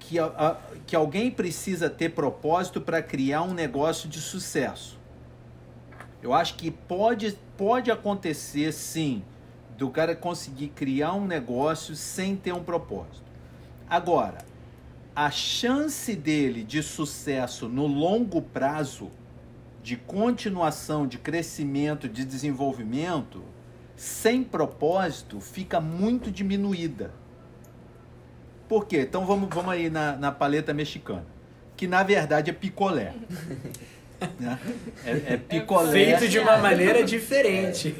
que, 0.00 0.18
a- 0.18 0.24
a- 0.26 0.56
que 0.86 0.96
alguém 0.96 1.30
precisa 1.30 1.88
ter 1.88 2.08
propósito 2.10 2.80
para 2.80 3.00
criar 3.00 3.42
um 3.42 3.54
negócio 3.54 4.08
de 4.08 4.20
sucesso. 4.20 4.98
Eu 6.22 6.32
acho 6.34 6.54
que 6.56 6.70
pode, 6.70 7.38
pode 7.56 7.90
acontecer, 7.90 8.72
sim, 8.72 9.22
do 9.78 9.88
cara 9.90 10.16
conseguir 10.16 10.68
criar 10.68 11.12
um 11.14 11.24
negócio 11.26 11.94
sem 11.94 12.34
ter 12.36 12.52
um 12.52 12.62
propósito. 12.64 13.22
Agora, 13.88 14.38
a 15.14 15.30
chance 15.30 16.14
dele 16.14 16.64
de 16.64 16.82
sucesso 16.82 17.68
no 17.68 17.86
longo 17.86 18.42
prazo, 18.42 19.10
de 19.82 19.96
continuação, 19.96 21.06
de 21.06 21.18
crescimento, 21.18 22.08
de 22.08 22.24
desenvolvimento, 22.24 23.42
sem 23.96 24.42
propósito, 24.44 25.40
fica 25.40 25.80
muito 25.80 26.30
diminuída. 26.30 27.12
Por 28.70 28.86
quê? 28.86 29.00
Então 29.00 29.26
vamos, 29.26 29.48
vamos 29.52 29.72
aí 29.72 29.90
na, 29.90 30.14
na 30.14 30.30
paleta 30.30 30.72
mexicana, 30.72 31.26
que 31.76 31.88
na 31.88 32.04
verdade 32.04 32.50
é 32.50 32.52
picolé. 32.52 33.14
né? 34.38 34.60
É, 35.04 35.34
é 35.34 35.36
picolé 35.36 35.90
Feito 35.90 36.28
de 36.28 36.38
uma 36.38 36.56
maneira 36.58 37.02
diferente. 37.02 37.96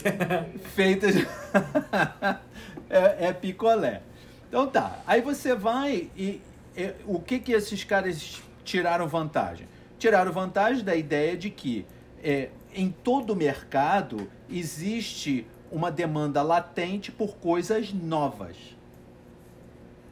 feita 0.72 1.10
de... 1.10 1.26
é, 2.88 3.26
é 3.26 3.32
picolé. 3.32 4.00
Então 4.48 4.68
tá, 4.68 5.00
aí 5.08 5.20
você 5.20 5.56
vai 5.56 6.08
e, 6.16 6.40
e 6.76 6.92
o 7.04 7.18
que 7.18 7.40
que 7.40 7.50
esses 7.50 7.82
caras 7.82 8.40
tiraram 8.62 9.08
vantagem? 9.08 9.66
Tiraram 9.98 10.30
vantagem 10.30 10.84
da 10.84 10.94
ideia 10.94 11.36
de 11.36 11.50
que 11.50 11.84
é, 12.22 12.48
em 12.72 12.92
todo 12.92 13.32
o 13.32 13.36
mercado 13.36 14.30
existe 14.48 15.44
uma 15.68 15.90
demanda 15.90 16.42
latente 16.42 17.10
por 17.10 17.38
coisas 17.38 17.92
novas. 17.92 18.78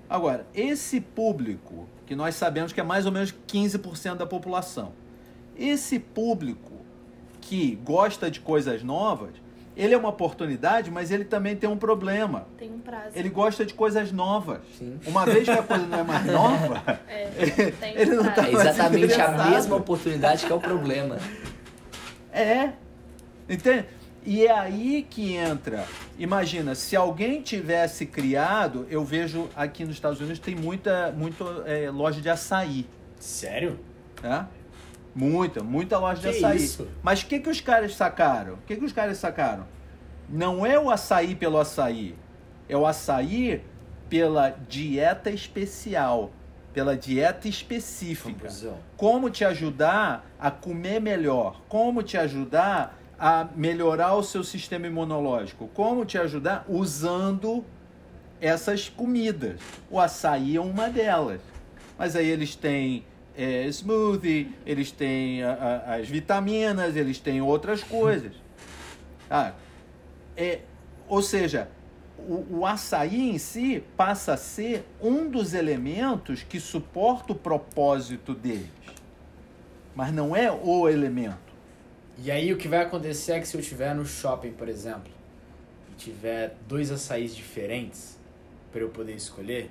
Agora, 0.09 0.47
esse 0.55 1.01
público, 1.01 1.87
que 2.07 2.15
nós 2.17 2.35
sabemos 2.35 2.73
que 2.73 2.81
é 2.81 2.83
mais 2.83 3.05
ou 3.07 3.13
menos 3.13 3.35
15% 3.47 4.17
da 4.17 4.27
população, 4.27 4.93
esse 5.57 5.99
público 5.99 6.73
que 7.41 7.77
gosta 7.85 8.31
de 8.31 8.41
coisas 8.41 8.83
novas, 8.83 9.31
ele 9.77 9.95
é 9.95 9.97
uma 9.99 10.09
oportunidade, 10.09 10.91
mas 10.91 11.11
ele 11.11 11.25
também 11.25 11.55
tem 11.55 11.69
um 11.69 11.77
problema. 11.77 12.47
Tem 12.59 12.69
um 12.73 12.79
prazo. 12.81 13.11
Ele 13.15 13.29
gosta 13.29 13.65
de 13.65 13.75
coisas 13.75 14.11
novas. 14.11 14.61
Sim. 14.77 14.99
Uma 15.07 15.25
vez 15.25 15.45
que 15.45 15.51
a 15.51 15.63
coisa 15.63 15.87
não 15.87 15.99
é 16.01 16.03
mais 16.03 16.27
nova, 16.27 17.01
É, 17.07 17.71
tem 17.79 17.97
Ele 17.97 18.17
não 18.17 18.25
um 18.25 18.33
tá 18.35 18.49
É 18.49 18.53
exatamente 18.53 19.21
a 19.21 19.51
mesma 19.51 19.77
oportunidade 19.77 20.47
que 20.47 20.53
é 20.53 20.55
o 20.55 20.61
problema. 20.61 21.19
é. 22.33 22.73
Entende? 23.49 23.87
E 24.29 24.45
é 24.45 24.53
aí 24.53 25.07
que 25.09 25.35
entra. 25.35 25.87
Imagina, 26.19 26.75
se 26.75 26.95
alguém 26.95 27.41
tivesse 27.41 28.05
criado, 28.05 28.87
eu 28.91 29.03
vejo 29.03 29.49
aqui 29.57 29.87
nos 29.87 29.95
Estados 29.95 30.21
Unidos 30.21 30.39
tem 30.39 30.55
muita, 30.55 31.11
muita 31.13 31.45
é, 31.65 31.91
loja 31.91 32.21
de 32.21 32.29
açaí. 32.29 32.87
Sério? 33.19 33.81
né? 34.23 34.47
Muita, 35.15 35.63
muita 35.63 35.97
loja 35.99 36.21
de 36.21 36.29
Que 36.29 36.45
açaí. 36.45 36.59
isso? 36.59 36.87
Mas 37.03 37.23
o 37.23 37.27
que, 37.27 37.41
que 37.41 37.49
os 37.49 37.63
caras 37.63 37.95
sacaram? 37.97 38.53
O 38.57 38.59
que, 38.67 38.77
que 38.77 38.85
os 38.85 38.93
caras 38.93 39.17
sacaram? 39.17 39.67
Não 40.29 40.67
é 40.67 40.79
o 40.79 40.91
açaí 40.91 41.35
pelo 41.35 41.59
açaí. 41.59 42.15
É 42.69 42.77
o 42.77 42.85
açaí 42.87 43.65
pela 44.11 44.51
dieta 44.51 45.31
especial. 45.31 46.31
Pela 46.75 46.95
dieta 46.95 47.49
específica. 47.49 48.41
Confusão. 48.41 48.77
Como 48.95 49.31
te 49.31 49.43
ajudar 49.47 50.27
a 50.39 50.51
comer 50.51 51.01
melhor. 51.01 51.63
Como 51.67 52.03
te 52.03 52.19
ajudar 52.19 52.95
a 53.19 53.49
melhorar 53.57 54.15
o 54.15 54.23
seu 54.23 54.45
sistema 54.45 54.87
imunológico. 54.87 55.69
Como 55.75 56.05
te 56.05 56.17
ajudar 56.19 56.65
usando 56.69 57.65
essas 58.41 58.89
comidas. 58.89 59.61
O 59.91 59.99
açaí 59.99 60.57
é 60.57 60.61
uma 60.61 60.89
delas. 60.89 61.41
Mas 61.99 62.15
aí 62.15 62.29
eles 62.29 62.55
têm 62.55 63.05
é, 63.37 63.67
smoothie, 63.69 64.53
eles 64.67 64.91
têm 64.91 65.43
a- 65.45 65.53
a- 65.87 65.95
as 65.97 66.09
vitaminas, 66.09 66.97
eles 66.97 67.19
têm 67.21 67.41
outras 67.43 67.83
coisas. 67.83 68.33
Ah, 69.31 69.53
é, 70.35 70.61
ou 71.07 71.21
seja, 71.21 71.69
o, 72.19 72.61
o 72.61 72.67
açaí 72.67 73.29
em 73.31 73.37
si 73.37 73.85
passa 73.95 74.33
a 74.33 74.37
ser 74.39 74.87
um 75.03 75.29
dos 75.29 75.53
elementos 75.53 76.43
que 76.43 76.59
suporta 76.59 77.33
o 77.33 77.37
propósito 77.37 78.33
deles. 78.35 78.71
Mas 79.95 80.15
não 80.15 80.35
é 80.35 80.51
o 80.51 80.89
elemento. 80.89 81.48
E 82.21 82.31
aí 82.31 82.53
o 82.53 82.57
que 82.57 82.67
vai 82.67 82.81
acontecer 82.81 83.33
é 83.33 83.41
que 83.41 83.47
se 83.47 83.57
eu 83.57 83.61
estiver 83.61 83.95
no 83.95 84.05
shopping, 84.05 84.51
por 84.51 84.69
exemplo, 84.69 85.13
e 85.93 85.95
tiver 85.95 86.57
dois 86.67 86.91
açaís 86.91 87.35
diferentes 87.35 88.19
para 88.73 88.81
eu 88.81 88.89
poder 88.89 89.15
escolher, 89.15 89.71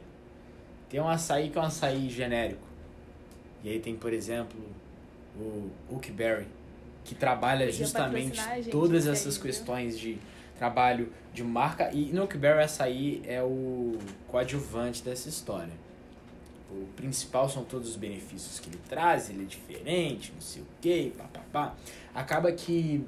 tem 0.90 1.02
um 1.02 1.10
açaí 1.10 1.50
que 1.50 1.58
é 1.58 1.62
um 1.62 1.66
açaí 1.66 2.10
genérico. 2.10 2.66
E 3.64 3.70
aí 3.70 3.80
tem, 3.80 3.96
por 3.96 4.14
exemplo, 4.14 4.58
o 5.36 5.70
Oakberry, 5.92 6.48
que 7.04 7.14
trabalha 7.14 7.70
justamente 7.72 8.38
gente 8.42 8.70
todas 8.70 9.02
isso 9.02 9.10
aí, 9.10 9.14
essas 9.14 9.36
viu? 9.36 9.44
questões 9.44 10.00
de 10.00 10.18
trabalho 10.58 11.12
de 11.34 11.44
marca. 11.44 11.92
E 11.92 12.14
no 12.14 12.22
Oakberry 12.22 12.64
açaí 12.64 13.22
é 13.26 13.44
o 13.44 13.98
coadjuvante 14.28 15.04
dessa 15.04 15.28
história. 15.28 15.74
O 16.70 16.86
principal 16.96 17.48
são 17.48 17.64
todos 17.64 17.90
os 17.90 17.96
benefícios 17.96 18.60
que 18.60 18.70
ele 18.70 18.80
traz, 18.90 19.30
ele 19.30 19.44
é 19.44 19.46
diferente, 19.46 20.34
não 20.34 20.42
sei 20.42 20.62
o 20.62 20.66
que, 20.82 21.14
papapá. 21.18 21.76
Acaba 22.18 22.52
que 22.52 23.06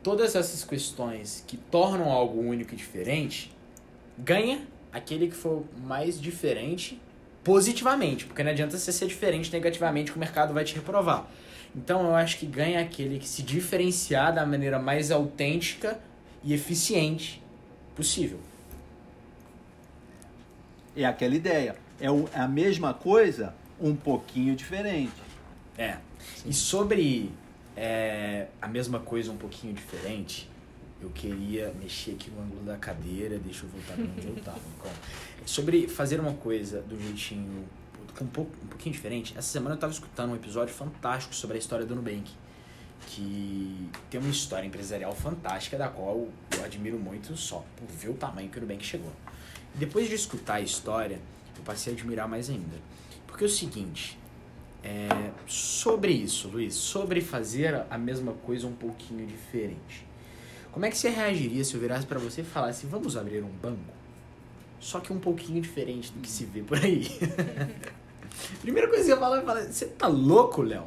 todas 0.00 0.36
essas 0.36 0.62
questões 0.62 1.42
que 1.44 1.56
tornam 1.56 2.12
algo 2.12 2.40
único 2.40 2.72
e 2.72 2.76
diferente, 2.76 3.52
ganha 4.16 4.64
aquele 4.92 5.26
que 5.26 5.34
for 5.34 5.64
mais 5.82 6.20
diferente 6.20 7.00
positivamente, 7.42 8.26
porque 8.26 8.44
não 8.44 8.52
adianta 8.52 8.78
você 8.78 8.92
ser 8.92 9.08
diferente 9.08 9.52
negativamente 9.52 10.12
que 10.12 10.16
o 10.16 10.20
mercado 10.20 10.54
vai 10.54 10.62
te 10.62 10.76
reprovar. 10.76 11.26
Então 11.74 12.06
eu 12.06 12.14
acho 12.14 12.38
que 12.38 12.46
ganha 12.46 12.80
aquele 12.80 13.18
que 13.18 13.26
se 13.26 13.42
diferenciar 13.42 14.32
da 14.32 14.46
maneira 14.46 14.78
mais 14.78 15.10
autêntica 15.10 15.98
e 16.44 16.54
eficiente 16.54 17.42
possível. 17.96 18.38
É 20.96 21.04
aquela 21.04 21.34
ideia. 21.34 21.74
É 22.00 22.06
é 22.06 22.40
a 22.40 22.46
mesma 22.46 22.94
coisa, 22.94 23.52
um 23.80 23.96
pouquinho 23.96 24.54
diferente. 24.54 25.10
É. 25.76 25.96
E 26.46 26.52
sobre 26.52 27.32
é, 27.80 28.48
a 28.60 28.66
mesma 28.66 28.98
coisa, 28.98 29.30
um 29.30 29.36
pouquinho 29.36 29.72
diferente, 29.72 30.50
eu 31.00 31.10
queria 31.10 31.72
mexer 31.80 32.12
aqui 32.12 32.28
no 32.28 32.42
ângulo 32.42 32.62
da 32.62 32.76
cadeira, 32.76 33.38
deixa 33.38 33.64
eu 33.64 33.70
voltar 33.70 33.94
pra 33.94 34.04
onde 34.04 34.26
eu 34.26 34.42
tava. 34.42 34.58
Calma. 34.82 34.98
Sobre 35.46 35.86
fazer 35.86 36.18
uma 36.18 36.34
coisa 36.34 36.82
do 36.82 37.00
jeitinho 37.00 37.64
um, 38.20 38.26
pouco, 38.26 38.50
um 38.64 38.66
pouquinho 38.66 38.92
diferente, 38.92 39.32
essa 39.38 39.48
semana 39.48 39.76
eu 39.76 39.78
tava 39.78 39.92
escutando 39.92 40.32
um 40.32 40.34
episódio 40.34 40.74
fantástico 40.74 41.32
sobre 41.34 41.56
a 41.56 41.58
história 41.58 41.86
do 41.86 41.94
Nubank. 41.94 42.28
Que 43.06 43.88
tem 44.10 44.20
uma 44.20 44.28
história 44.28 44.66
empresarial 44.66 45.14
fantástica, 45.14 45.78
da 45.78 45.88
qual 45.88 46.26
eu 46.56 46.64
admiro 46.64 46.98
muito 46.98 47.36
só 47.36 47.64
por 47.76 47.86
ver 47.86 48.08
o 48.08 48.14
tamanho 48.14 48.48
que 48.48 48.58
o 48.58 48.60
Nubank 48.60 48.84
chegou. 48.84 49.12
Depois 49.76 50.08
de 50.08 50.16
escutar 50.16 50.54
a 50.54 50.60
história, 50.60 51.20
eu 51.56 51.62
passei 51.62 51.92
a 51.92 51.96
admirar 51.96 52.28
mais 52.28 52.50
ainda. 52.50 52.76
Porque 53.24 53.44
é 53.44 53.46
o 53.46 53.50
seguinte, 53.50 54.17
é, 54.88 55.30
sobre 55.46 56.12
isso, 56.12 56.48
Luiz, 56.48 56.74
sobre 56.74 57.20
fazer 57.20 57.84
a 57.90 57.98
mesma 57.98 58.32
coisa 58.32 58.66
um 58.66 58.72
pouquinho 58.72 59.26
diferente. 59.26 60.06
Como 60.72 60.86
é 60.86 60.90
que 60.90 60.96
você 60.96 61.10
reagiria 61.10 61.62
se 61.62 61.74
eu 61.74 61.80
virasse 61.80 62.06
pra 62.06 62.18
você 62.18 62.40
e 62.40 62.44
falasse, 62.44 62.86
vamos 62.86 63.14
abrir 63.14 63.42
um 63.42 63.50
banco? 63.50 63.92
Só 64.80 64.98
que 64.98 65.12
um 65.12 65.18
pouquinho 65.18 65.60
diferente 65.60 66.10
do 66.10 66.20
que 66.20 66.28
se 66.28 66.46
vê 66.46 66.62
por 66.62 66.78
aí. 66.78 67.06
Primeira 68.62 68.88
coisa 68.88 69.04
que 69.04 69.12
eu 69.12 69.18
falo 69.18 69.34
é 69.34 69.66
você 69.66 69.86
tá 69.86 70.06
louco, 70.06 70.62
Léo? 70.62 70.84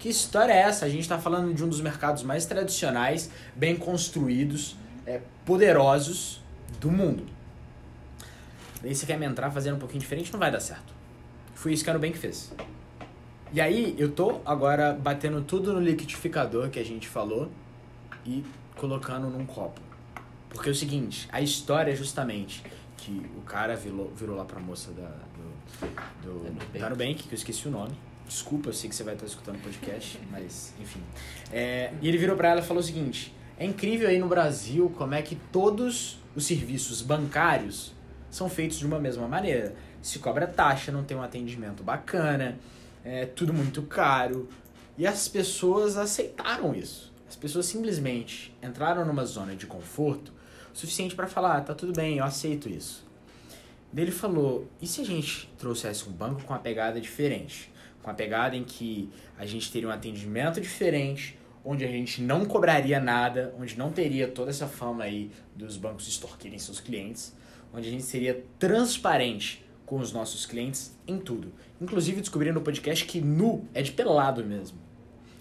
Que 0.00 0.08
história 0.08 0.52
é 0.52 0.58
essa? 0.58 0.84
A 0.84 0.88
gente 0.88 1.08
tá 1.08 1.16
falando 1.16 1.54
de 1.54 1.62
um 1.62 1.68
dos 1.68 1.80
mercados 1.80 2.24
mais 2.24 2.44
tradicionais, 2.44 3.30
bem 3.54 3.76
construídos, 3.76 4.76
é, 5.06 5.20
poderosos 5.46 6.42
do 6.80 6.90
mundo. 6.90 7.24
Daí 8.82 8.92
você 8.92 9.06
quer 9.06 9.16
me 9.16 9.26
entrar 9.26 9.48
fazendo 9.52 9.76
um 9.76 9.78
pouquinho 9.78 10.00
diferente, 10.00 10.32
não 10.32 10.40
vai 10.40 10.50
dar 10.50 10.58
certo. 10.58 10.92
Foi 11.54 11.72
isso 11.72 11.84
que 11.84 11.90
a 11.90 11.92
Nubank 11.92 12.18
fez. 12.18 12.52
E 13.52 13.60
aí, 13.60 13.94
eu 13.98 14.10
tô 14.10 14.40
agora 14.46 14.94
batendo 14.94 15.42
tudo 15.42 15.74
no 15.74 15.80
liquidificador 15.80 16.70
que 16.70 16.78
a 16.78 16.84
gente 16.84 17.06
falou 17.06 17.50
e 18.24 18.42
colocando 18.76 19.28
num 19.28 19.44
copo. 19.44 19.78
Porque 20.48 20.70
é 20.70 20.72
o 20.72 20.74
seguinte, 20.74 21.28
a 21.30 21.38
história 21.42 21.92
é 21.92 21.94
justamente 21.94 22.62
que 22.96 23.30
o 23.36 23.42
cara 23.42 23.76
virou, 23.76 24.10
virou 24.16 24.36
lá 24.36 24.46
pra 24.46 24.58
moça 24.58 24.90
da, 24.92 25.02
do, 25.02 25.86
do, 26.22 26.50
Nubank. 26.50 26.78
da 26.78 26.88
Nubank, 26.88 27.14
que 27.24 27.34
eu 27.34 27.36
esqueci 27.36 27.68
o 27.68 27.70
nome. 27.70 27.92
Desculpa, 28.26 28.70
eu 28.70 28.72
sei 28.72 28.88
que 28.88 28.96
você 28.96 29.04
vai 29.04 29.12
estar 29.12 29.26
escutando 29.26 29.56
o 29.56 29.60
podcast, 29.60 30.18
mas 30.32 30.72
enfim. 30.80 31.02
É, 31.52 31.92
e 32.00 32.08
ele 32.08 32.16
virou 32.16 32.36
pra 32.36 32.48
ela 32.48 32.60
e 32.60 32.64
falou 32.64 32.80
o 32.80 32.86
seguinte: 32.86 33.34
é 33.58 33.66
incrível 33.66 34.08
aí 34.08 34.18
no 34.18 34.28
Brasil 34.28 34.90
como 34.96 35.14
é 35.14 35.20
que 35.20 35.36
todos 35.36 36.18
os 36.34 36.46
serviços 36.46 37.02
bancários 37.02 37.92
são 38.30 38.48
feitos 38.48 38.78
de 38.78 38.86
uma 38.86 38.98
mesma 38.98 39.28
maneira. 39.28 39.74
Se 40.00 40.18
cobra 40.20 40.46
taxa, 40.46 40.90
não 40.90 41.04
tem 41.04 41.16
um 41.16 41.22
atendimento 41.22 41.82
bacana, 41.82 42.58
é 43.04 43.26
tudo 43.26 43.52
muito 43.52 43.82
caro. 43.82 44.48
E 44.96 45.06
as 45.06 45.28
pessoas 45.28 45.96
aceitaram 45.96 46.74
isso. 46.74 47.12
As 47.28 47.36
pessoas 47.36 47.66
simplesmente 47.66 48.54
entraram 48.62 49.04
numa 49.04 49.24
zona 49.24 49.56
de 49.56 49.66
conforto 49.66 50.32
suficiente 50.72 51.14
para 51.14 51.26
falar, 51.26 51.58
ah, 51.58 51.60
tá 51.60 51.74
tudo 51.74 51.92
bem, 51.92 52.18
eu 52.18 52.24
aceito 52.24 52.68
isso. 52.68 53.06
Daí 53.92 54.04
ele 54.04 54.12
falou, 54.12 54.68
e 54.80 54.86
se 54.86 55.00
a 55.00 55.04
gente 55.04 55.50
trouxesse 55.58 56.08
um 56.08 56.12
banco 56.12 56.42
com 56.44 56.52
uma 56.52 56.58
pegada 56.58 57.00
diferente? 57.00 57.70
Com 58.02 58.10
a 58.10 58.14
pegada 58.14 58.56
em 58.56 58.64
que 58.64 59.10
a 59.38 59.44
gente 59.46 59.70
teria 59.70 59.88
um 59.88 59.92
atendimento 59.92 60.60
diferente, 60.60 61.38
onde 61.64 61.84
a 61.84 61.88
gente 61.88 62.20
não 62.22 62.44
cobraria 62.44 62.98
nada, 62.98 63.54
onde 63.58 63.78
não 63.78 63.92
teria 63.92 64.28
toda 64.28 64.50
essa 64.50 64.66
fama 64.66 65.04
aí 65.04 65.30
dos 65.54 65.76
bancos 65.76 66.08
extorquirem 66.08 66.58
seus 66.58 66.80
clientes, 66.80 67.34
onde 67.72 67.88
a 67.88 67.90
gente 67.90 68.02
seria 68.02 68.44
transparente 68.58 69.61
com 69.86 69.98
os 69.98 70.12
nossos 70.12 70.46
clientes 70.46 70.96
em 71.06 71.18
tudo. 71.18 71.52
Inclusive 71.80 72.20
descobrindo 72.20 72.54
no 72.54 72.60
podcast 72.60 73.04
que 73.04 73.20
nu 73.20 73.64
é 73.74 73.82
de 73.82 73.92
pelado 73.92 74.44
mesmo. 74.44 74.78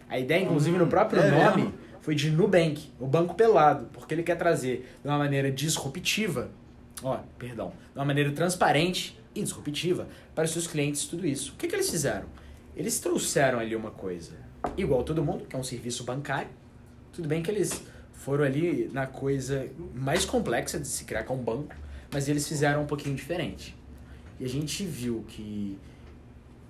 A 0.09 0.19
ideia, 0.19 0.43
inclusive, 0.43 0.77
no 0.77 0.87
próprio 0.87 1.21
é 1.21 1.31
nome 1.31 1.63
mesmo? 1.63 1.73
foi 2.01 2.15
de 2.15 2.29
Nubank, 2.31 2.91
o 2.99 3.07
banco 3.07 3.33
pelado, 3.33 3.87
porque 3.93 4.13
ele 4.13 4.23
quer 4.23 4.35
trazer 4.35 4.97
de 5.01 5.07
uma 5.07 5.17
maneira 5.17 5.51
disruptiva, 5.51 6.49
ó, 7.01 7.19
perdão, 7.37 7.71
de 7.93 7.99
uma 7.99 8.05
maneira 8.05 8.31
transparente 8.31 9.17
e 9.33 9.41
disruptiva 9.41 10.07
para 10.35 10.43
os 10.43 10.51
seus 10.51 10.67
clientes 10.67 11.05
tudo 11.05 11.25
isso. 11.25 11.53
O 11.53 11.55
que, 11.55 11.67
que 11.67 11.75
eles 11.75 11.89
fizeram? 11.89 12.25
Eles 12.75 12.99
trouxeram 12.99 13.59
ali 13.59 13.75
uma 13.75 13.91
coisa 13.91 14.33
igual 14.75 15.03
todo 15.03 15.23
mundo, 15.23 15.45
que 15.45 15.55
é 15.55 15.59
um 15.59 15.63
serviço 15.63 16.03
bancário. 16.03 16.49
Tudo 17.13 17.27
bem 17.27 17.41
que 17.41 17.51
eles 17.51 17.81
foram 18.13 18.43
ali 18.43 18.89
na 18.93 19.07
coisa 19.07 19.67
mais 19.95 20.25
complexa 20.25 20.79
de 20.79 20.87
se 20.87 21.05
criar, 21.05 21.25
é 21.27 21.31
um 21.31 21.37
banco, 21.37 21.75
mas 22.11 22.27
eles 22.27 22.47
fizeram 22.47 22.83
um 22.83 22.85
pouquinho 22.85 23.15
diferente. 23.15 23.75
E 24.41 24.45
a 24.45 24.49
gente 24.49 24.83
viu 24.83 25.23
que 25.27 25.77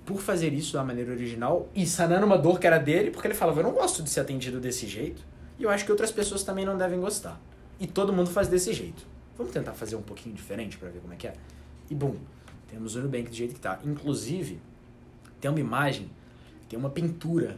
por 0.06 0.20
fazer 0.20 0.52
isso 0.52 0.74
da 0.74 0.84
maneira 0.84 1.14
original 1.14 1.70
e 1.74 1.86
sanando 1.86 2.26
uma 2.26 2.38
dor 2.38 2.60
que 2.60 2.68
era 2.68 2.78
dele, 2.78 3.12
porque 3.12 3.26
ele 3.26 3.34
falava, 3.34 3.62
eu 3.62 3.64
não 3.64 3.72
gosto 3.72 4.04
de 4.04 4.10
ser 4.10 4.20
atendido 4.20 4.60
desse 4.60 4.86
jeito, 4.86 5.24
e 5.58 5.64
eu 5.64 5.70
acho 5.70 5.86
que 5.86 5.92
outras 5.92 6.12
pessoas 6.12 6.44
também 6.44 6.66
não 6.66 6.78
devem 6.78 7.00
gostar. 7.00 7.40
E 7.80 7.88
todo 7.88 8.12
mundo 8.12 8.30
faz 8.30 8.50
desse 8.50 8.74
jeito. 8.74 9.08
Vamos 9.38 9.54
tentar 9.54 9.72
fazer 9.72 9.96
um 9.96 10.02
pouquinho 10.02 10.36
diferente 10.36 10.78
para 10.78 10.90
ver 10.90 11.00
como 11.00 11.14
é 11.14 11.16
que 11.16 11.28
é? 11.28 11.34
E 11.90 11.96
bum, 11.96 12.16
temos 12.68 12.98
o 12.98 13.02
Nubank 13.02 13.30
do 13.30 13.36
jeito 13.36 13.54
que 13.54 13.62
tá. 13.62 13.80
Inclusive, 13.86 14.60
tem 15.40 15.50
uma 15.50 15.60
imagem, 15.62 16.10
tem 16.68 16.78
uma 16.78 16.90
pintura 16.90 17.58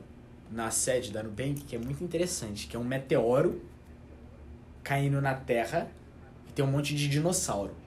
na 0.51 0.69
sede 0.69 1.11
da 1.11 1.23
Nubank 1.23 1.61
que 1.61 1.75
é 1.75 1.79
muito 1.79 2.03
interessante, 2.03 2.67
que 2.67 2.75
é 2.75 2.79
um 2.79 2.83
meteoro 2.83 3.63
caindo 4.83 5.19
na 5.19 5.33
Terra 5.33 5.89
e 6.47 6.51
tem 6.51 6.63
um 6.63 6.69
monte 6.69 6.93
de 6.93 7.07
dinossauro. 7.07 7.82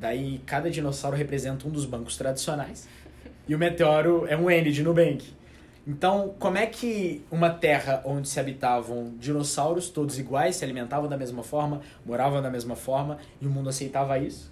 Daí 0.00 0.40
cada 0.46 0.70
dinossauro 0.70 1.14
representa 1.14 1.68
um 1.68 1.70
dos 1.70 1.84
bancos 1.84 2.16
tradicionais. 2.16 2.88
E 3.46 3.54
o 3.54 3.58
meteoro 3.58 4.26
é 4.26 4.34
um 4.34 4.50
N 4.50 4.72
de 4.72 4.82
Nubank. 4.82 5.34
Então, 5.86 6.34
como 6.38 6.56
é 6.56 6.66
que 6.66 7.22
uma 7.30 7.50
terra 7.50 8.00
onde 8.04 8.26
se 8.26 8.40
habitavam 8.40 9.14
dinossauros, 9.18 9.90
todos 9.90 10.18
iguais, 10.18 10.56
se 10.56 10.64
alimentavam 10.64 11.06
da 11.08 11.18
mesma 11.18 11.42
forma, 11.42 11.82
moravam 12.04 12.40
da 12.40 12.50
mesma 12.50 12.76
forma, 12.76 13.18
e 13.40 13.46
o 13.46 13.50
mundo 13.50 13.68
aceitava 13.68 14.18
isso? 14.18 14.50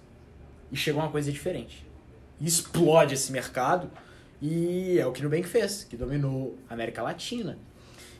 E 0.71 0.75
chegou 0.75 1.01
uma 1.01 1.09
coisa 1.09 1.31
diferente. 1.31 1.83
E 2.39 2.45
explode 2.45 3.15
esse 3.15 3.31
mercado, 3.31 3.89
e 4.39 4.99
é 4.99 5.05
o 5.05 5.11
que 5.11 5.23
Nubank 5.23 5.47
fez, 5.47 5.83
que 5.83 5.97
dominou 5.97 6.57
a 6.69 6.73
América 6.75 7.01
Latina. 7.01 7.57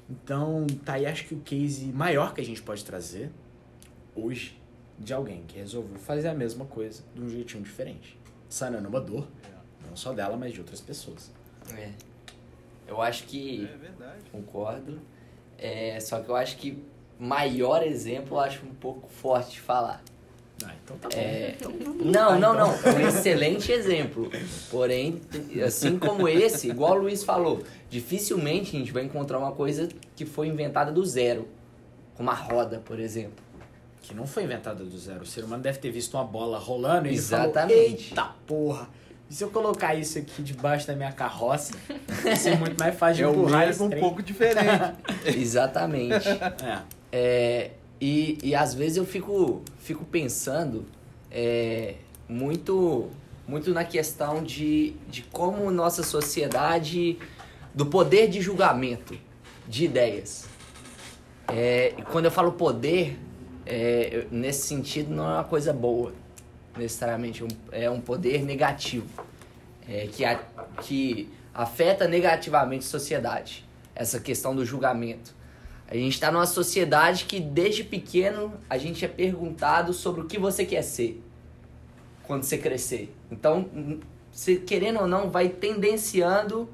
Então, 0.09 0.65
tá 0.83 0.93
aí 0.93 1.05
acho 1.05 1.25
que 1.25 1.35
o 1.35 1.39
case 1.41 1.85
maior 1.85 2.33
que 2.33 2.41
a 2.41 2.45
gente 2.45 2.61
pode 2.61 2.83
trazer 2.83 3.29
hoje 4.15 4.58
de 4.99 5.13
alguém 5.13 5.43
que 5.47 5.57
resolveu 5.57 5.97
fazer 5.97 6.27
a 6.27 6.33
mesma 6.33 6.65
coisa 6.65 7.01
de 7.15 7.21
um 7.21 7.29
jeitinho 7.29 7.63
diferente. 7.63 8.17
Sanando 8.49 8.87
uma 8.89 8.99
dor, 8.99 9.27
não 9.87 9.95
só 9.95 10.11
dela, 10.13 10.35
mas 10.35 10.53
de 10.53 10.59
outras 10.59 10.81
pessoas. 10.81 11.31
É. 11.75 11.91
Eu 12.87 13.01
acho 13.01 13.23
que. 13.25 13.69
verdade. 13.79 14.23
Concordo. 14.31 14.99
É, 15.57 15.99
só 15.99 16.19
que 16.19 16.29
eu 16.29 16.35
acho 16.35 16.57
que 16.57 16.81
maior 17.19 17.83
exemplo 17.83 18.37
eu 18.37 18.39
acho 18.39 18.65
um 18.65 18.73
pouco 18.73 19.07
forte 19.09 19.51
de 19.51 19.59
falar. 19.61 20.01
Ah, 20.65 20.73
então 20.83 20.97
tá 20.97 21.07
bom. 21.09 21.17
É, 21.17 21.55
Então 21.57 21.71
vamos 21.71 22.05
Não, 22.05 22.37
não, 22.39 22.53
então. 22.53 22.53
não. 22.55 22.91
É 22.91 22.95
um 22.95 23.07
excelente 23.07 23.71
exemplo. 23.71 24.29
Porém, 24.69 25.21
assim 25.65 25.97
como 25.99 26.27
esse, 26.27 26.69
igual 26.69 26.97
o 26.97 27.01
Luiz 27.03 27.23
falou, 27.23 27.63
dificilmente 27.89 28.75
a 28.75 28.79
gente 28.79 28.91
vai 28.91 29.03
encontrar 29.03 29.37
uma 29.37 29.51
coisa 29.51 29.87
que 30.15 30.25
foi 30.25 30.47
inventada 30.47 30.91
do 30.91 31.05
zero. 31.05 31.47
como 32.15 32.29
a 32.29 32.33
roda, 32.33 32.79
por 32.83 32.99
exemplo. 32.99 33.43
Que 34.01 34.13
não 34.15 34.25
foi 34.25 34.43
inventada 34.43 34.83
do 34.83 34.97
zero. 34.97 35.21
O 35.23 35.25
ser 35.25 35.43
humano 35.43 35.61
deve 35.61 35.77
ter 35.79 35.91
visto 35.91 36.15
uma 36.15 36.23
bola 36.23 36.57
rolando 36.57 37.07
e 37.07 37.13
Exatamente. 37.13 38.09
falou, 38.09 38.25
eita 38.27 38.35
porra, 38.47 38.89
e 39.29 39.33
se 39.35 39.43
eu 39.43 39.49
colocar 39.51 39.93
isso 39.93 40.17
aqui 40.17 40.41
debaixo 40.41 40.87
da 40.87 40.95
minha 40.95 41.11
carroça, 41.11 41.73
vai 42.23 42.35
ser 42.35 42.57
muito 42.57 42.79
mais 42.79 42.97
fácil 42.97 43.27
É 43.29 43.31
de 43.31 43.37
o 43.37 43.41
empurrar 43.41 43.69
esse 43.69 43.83
um 43.83 43.89
trem. 43.89 44.01
pouco 44.01 44.23
diferente. 44.23 44.95
Exatamente. 45.37 46.27
É. 46.27 46.81
É, 47.11 47.71
e, 48.01 48.37
e 48.41 48.55
às 48.55 48.73
vezes 48.73 48.97
eu 48.97 49.05
fico, 49.05 49.61
fico 49.79 50.03
pensando 50.05 50.85
é, 51.29 51.95
muito, 52.27 53.09
muito 53.47 53.71
na 53.71 53.83
questão 53.83 54.41
de, 54.43 54.93
de 55.07 55.21
como 55.23 55.69
nossa 55.69 56.01
sociedade, 56.01 57.19
do 57.73 57.85
poder 57.85 58.29
de 58.29 58.41
julgamento 58.41 59.15
de 59.67 59.85
ideias. 59.85 60.45
É, 61.47 61.93
e 61.97 62.01
quando 62.01 62.25
eu 62.25 62.31
falo 62.31 62.51
poder, 62.53 63.17
é, 63.69 64.25
nesse 64.31 64.67
sentido 64.67 65.13
não 65.13 65.23
é 65.29 65.33
uma 65.35 65.43
coisa 65.43 65.71
boa, 65.71 66.11
necessariamente. 66.75 67.43
um- 67.43 67.47
É 67.71 67.89
um 67.89 68.01
poder 68.01 68.43
negativo, 68.43 69.07
é, 69.87 70.07
que, 70.07 70.25
a- 70.25 70.39
que 70.81 71.29
afeta 71.53 72.07
negativamente 72.07 72.85
a 72.85 72.89
sociedade. 72.89 73.63
Essa 73.95 74.19
questão 74.19 74.55
do 74.55 74.65
julgamento. 74.65 75.35
A 75.87 75.95
gente 75.95 76.13
está 76.13 76.31
numa 76.31 76.45
sociedade 76.45 77.25
que 77.25 77.39
desde 77.39 77.83
pequeno 77.83 78.53
a 78.69 78.77
gente 78.77 79.03
é 79.03 79.07
perguntado 79.07 79.91
sobre 79.93 80.21
o 80.21 80.25
que 80.25 80.37
você 80.39 80.65
quer 80.65 80.81
ser 80.83 81.21
quando 82.23 82.43
você 82.43 82.57
crescer. 82.57 83.13
Então, 83.31 83.67
você, 84.31 84.55
querendo 84.57 84.99
ou 85.01 85.07
não, 85.07 85.29
vai 85.31 85.49
tendenciando 85.49 86.69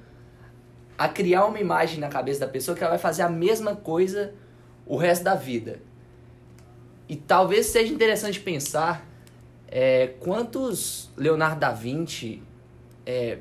a 0.97 1.07
criar 1.09 1.45
uma 1.45 1.59
imagem 1.59 1.99
na 1.99 2.09
cabeça 2.09 2.41
da 2.41 2.47
pessoa 2.47 2.75
que 2.75 2.83
ela 2.83 2.91
vai 2.91 2.99
fazer 2.99 3.21
a 3.23 3.29
mesma 3.29 3.75
coisa 3.75 4.33
o 4.85 4.97
resto 4.97 5.23
da 5.23 5.33
vida. 5.35 5.79
E 7.07 7.15
talvez 7.15 7.67
seja 7.67 7.93
interessante 7.93 8.39
pensar 8.39 9.07
é, 9.67 10.07
quantos 10.19 11.11
Leonardo 11.15 11.59
da 11.59 11.71
Vinci, 11.71 12.41
é, 13.05 13.39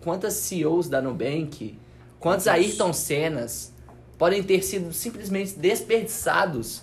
quantas 0.00 0.34
CEOs 0.34 0.88
da 0.88 1.02
Nubank, 1.02 1.78
quantos 2.20 2.46
Ayrton 2.46 2.92
Sennas 2.92 3.72
podem 4.16 4.42
ter 4.42 4.62
sido 4.62 4.92
simplesmente 4.92 5.58
desperdiçados 5.58 6.82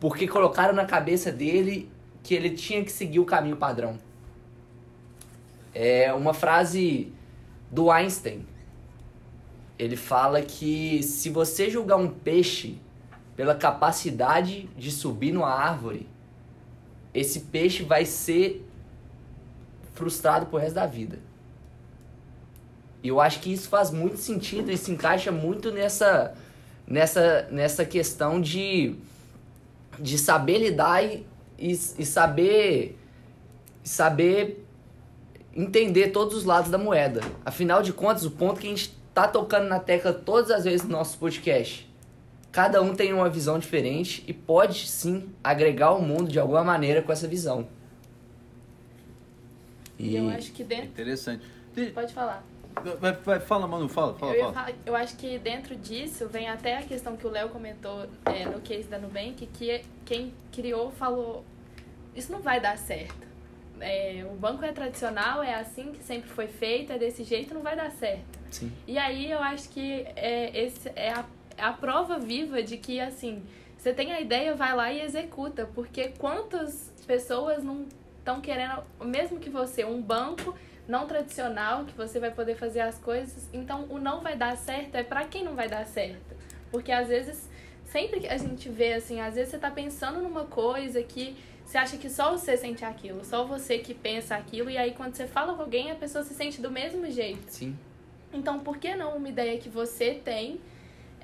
porque 0.00 0.28
colocaram 0.28 0.74
na 0.74 0.84
cabeça 0.84 1.32
dele 1.32 1.90
que 2.22 2.34
ele 2.34 2.50
tinha 2.50 2.84
que 2.84 2.92
seguir 2.92 3.20
o 3.20 3.24
caminho 3.24 3.56
padrão. 3.56 3.98
É 5.74 6.12
uma 6.12 6.32
frase 6.32 7.12
do 7.70 7.90
Einstein. 7.90 8.46
Ele 9.78 9.96
fala 9.96 10.40
que 10.40 11.02
se 11.02 11.30
você 11.30 11.68
julgar 11.68 11.96
um 11.96 12.08
peixe 12.08 12.78
pela 13.36 13.54
capacidade 13.54 14.68
de 14.76 14.90
subir 14.90 15.32
numa 15.32 15.50
árvore, 15.50 16.08
esse 17.12 17.40
peixe 17.40 17.82
vai 17.82 18.04
ser 18.04 18.66
frustrado 19.92 20.46
pro 20.46 20.58
resto 20.58 20.74
da 20.74 20.86
vida. 20.86 21.18
E 23.02 23.08
eu 23.08 23.20
acho 23.20 23.40
que 23.40 23.52
isso 23.52 23.68
faz 23.68 23.90
muito 23.90 24.16
sentido 24.16 24.70
e 24.70 24.76
se 24.76 24.90
encaixa 24.90 25.30
muito 25.30 25.70
nessa 25.70 26.34
nessa 26.86 27.48
nessa 27.50 27.84
questão 27.84 28.40
de 28.40 28.96
de 29.98 30.18
saber 30.18 30.58
lidar 30.58 31.04
e, 31.04 31.26
e, 31.58 31.70
e 31.70 32.06
saber 32.06 32.98
saber 33.82 34.64
entender 35.54 36.08
todos 36.08 36.34
os 36.34 36.44
lados 36.44 36.70
da 36.70 36.78
moeda. 36.78 37.20
Afinal 37.44 37.82
de 37.82 37.92
contas, 37.92 38.24
o 38.24 38.30
ponto 38.30 38.60
que 38.60 38.66
a 38.66 38.70
gente 38.70 38.96
tá 39.12 39.28
tocando 39.28 39.68
na 39.68 39.78
tecla 39.78 40.12
todas 40.12 40.50
as 40.50 40.64
vezes 40.64 40.82
no 40.82 40.90
nosso 40.90 41.16
podcast. 41.18 41.88
Cada 42.54 42.80
um 42.80 42.94
tem 42.94 43.12
uma 43.12 43.28
visão 43.28 43.58
diferente 43.58 44.22
e 44.28 44.32
pode 44.32 44.86
sim 44.86 45.28
agregar 45.42 45.90
o 45.92 46.00
mundo 46.00 46.28
de 46.30 46.38
alguma 46.38 46.62
maneira 46.62 47.02
com 47.02 47.10
essa 47.10 47.26
visão. 47.26 47.66
E 49.98 50.14
eu 50.14 50.28
acho 50.30 50.52
que 50.52 50.62
dentro. 50.62 50.86
Interessante. 50.86 51.44
De- 51.74 51.86
Pode 51.86 52.14
falar. 52.14 52.44
Vai, 53.00 53.12
vai, 53.12 53.40
fala, 53.40 53.66
Manu, 53.66 53.88
fala, 53.88 54.14
fala, 54.14 54.32
eu, 54.34 54.40
fala. 54.40 54.52
falar- 54.52 54.72
eu 54.86 54.94
acho 54.94 55.16
que 55.16 55.36
dentro 55.38 55.74
disso 55.74 56.28
vem 56.28 56.48
até 56.48 56.78
a 56.78 56.82
questão 56.82 57.16
que 57.16 57.26
o 57.26 57.30
Léo 57.30 57.48
comentou 57.48 58.06
é, 58.26 58.44
no 58.46 58.60
case 58.60 58.84
da 58.88 58.98
Nubank, 59.00 59.46
que 59.52 59.80
quem 60.04 60.32
criou 60.52 60.92
falou, 60.92 61.44
isso 62.14 62.30
não 62.30 62.40
vai 62.40 62.60
dar 62.60 62.78
certo. 62.78 63.24
É, 63.80 64.24
o 64.30 64.36
banco 64.36 64.64
é 64.64 64.70
tradicional, 64.72 65.42
é 65.42 65.54
assim 65.56 65.90
que 65.90 66.04
sempre 66.04 66.30
foi 66.30 66.46
feito, 66.46 66.92
é 66.92 66.98
desse 66.98 67.24
jeito, 67.24 67.52
não 67.52 67.62
vai 67.62 67.74
dar 67.74 67.90
certo. 67.90 68.38
Sim. 68.52 68.70
E 68.86 68.96
aí 68.96 69.28
eu 69.28 69.40
acho 69.40 69.68
que 69.70 70.04
é, 70.14 70.50
esse 70.56 70.88
é 70.94 71.10
a, 71.12 71.18
é 71.20 71.24
a 71.58 71.72
prova 71.72 72.18
viva 72.18 72.62
de 72.62 72.76
que, 72.76 73.00
assim, 73.00 73.42
você 73.76 73.92
tem 73.92 74.12
a 74.12 74.20
ideia, 74.20 74.54
vai 74.54 74.74
lá 74.74 74.92
e 74.92 75.00
executa. 75.00 75.68
Porque 75.74 76.08
quantas 76.18 76.92
pessoas 77.06 77.62
não 77.62 77.86
estão 78.18 78.40
querendo, 78.40 78.82
mesmo 79.04 79.38
que 79.38 79.50
você, 79.50 79.84
um 79.84 80.00
banco 80.00 80.54
não 80.86 81.06
tradicional, 81.06 81.84
que 81.84 81.94
você 81.94 82.18
vai 82.18 82.30
poder 82.30 82.56
fazer 82.56 82.80
as 82.80 82.98
coisas. 82.98 83.48
Então, 83.52 83.86
o 83.90 83.98
não 83.98 84.20
vai 84.20 84.36
dar 84.36 84.56
certo 84.56 84.94
é 84.94 85.02
pra 85.02 85.24
quem 85.24 85.44
não 85.44 85.54
vai 85.54 85.68
dar 85.68 85.86
certo. 85.86 86.34
Porque 86.70 86.92
às 86.92 87.08
vezes, 87.08 87.48
sempre 87.84 88.20
que 88.20 88.26
a 88.26 88.36
gente 88.36 88.68
vê, 88.68 88.94
assim, 88.94 89.20
às 89.20 89.34
vezes 89.34 89.50
você 89.50 89.58
tá 89.58 89.70
pensando 89.70 90.20
numa 90.20 90.44
coisa 90.44 91.02
que 91.02 91.36
você 91.64 91.78
acha 91.78 91.96
que 91.96 92.10
só 92.10 92.32
você 92.32 92.56
sente 92.56 92.84
aquilo, 92.84 93.24
só 93.24 93.44
você 93.44 93.78
que 93.78 93.94
pensa 93.94 94.36
aquilo, 94.36 94.68
e 94.68 94.76
aí 94.76 94.92
quando 94.92 95.14
você 95.14 95.26
fala 95.26 95.54
com 95.54 95.62
alguém, 95.62 95.90
a 95.90 95.94
pessoa 95.94 96.22
se 96.22 96.34
sente 96.34 96.60
do 96.60 96.70
mesmo 96.70 97.10
jeito. 97.10 97.50
Sim. 97.50 97.76
Então, 98.32 98.60
por 98.60 98.76
que 98.76 98.94
não 98.94 99.16
uma 99.16 99.28
ideia 99.28 99.58
que 99.58 99.68
você 99.68 100.14
tem, 100.14 100.60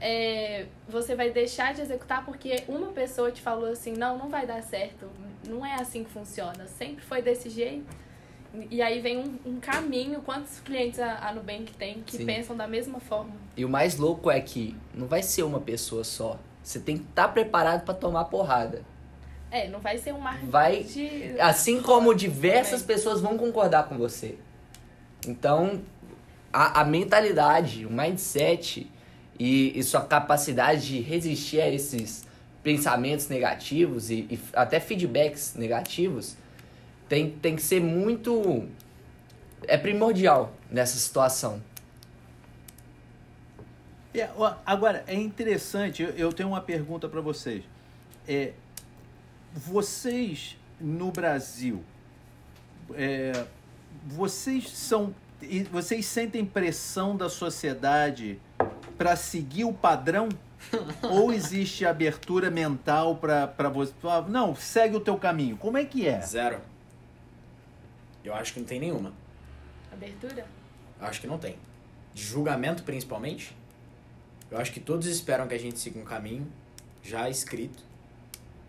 é, 0.00 0.66
você 0.88 1.14
vai 1.14 1.30
deixar 1.30 1.74
de 1.74 1.82
executar 1.82 2.24
porque 2.24 2.64
uma 2.66 2.88
pessoa 2.88 3.30
te 3.30 3.40
falou 3.40 3.70
assim, 3.70 3.92
não, 3.92 4.16
não 4.16 4.28
vai 4.28 4.46
dar 4.46 4.62
certo, 4.62 5.08
não 5.46 5.64
é 5.64 5.74
assim 5.74 6.04
que 6.04 6.10
funciona, 6.10 6.66
sempre 6.66 7.04
foi 7.04 7.20
desse 7.20 7.50
jeito. 7.50 7.86
E 8.68 8.82
aí 8.82 9.00
vem 9.00 9.18
um, 9.18 9.38
um 9.46 9.60
caminho, 9.60 10.22
quantos 10.22 10.58
clientes 10.60 10.98
a, 10.98 11.28
a 11.28 11.32
Nubank 11.32 11.72
tem 11.74 12.02
que 12.04 12.16
Sim. 12.16 12.26
pensam 12.26 12.56
da 12.56 12.66
mesma 12.66 12.98
forma? 12.98 13.30
E 13.56 13.64
o 13.64 13.68
mais 13.68 13.96
louco 13.96 14.28
é 14.30 14.40
que 14.40 14.76
não 14.92 15.06
vai 15.06 15.22
ser 15.22 15.44
uma 15.44 15.60
pessoa 15.60 16.02
só. 16.02 16.36
Você 16.62 16.80
tem 16.80 16.98
que 16.98 17.04
estar 17.04 17.28
preparado 17.28 17.84
para 17.84 17.94
tomar 17.94 18.24
porrada. 18.24 18.82
É, 19.52 19.68
não 19.68 19.78
vai 19.80 19.98
ser 19.98 20.14
um 20.14 20.18
marketing 20.18 20.50
Vai- 20.50 20.82
de... 20.82 21.40
Assim 21.40 21.80
como 21.80 22.12
diversas 22.14 22.82
Também. 22.82 22.96
pessoas 22.96 23.20
vão 23.20 23.36
concordar 23.38 23.88
com 23.88 23.96
você. 23.96 24.36
Então, 25.26 25.80
a, 26.52 26.80
a 26.80 26.84
mentalidade, 26.84 27.86
o 27.86 27.90
mindset 27.90 28.90
e, 29.40 29.72
e 29.74 29.82
sua 29.82 30.02
capacidade 30.02 30.86
de 30.86 31.00
resistir 31.00 31.62
a 31.62 31.68
esses 31.68 32.26
pensamentos 32.62 33.26
negativos 33.28 34.10
e, 34.10 34.26
e 34.30 34.38
até 34.52 34.78
feedbacks 34.78 35.54
negativos 35.54 36.36
tem, 37.08 37.30
tem 37.30 37.56
que 37.56 37.62
ser 37.62 37.80
muito. 37.80 38.68
É 39.66 39.78
primordial 39.78 40.52
nessa 40.70 40.98
situação. 40.98 41.62
É, 44.14 44.28
agora, 44.66 45.04
é 45.06 45.14
interessante, 45.14 46.02
eu, 46.16 46.32
tenho 46.32 46.50
uma 46.50 46.60
pergunta 46.60 47.08
para 47.08 47.20
vocês. 47.20 47.64
É, 48.28 48.52
vocês, 49.54 50.56
no 50.78 51.10
Brasil, 51.10 51.82
é, 52.94 53.46
vocês 54.06 54.68
são. 54.68 55.14
Vocês 55.72 56.04
sentem 56.04 56.44
pressão 56.44 57.16
da 57.16 57.30
sociedade 57.30 58.38
para 59.00 59.16
seguir 59.16 59.64
o 59.64 59.72
padrão? 59.72 60.28
Ou 61.10 61.32
existe 61.32 61.86
abertura 61.86 62.50
mental 62.50 63.16
para 63.16 63.70
você? 63.70 63.94
Não, 64.28 64.54
segue 64.54 64.94
o 64.94 65.00
teu 65.00 65.16
caminho. 65.16 65.56
Como 65.56 65.78
é 65.78 65.86
que 65.86 66.06
é? 66.06 66.20
Zero. 66.20 66.60
Eu 68.22 68.34
acho 68.34 68.52
que 68.52 68.60
não 68.60 68.66
tem 68.66 68.78
nenhuma. 68.78 69.14
Abertura? 69.90 70.46
Eu 71.00 71.06
acho 71.06 71.18
que 71.18 71.26
não 71.26 71.38
tem. 71.38 71.56
De 72.12 72.22
julgamento, 72.22 72.82
principalmente. 72.82 73.56
Eu 74.50 74.58
acho 74.58 74.70
que 74.70 74.80
todos 74.80 75.06
esperam 75.06 75.48
que 75.48 75.54
a 75.54 75.58
gente 75.58 75.78
siga 75.78 75.98
um 75.98 76.04
caminho 76.04 76.46
já 77.02 77.30
escrito. 77.30 77.82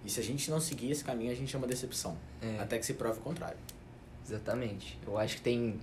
E 0.06 0.10
se 0.10 0.22
a 0.22 0.24
gente 0.24 0.50
não 0.50 0.62
seguir 0.62 0.92
esse 0.92 1.04
caminho, 1.04 1.30
a 1.34 1.36
gente 1.36 1.54
é 1.54 1.58
uma 1.58 1.68
decepção. 1.68 2.16
É. 2.42 2.58
Até 2.58 2.78
que 2.78 2.86
se 2.86 2.94
prove 2.94 3.20
o 3.20 3.22
contrário. 3.22 3.58
Exatamente. 4.26 4.98
Eu 5.06 5.18
acho 5.18 5.36
que 5.36 5.42
tem 5.42 5.78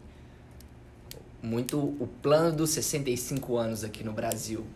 muito 1.42 1.78
o 1.78 2.08
plano 2.20 2.56
dos 2.56 2.70
65 2.70 3.56
anos 3.56 3.84
aqui 3.84 4.02
no 4.02 4.12
Brasil. 4.12 4.66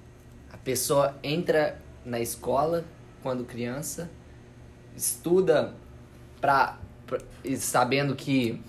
A 0.53 0.57
pessoa 0.57 1.17
entra 1.23 1.79
na 2.05 2.21
escola 2.21 2.85
quando 3.23 3.45
criança, 3.45 4.11
estuda 4.97 5.75
e 7.45 7.57
sabendo 7.57 8.15
que 8.15 8.61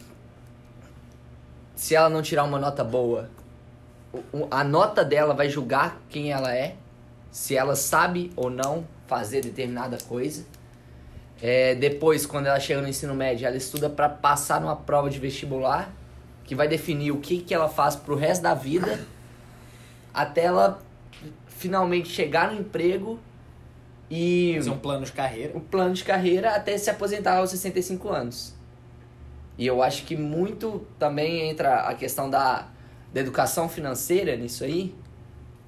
se 1.76 1.96
ela 1.96 2.10
não 2.10 2.22
tirar 2.22 2.44
uma 2.44 2.60
nota 2.60 2.84
boa, 2.84 3.30
a 4.52 4.64
nota 4.64 5.04
dela 5.04 5.34
vai 5.34 5.50
julgar 5.50 6.00
quem 6.10 6.32
ela 6.32 6.56
é, 6.56 6.76
se 7.32 7.56
ela 7.56 7.76
sabe 7.76 8.32
ou 8.36 8.50
não 8.50 8.88
fazer 9.08 9.42
determinada 9.42 9.98
coisa. 10.08 10.46
É, 11.42 11.76
depois, 11.76 12.26
quando 12.26 12.46
ela 12.46 12.60
chega 12.60 12.82
no 12.82 12.88
ensino 12.88 13.14
médio, 13.14 13.48
ela 13.48 13.58
estuda 13.58 13.90
para 13.90 14.08
passar 14.08 14.62
numa 14.62 14.76
prova 14.76 15.10
de 15.10 15.20
vestibular, 15.20 15.92
que 16.44 16.56
vai 16.56 16.68
definir 16.68 17.12
o 17.12 17.20
que, 17.20 17.42
que 17.42 17.54
ela 17.54 17.70
faz 17.70 17.96
pro 17.96 18.16
resto 18.16 18.42
da 18.42 18.54
vida, 18.54 19.06
até 20.14 20.44
ela 20.44 20.82
finalmente 21.48 22.10
chegar 22.10 22.52
no 22.52 22.60
emprego 22.60 23.20
E 24.10 24.56
Fazer 24.58 24.70
um 24.70 24.78
plano 24.78 25.06
de 25.06 25.12
carreira. 25.12 25.58
o 25.58 25.62
plano 25.62 25.94
de 25.94 26.04
carreira 26.04 26.56
até 26.56 26.78
se 26.78 26.90
aposentar 26.90 27.38
aos 27.38 27.50
65 27.52 28.10
anos. 28.10 28.54
E 29.58 29.66
eu 29.66 29.82
acho 29.82 30.04
que 30.04 30.16
muito 30.16 30.86
também 31.00 31.50
entra 31.50 31.82
a 31.82 31.94
questão 31.94 32.30
da, 32.30 32.68
da 33.14 33.20
educação 33.20 33.70
financeira 33.70 34.36
nisso 34.36 34.64
aí, 34.64 34.94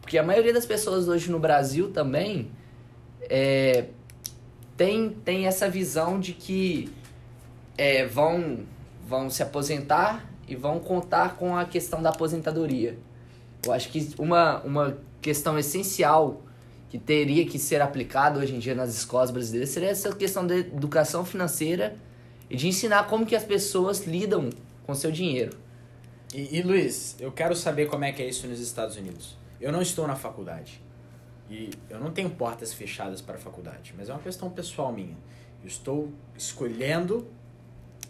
porque 0.01 0.17
a 0.17 0.23
maioria 0.23 0.53
das 0.53 0.65
pessoas 0.65 1.07
hoje 1.07 1.31
no 1.31 1.39
Brasil 1.39 1.91
também 1.91 2.51
é, 3.21 3.85
tem, 4.75 5.09
tem 5.09 5.47
essa 5.47 5.69
visão 5.69 6.19
de 6.19 6.33
que 6.33 6.91
é, 7.77 8.05
vão, 8.05 8.59
vão 9.07 9.29
se 9.29 9.41
aposentar 9.41 10.34
e 10.47 10.55
vão 10.55 10.79
contar 10.79 11.35
com 11.35 11.55
a 11.55 11.65
questão 11.65 12.01
da 12.01 12.09
aposentadoria. 12.09 12.97
Eu 13.65 13.71
acho 13.71 13.89
que 13.89 14.13
uma, 14.17 14.61
uma 14.61 14.97
questão 15.21 15.57
essencial 15.57 16.41
que 16.89 16.99
teria 16.99 17.45
que 17.45 17.57
ser 17.57 17.81
aplicada 17.81 18.39
hoje 18.39 18.55
em 18.55 18.59
dia 18.59 18.75
nas 18.75 18.95
escolas 18.95 19.31
brasileiras 19.31 19.69
seria 19.69 19.89
essa 19.89 20.13
questão 20.15 20.45
da 20.45 20.55
educação 20.55 21.25
financeira 21.25 21.97
e 22.49 22.55
de 22.55 22.67
ensinar 22.67 23.07
como 23.07 23.25
que 23.25 23.35
as 23.35 23.43
pessoas 23.43 24.05
lidam 24.05 24.49
com 24.85 24.93
seu 24.93 25.11
dinheiro. 25.11 25.57
E, 26.33 26.57
e, 26.57 26.61
Luiz, 26.61 27.15
eu 27.19 27.31
quero 27.31 27.55
saber 27.55 27.87
como 27.87 28.03
é 28.05 28.11
que 28.11 28.21
é 28.21 28.27
isso 28.27 28.47
nos 28.47 28.59
Estados 28.59 28.97
Unidos. 28.97 29.35
Eu 29.59 29.71
não 29.71 29.81
estou 29.81 30.07
na 30.07 30.15
faculdade. 30.15 30.81
E 31.49 31.69
eu 31.89 31.99
não 31.99 32.11
tenho 32.11 32.29
portas 32.29 32.73
fechadas 32.73 33.21
para 33.21 33.35
a 33.35 33.37
faculdade, 33.37 33.93
mas 33.97 34.09
é 34.09 34.13
uma 34.13 34.21
questão 34.21 34.49
pessoal 34.49 34.91
minha. 34.91 35.17
Eu 35.61 35.67
estou 35.67 36.11
escolhendo 36.37 37.27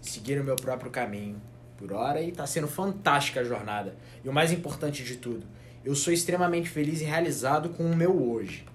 seguir 0.01 0.39
o 0.39 0.43
meu 0.43 0.55
próprio 0.55 0.91
caminho 0.91 1.41
por 1.78 1.91
hora 1.93 2.21
e 2.21 2.30
está 2.30 2.45
sendo 2.45 2.67
fantástica 2.67 3.41
a 3.41 3.43
jornada. 3.43 3.95
E 4.23 4.30
o 4.30 4.34
mais 4.34 4.51
importante 4.51 5.03
de 5.03 5.17
tudo, 5.17 5.45
eu 5.84 5.95
sou 5.95 6.11
extremamente 6.11 6.69
feliz 6.69 7.01
e 7.01 7.03
realizado 7.03 7.69
com 7.69 7.84
o 7.84 7.95
meu 7.95 8.32
hoje. 8.32 8.65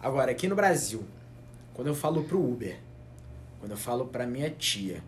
Agora, 0.00 0.30
aqui 0.30 0.48
no 0.48 0.54
Brasil, 0.54 1.04
quando 1.74 1.88
eu 1.88 1.94
falo 1.94 2.24
pro 2.24 2.42
Uber, 2.42 2.78
quando 3.58 3.72
eu 3.72 3.76
falo 3.76 4.06
pra 4.06 4.26
minha 4.26 4.48
tia, 4.50 5.02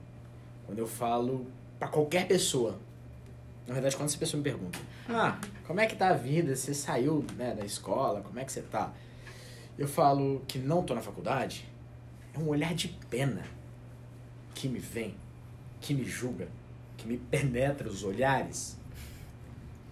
quando 0.67 0.79
eu 0.79 0.87
falo 0.87 1.47
pra 1.79 1.89
qualquer 1.89 2.27
pessoa, 2.27 2.79
na 3.67 3.75
verdade, 3.75 3.97
quando 3.97 4.09
essa 4.09 4.19
pessoa 4.19 4.39
me 4.39 4.45
pergunta, 4.45 4.79
ah, 5.09 5.39
como 5.67 5.81
é 5.81 5.87
que 5.87 5.97
tá 5.97 6.09
a 6.09 6.15
vida? 6.15 6.55
Você 6.55 6.75
saiu 6.75 7.25
né, 7.37 7.55
da 7.55 7.65
escola? 7.65 8.21
Como 8.21 8.39
é 8.39 8.45
que 8.45 8.53
você 8.53 8.63
tá? 8.63 8.93
Eu 9.79 9.89
falo 9.89 10.43
que 10.47 10.59
não 10.59 10.83
tô 10.83 10.95
na 10.95 11.01
faculdade, 11.01 11.67
é 12.35 12.39
um 12.39 12.49
olhar 12.49 12.75
de 12.75 12.89
pena 13.09 13.45
que 14.55 14.69
me 14.69 14.79
vem, 14.79 15.15
que 15.81 15.95
me 15.95 16.05
julga, 16.05 16.49
que 17.03 17.09
me 17.09 17.19
penetra 17.19 17.89
os 17.89 18.05
olhares. 18.05 18.77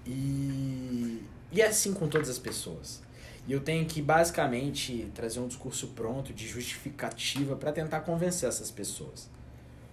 E, 0.07 1.23
e 1.53 1.61
é 1.61 1.67
assim 1.67 1.93
com 1.93 2.09
todas 2.09 2.29
as 2.29 2.39
pessoas. 2.39 3.03
E 3.47 3.53
eu 3.53 3.61
tenho 3.61 3.85
que 3.85 4.01
basicamente 4.01 5.11
trazer 5.15 5.41
um 5.41 5.49
discurso 5.49 5.89
pronto 5.89 6.33
de 6.33 6.47
justificativa 6.47 7.57
para 7.57 7.73
tentar 7.73 8.01
convencer 8.01 8.49
essas 8.49 8.71
pessoas. 8.71 9.29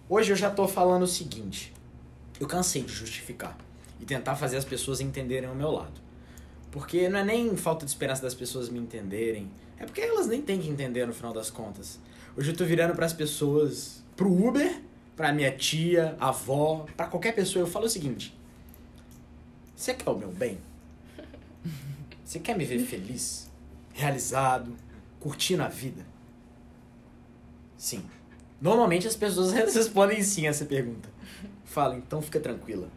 Hoje 0.07 0.31
eu 0.31 0.35
já 0.35 0.49
tô 0.49 0.67
falando 0.67 1.03
o 1.03 1.07
seguinte: 1.07 1.73
eu 2.39 2.47
cansei 2.47 2.83
de 2.83 2.93
justificar 2.93 3.57
e 3.99 4.05
tentar 4.05 4.35
fazer 4.35 4.57
as 4.57 4.65
pessoas 4.65 5.01
entenderem 5.01 5.49
o 5.49 5.55
meu 5.55 5.71
lado. 5.71 5.99
Porque 6.71 7.09
não 7.09 7.19
é 7.19 7.23
nem 7.23 7.55
falta 7.57 7.85
de 7.85 7.91
esperança 7.91 8.21
das 8.21 8.35
pessoas 8.35 8.69
me 8.69 8.77
entenderem, 8.77 9.49
é 9.79 9.85
porque 9.85 10.01
elas 10.01 10.27
nem 10.27 10.41
têm 10.41 10.59
que 10.59 10.69
entender 10.69 11.07
no 11.07 11.13
final 11.13 11.33
das 11.33 11.49
contas. 11.49 11.99
Hoje 12.37 12.51
eu 12.51 12.55
tô 12.55 12.65
virando 12.65 12.93
para 12.93 13.05
as 13.05 13.13
pessoas, 13.13 14.03
pro 14.15 14.31
Uber, 14.31 14.81
pra 15.17 15.33
minha 15.33 15.51
tia, 15.51 16.15
avó, 16.19 16.85
para 16.95 17.07
qualquer 17.07 17.33
pessoa, 17.33 17.63
eu 17.63 17.67
falo 17.67 17.87
o 17.87 17.89
seguinte: 17.89 18.37
você 19.75 19.93
quer 19.93 20.09
o 20.09 20.17
meu 20.17 20.31
bem? 20.31 20.59
Você 22.23 22.39
quer 22.39 22.57
me 22.57 22.63
ver 22.63 22.79
feliz, 22.79 23.49
realizado, 23.93 24.75
curtindo 25.19 25.63
a 25.63 25.67
vida? 25.67 26.05
Sim. 27.77 28.03
Normalmente 28.61 29.07
as 29.07 29.15
pessoas 29.15 29.51
respondem 29.51 30.21
sim 30.23 30.45
a 30.45 30.49
essa 30.49 30.65
pergunta. 30.65 31.09
Fala, 31.63 31.95
então 31.95 32.21
fica 32.21 32.39
tranquila. 32.39 32.89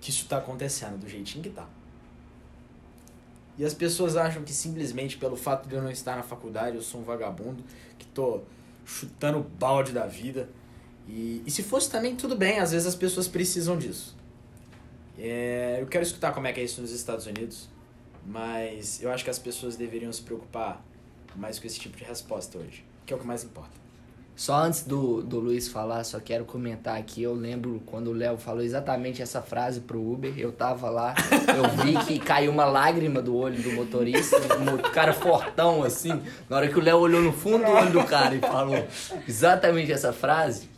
Que 0.00 0.10
isso 0.10 0.26
tá 0.26 0.38
acontecendo 0.38 0.98
do 0.98 1.08
jeitinho 1.08 1.44
que 1.44 1.50
tá. 1.50 1.66
E 3.56 3.64
as 3.64 3.72
pessoas 3.72 4.16
acham 4.16 4.42
que 4.42 4.52
simplesmente 4.52 5.16
pelo 5.16 5.36
fato 5.36 5.68
de 5.68 5.74
eu 5.74 5.82
não 5.82 5.90
estar 5.90 6.16
na 6.16 6.22
faculdade 6.22 6.76
eu 6.76 6.82
sou 6.82 7.00
um 7.00 7.04
vagabundo, 7.04 7.62
que 7.98 8.06
tô 8.06 8.40
chutando 8.84 9.38
o 9.38 9.42
balde 9.42 9.92
da 9.92 10.06
vida. 10.06 10.48
E, 11.08 11.42
e 11.46 11.50
se 11.50 11.62
fosse 11.62 11.90
também, 11.90 12.16
tudo 12.16 12.36
bem, 12.36 12.58
às 12.58 12.72
vezes 12.72 12.86
as 12.86 12.94
pessoas 12.94 13.28
precisam 13.28 13.76
disso. 13.76 14.16
É, 15.18 15.78
eu 15.80 15.86
quero 15.86 16.04
escutar 16.04 16.32
como 16.32 16.46
é 16.46 16.52
que 16.52 16.60
é 16.60 16.64
isso 16.64 16.80
nos 16.80 16.90
Estados 16.90 17.26
Unidos, 17.26 17.68
mas 18.26 19.02
eu 19.02 19.10
acho 19.10 19.24
que 19.24 19.30
as 19.30 19.38
pessoas 19.38 19.76
deveriam 19.76 20.12
se 20.12 20.22
preocupar 20.22 20.82
mais 21.36 21.58
com 21.58 21.66
esse 21.66 21.78
tipo 21.78 21.96
de 21.96 22.04
resposta 22.04 22.58
hoje, 22.58 22.84
que 23.04 23.12
é 23.12 23.16
o 23.16 23.18
que 23.18 23.26
mais 23.26 23.44
importa. 23.44 23.82
Só 24.34 24.54
antes 24.54 24.82
do, 24.84 25.22
do 25.22 25.38
Luiz 25.38 25.68
falar, 25.68 26.02
só 26.04 26.18
quero 26.18 26.44
comentar 26.44 26.96
aqui. 26.98 27.22
Eu 27.22 27.34
lembro 27.34 27.82
quando 27.84 28.08
o 28.08 28.12
Léo 28.12 28.38
falou 28.38 28.62
exatamente 28.62 29.20
essa 29.20 29.42
frase 29.42 29.80
pro 29.80 30.00
Uber. 30.00 30.32
Eu 30.38 30.50
tava 30.50 30.88
lá, 30.88 31.14
eu 31.54 31.84
vi 31.84 31.96
que 32.06 32.18
caiu 32.18 32.50
uma 32.50 32.64
lágrima 32.64 33.20
do 33.20 33.36
olho 33.36 33.62
do 33.62 33.72
motorista. 33.72 34.38
Um 34.58 34.78
cara 34.90 35.12
fortão 35.12 35.84
assim. 35.84 36.20
Na 36.48 36.56
hora 36.56 36.68
que 36.68 36.78
o 36.78 36.82
Léo 36.82 36.98
olhou 36.98 37.20
no 37.20 37.32
fundo 37.32 37.64
do 37.64 37.70
olho 37.70 37.92
do 37.92 38.04
cara 38.04 38.34
e 38.34 38.40
falou 38.40 38.82
exatamente 39.28 39.92
essa 39.92 40.14
frase, 40.14 40.71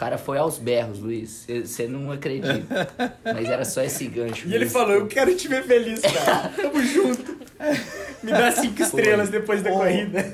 cara 0.00 0.16
foi 0.16 0.38
aos 0.38 0.56
berros, 0.56 0.98
Luiz. 0.98 1.46
Você 1.46 1.86
não 1.86 2.10
acredita. 2.10 2.88
Mas 3.22 3.46
era 3.46 3.66
só 3.66 3.82
esse 3.82 4.06
gancho. 4.06 4.48
E 4.50 4.54
ele 4.54 4.66
falou: 4.66 4.94
Eu 4.94 5.06
quero 5.06 5.36
te 5.36 5.46
ver 5.46 5.62
feliz, 5.64 6.00
cara. 6.00 6.48
Tamo 6.56 6.82
junto. 6.82 7.38
Me 8.22 8.32
dá 8.32 8.50
cinco 8.50 8.80
estrelas 8.80 9.28
depois 9.28 9.62
da 9.62 9.70
Ô. 9.70 9.76
corrida. 9.76 10.24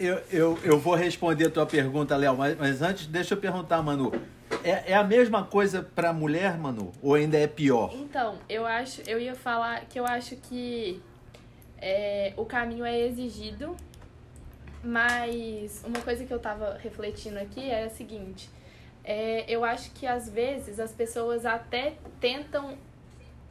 Eu, 0.00 0.20
eu, 0.32 0.58
eu 0.64 0.78
vou 0.78 0.94
responder 0.94 1.48
a 1.48 1.50
tua 1.50 1.66
pergunta, 1.66 2.16
Léo, 2.16 2.36
mas, 2.36 2.56
mas 2.56 2.80
antes 2.80 3.06
deixa 3.06 3.34
eu 3.34 3.38
perguntar, 3.38 3.82
Manu. 3.82 4.12
É, 4.64 4.92
é 4.92 4.94
a 4.94 5.04
mesma 5.04 5.44
coisa 5.44 5.82
pra 5.82 6.12
mulher, 6.12 6.56
Manu? 6.56 6.92
Ou 7.02 7.14
ainda 7.14 7.36
é 7.36 7.46
pior? 7.46 7.92
Então, 7.94 8.36
eu 8.48 8.64
acho, 8.64 9.02
eu 9.06 9.20
ia 9.20 9.34
falar 9.34 9.84
que 9.86 10.00
eu 10.00 10.06
acho 10.06 10.36
que 10.36 11.02
é, 11.80 12.32
o 12.36 12.46
caminho 12.46 12.84
é 12.84 12.98
exigido, 12.98 13.76
mas 14.82 15.82
uma 15.86 16.00
coisa 16.00 16.24
que 16.24 16.32
eu 16.32 16.38
tava 16.38 16.78
refletindo 16.78 17.38
aqui 17.38 17.68
é 17.70 17.84
a 17.84 17.90
seguinte. 17.90 18.48
É, 19.04 19.44
eu 19.48 19.64
acho 19.64 19.90
que 19.92 20.06
às 20.06 20.28
vezes 20.28 20.78
as 20.78 20.92
pessoas 20.92 21.46
até 21.46 21.94
tentam 22.20 22.76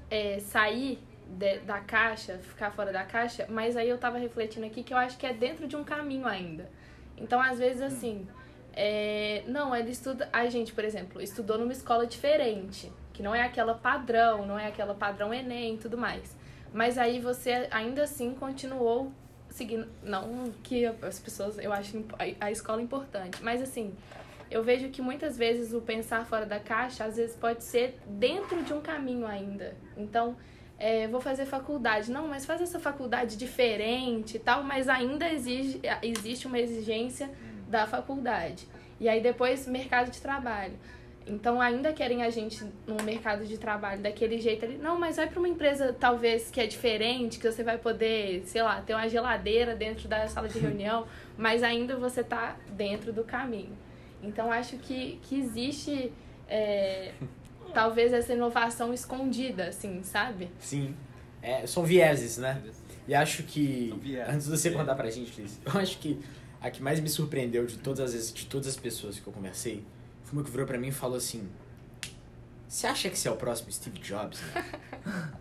é, 0.10 0.40
sair 0.40 1.00
de- 1.28 1.60
da 1.60 1.80
caixa, 1.80 2.38
ficar 2.38 2.72
fora 2.72 2.94
da 2.94 3.04
caixa, 3.04 3.46
mas 3.50 3.76
aí 3.76 3.90
eu 3.90 3.98
tava 3.98 4.18
refletindo 4.18 4.66
aqui 4.66 4.84
que 4.84 4.94
eu 4.94 4.98
acho 4.98 5.18
que 5.18 5.26
é 5.26 5.34
dentro 5.34 5.68
de 5.68 5.76
um 5.76 5.84
caminho 5.84 6.26
ainda. 6.28 6.70
Então, 7.18 7.42
às 7.42 7.58
vezes, 7.58 7.82
assim, 7.82 8.28
é, 8.74 9.44
não, 9.48 9.76
ele 9.76 9.92
estuda. 9.92 10.30
A 10.32 10.46
gente, 10.48 10.72
por 10.72 10.84
exemplo, 10.86 11.22
estudou 11.22 11.58
numa 11.58 11.72
escola 11.72 12.06
diferente, 12.06 12.92
que 13.12 13.24
não 13.24 13.34
é 13.34 13.42
aquela 13.42 13.74
padrão, 13.74 14.46
não 14.46 14.58
é 14.58 14.68
aquela 14.68 14.94
padrão 14.94 15.34
Enem 15.34 15.74
e 15.74 15.78
tudo 15.78 15.98
mais. 15.98 16.38
Mas 16.72 16.98
aí 16.98 17.20
você 17.20 17.68
ainda 17.72 18.04
assim 18.04 18.36
continuou 18.36 19.12
seguindo. 19.58 19.88
Não 20.04 20.52
que 20.64 20.86
as 20.86 21.20
pessoas. 21.20 21.58
Eu 21.58 21.74
acho 21.74 22.04
a- 22.40 22.52
escola 22.52 22.82
importante, 22.82 23.44
mas 23.44 23.62
assim. 23.62 23.94
Eu 24.50 24.64
vejo 24.64 24.88
que 24.88 25.02
muitas 25.02 25.38
vezes 25.38 25.74
o 25.74 25.82
pensar 25.82 26.26
fora 26.26 26.46
da 26.46 26.58
caixa, 26.58 27.04
às 27.04 27.18
vezes 27.18 27.36
pode 27.36 27.66
ser 27.66 28.00
dentro 28.08 28.64
de 28.64 28.72
um 28.74 28.80
caminho 28.80 29.28
ainda. 29.28 29.76
Então, 29.98 30.38
é, 30.80 31.06
vou 31.10 31.20
fazer 31.20 31.46
faculdade. 31.46 32.10
Não, 32.10 32.30
mas 32.30 32.46
faz 32.46 32.62
essa 32.62 32.80
faculdade 32.80 33.36
diferente 33.36 34.38
e 34.38 34.40
tal, 34.40 34.64
mas 34.64 34.88
ainda 34.88 35.30
exige, 35.30 35.82
existe 36.02 36.48
uma 36.48 36.58
exigência 36.58 37.30
da 37.68 37.86
faculdade. 37.86 38.66
E 39.02 39.10
aí 39.10 39.20
depois, 39.20 39.68
mercado 39.68 40.12
de 40.12 40.22
trabalho. 40.22 40.76
Então, 41.28 41.60
ainda 41.60 41.92
querem 41.92 42.24
a 42.24 42.30
gente 42.30 42.64
no 42.86 43.04
mercado 43.04 43.46
de 43.46 43.58
trabalho 43.58 44.02
daquele 44.02 44.40
jeito 44.40 44.64
ali. 44.64 44.78
Não, 44.78 44.98
mas 44.98 45.18
vai 45.18 45.28
para 45.28 45.40
uma 45.40 45.48
empresa 45.48 45.96
talvez 46.00 46.50
que 46.50 46.62
é 46.62 46.66
diferente, 46.66 47.38
que 47.38 47.52
você 47.52 47.64
vai 47.64 47.78
poder, 47.78 48.44
sei 48.46 48.64
lá, 48.64 48.82
ter 48.82 48.94
uma 48.94 49.08
geladeira 49.10 49.76
dentro 49.76 50.08
da 50.08 50.28
sala 50.28 50.48
de 50.48 50.58
reunião, 50.58 51.06
mas 51.38 51.64
ainda 51.64 51.98
você 51.98 52.24
tá 52.24 52.56
dentro 52.70 53.12
do 53.12 53.24
caminho. 53.24 53.78
Então, 54.24 54.52
acho 54.52 54.78
que, 54.78 55.20
que 55.24 55.38
existe 55.38 56.14
é, 56.48 57.12
talvez 57.74 58.14
essa 58.14 58.34
inovação 58.34 58.94
escondida, 58.94 59.68
assim, 59.68 60.02
sabe? 60.04 60.50
Sim. 60.60 60.96
É, 61.42 61.68
são 61.68 61.84
vieses, 61.84 62.38
né? 62.38 62.62
E 63.08 63.14
acho 63.14 63.44
que. 63.44 63.94
Antes 64.28 64.46
de 64.46 64.58
você 64.58 64.72
contar 64.72 64.96
pra 64.96 65.10
gente, 65.10 65.40
Liz, 65.40 65.60
eu 65.66 65.80
acho 65.80 65.98
que 66.00 66.20
a 66.60 66.72
que 66.72 66.82
mais 66.82 67.00
me 67.00 67.10
surpreendeu 67.10 67.66
de 67.66 67.78
todas 67.78 68.16
as, 68.16 68.34
de 68.34 68.46
todas 68.46 68.68
as 68.68 68.76
pessoas 68.76 69.20
que 69.20 69.28
eu 69.28 69.34
conversei 69.34 69.84
foi 70.28 70.38
uma 70.38 70.44
que 70.44 70.52
virou 70.52 70.68
pra 70.68 70.78
mim 70.78 70.90
e 70.90 70.92
falou 70.92 71.16
assim: 71.16 71.48
Você 72.68 72.86
acha 72.86 73.10
que 73.10 73.18
você 73.18 73.30
é 73.30 73.32
o 73.32 73.38
próximo 73.38 73.72
Steve 73.72 73.98
Jobs? 74.00 74.42
Né? 74.42 74.72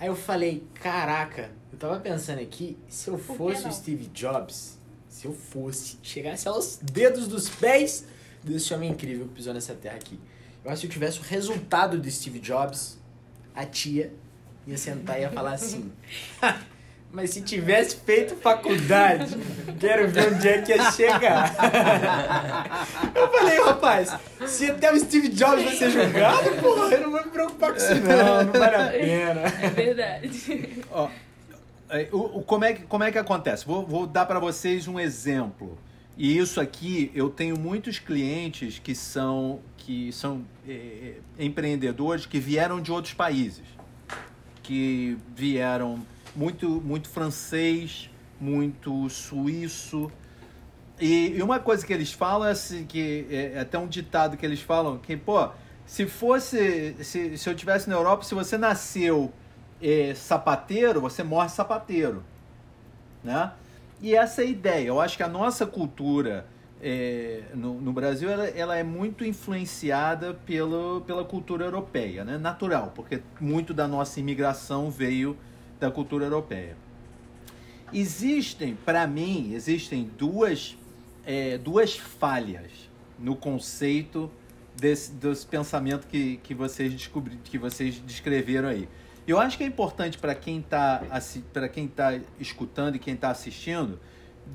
Aí 0.00 0.08
eu 0.08 0.16
falei: 0.16 0.66
Caraca, 0.74 1.50
eu 1.70 1.78
tava 1.78 2.00
pensando 2.00 2.40
aqui, 2.40 2.78
se 2.88 3.10
eu 3.10 3.18
fosse 3.18 3.68
o? 3.68 3.72
Steve 3.72 4.06
Jobs, 4.06 4.78
se 5.08 5.26
eu 5.26 5.34
fosse, 5.34 5.98
chegasse 6.02 6.48
aos 6.48 6.78
dedos 6.78 7.28
dos 7.28 7.50
pés 7.50 8.06
desse 8.42 8.72
homem 8.72 8.90
incrível 8.90 9.28
que 9.28 9.34
pisou 9.34 9.52
nessa 9.52 9.74
terra 9.74 9.96
aqui. 9.96 10.18
Eu 10.64 10.70
acho 10.70 10.80
que 10.80 10.86
se 10.86 10.86
eu 10.86 10.90
tivesse 10.92 11.18
o 11.20 11.22
resultado 11.22 12.00
do 12.00 12.10
Steve 12.10 12.38
Jobs, 12.38 12.98
a 13.54 13.66
tia 13.66 14.14
ia 14.66 14.78
sentar 14.78 15.18
e 15.18 15.22
ia 15.22 15.30
falar 15.30 15.52
assim: 15.52 15.92
Mas 17.12 17.28
se 17.30 17.42
tivesse 17.42 17.96
feito 17.96 18.34
faculdade, 18.36 19.36
quero 19.78 20.08
ver 20.08 20.32
onde 20.32 20.48
é 20.48 20.62
que 20.62 20.72
ia 20.74 20.90
chegar. 20.92 21.52
Eu 23.14 23.28
falei, 23.30 23.60
rapaz, 23.62 24.16
se 24.46 24.70
até 24.70 24.90
o 24.90 24.98
Steve 24.98 25.28
Jobs 25.28 25.62
vai 25.62 25.74
ser 25.74 25.90
julgado, 25.90 26.50
porra, 26.62 26.86
eu 26.94 27.00
não 27.02 27.10
vou 27.10 27.22
me 27.24 27.30
preocupar 27.30 27.70
com 27.72 27.76
isso 27.76 27.94
não, 27.96 28.44
não 28.44 28.52
vale 28.52 28.76
a 28.76 28.86
pena. 28.90 29.42
É 29.62 29.68
verdade. 29.68 30.68
Ó, 30.90 31.08
é, 31.90 32.08
o, 32.10 32.38
o- 32.38 32.42
como, 32.42 32.64
é 32.64 32.72
que, 32.72 32.82
como 32.84 33.04
é 33.04 33.12
que 33.12 33.18
acontece? 33.18 33.66
Vou, 33.66 33.86
vou 33.86 34.06
dar 34.06 34.24
para 34.24 34.38
vocês 34.40 34.88
um 34.88 34.98
exemplo. 34.98 35.78
E 36.16 36.36
isso 36.38 36.60
aqui, 36.60 37.10
eu 37.14 37.28
tenho 37.28 37.58
muitos 37.58 37.98
clientes 37.98 38.78
que 38.78 38.94
são, 38.94 39.60
que 39.76 40.10
são 40.12 40.42
é, 40.66 40.72
é, 41.38 41.44
empreendedores 41.44 42.24
que 42.24 42.38
vieram 42.40 42.80
de 42.80 42.90
outros 42.90 43.12
países. 43.12 43.64
Que 44.62 45.18
vieram 45.36 45.98
muito, 46.34 46.68
muito 46.68 47.08
francês, 47.08 48.10
muito 48.40 49.08
suíço. 49.08 50.10
E, 51.00 51.36
e 51.36 51.42
uma 51.42 51.58
coisa 51.58 51.84
que 51.84 51.92
eles 51.92 52.12
falam 52.12 52.48
é 52.48 52.52
assim, 52.52 52.84
que 52.84 53.26
é, 53.30 53.52
é 53.54 53.60
até 53.60 53.78
um 53.78 53.86
ditado 53.86 54.36
que 54.36 54.44
eles 54.44 54.60
falam, 54.60 54.98
que, 54.98 55.16
pô, 55.16 55.48
se 55.86 56.06
fosse, 56.06 56.96
se, 57.02 57.36
se 57.36 57.48
eu 57.48 57.54
tivesse 57.54 57.88
na 57.88 57.96
Europa, 57.96 58.24
se 58.24 58.34
você 58.34 58.56
nasceu 58.56 59.32
é, 59.80 60.14
sapateiro, 60.14 61.00
você 61.00 61.22
morre 61.22 61.48
sapateiro, 61.48 62.22
né? 63.22 63.52
E 64.00 64.14
essa 64.14 64.42
é 64.42 64.44
a 64.44 64.48
ideia. 64.48 64.86
Eu 64.88 65.00
acho 65.00 65.16
que 65.16 65.22
a 65.22 65.28
nossa 65.28 65.64
cultura 65.64 66.46
é, 66.82 67.42
no, 67.54 67.80
no 67.80 67.92
Brasil 67.92 68.28
ela, 68.28 68.48
ela 68.48 68.76
é 68.76 68.82
muito 68.82 69.24
influenciada 69.24 70.34
pelo, 70.46 71.02
pela 71.02 71.24
cultura 71.24 71.64
europeia, 71.64 72.24
né? 72.24 72.36
Natural, 72.38 72.92
porque 72.94 73.22
muito 73.40 73.72
da 73.72 73.86
nossa 73.86 74.18
imigração 74.18 74.90
veio 74.90 75.36
da 75.82 75.90
cultura 75.90 76.24
europeia. 76.26 76.76
Existem, 77.92 78.74
para 78.74 79.04
mim, 79.06 79.52
existem 79.52 80.08
duas, 80.16 80.78
é, 81.26 81.58
duas 81.58 81.96
falhas 81.96 82.70
no 83.18 83.34
conceito 83.34 84.30
desse, 84.76 85.10
desse 85.12 85.44
pensamento 85.44 86.06
que, 86.06 86.36
que, 86.38 86.54
vocês 86.54 86.92
descobri, 86.92 87.36
que 87.44 87.58
vocês 87.58 87.96
descreveram 88.06 88.68
aí. 88.68 88.88
Eu 89.26 89.40
acho 89.40 89.58
que 89.58 89.64
é 89.64 89.66
importante 89.66 90.18
para 90.18 90.34
quem 90.34 90.60
está 90.60 91.02
para 91.52 91.68
quem 91.68 91.86
tá 91.86 92.18
escutando 92.40 92.96
e 92.96 92.98
quem 92.98 93.14
está 93.14 93.30
assistindo 93.30 94.00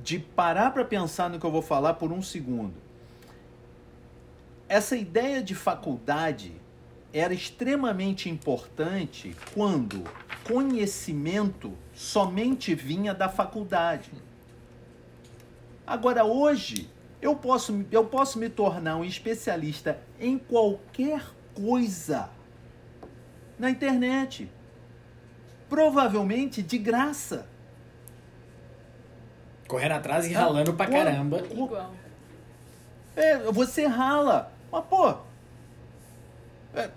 de 0.04 0.20
parar 0.20 0.72
para 0.72 0.84
pensar 0.84 1.30
no 1.30 1.40
que 1.40 1.46
eu 1.46 1.52
vou 1.52 1.62
falar 1.62 1.96
por 1.96 2.12
um 2.12 2.22
segundo. 2.22 2.76
Essa 4.68 4.96
ideia 4.96 5.42
de 5.44 5.56
faculdade 5.56 6.54
era 7.14 7.34
extremamente 7.34 8.30
importante 8.30 9.36
quando 9.54 10.04
conhecimento 10.48 11.78
somente 11.94 12.74
vinha 12.74 13.14
da 13.14 13.28
faculdade. 13.28 14.12
Agora 15.86 16.24
hoje 16.24 16.90
eu 17.22 17.36
posso, 17.36 17.86
eu 17.92 18.06
posso 18.06 18.40
me 18.40 18.50
tornar 18.50 18.96
um 18.96 19.04
especialista 19.04 20.00
em 20.20 20.38
qualquer 20.38 21.22
coisa 21.54 22.30
na 23.60 23.70
internet. 23.70 24.50
Provavelmente 25.70 26.62
de 26.62 26.78
graça. 26.78 27.46
Correndo 29.68 29.94
atrás 29.94 30.26
e 30.26 30.34
ralando 30.34 30.74
pra 30.74 30.88
caramba. 30.88 31.40
Igual. 31.52 31.94
É, 33.16 33.40
você 33.52 33.86
rala. 33.86 34.52
Mas, 34.72 34.86
pô. 34.86 35.10
É, 36.74 36.90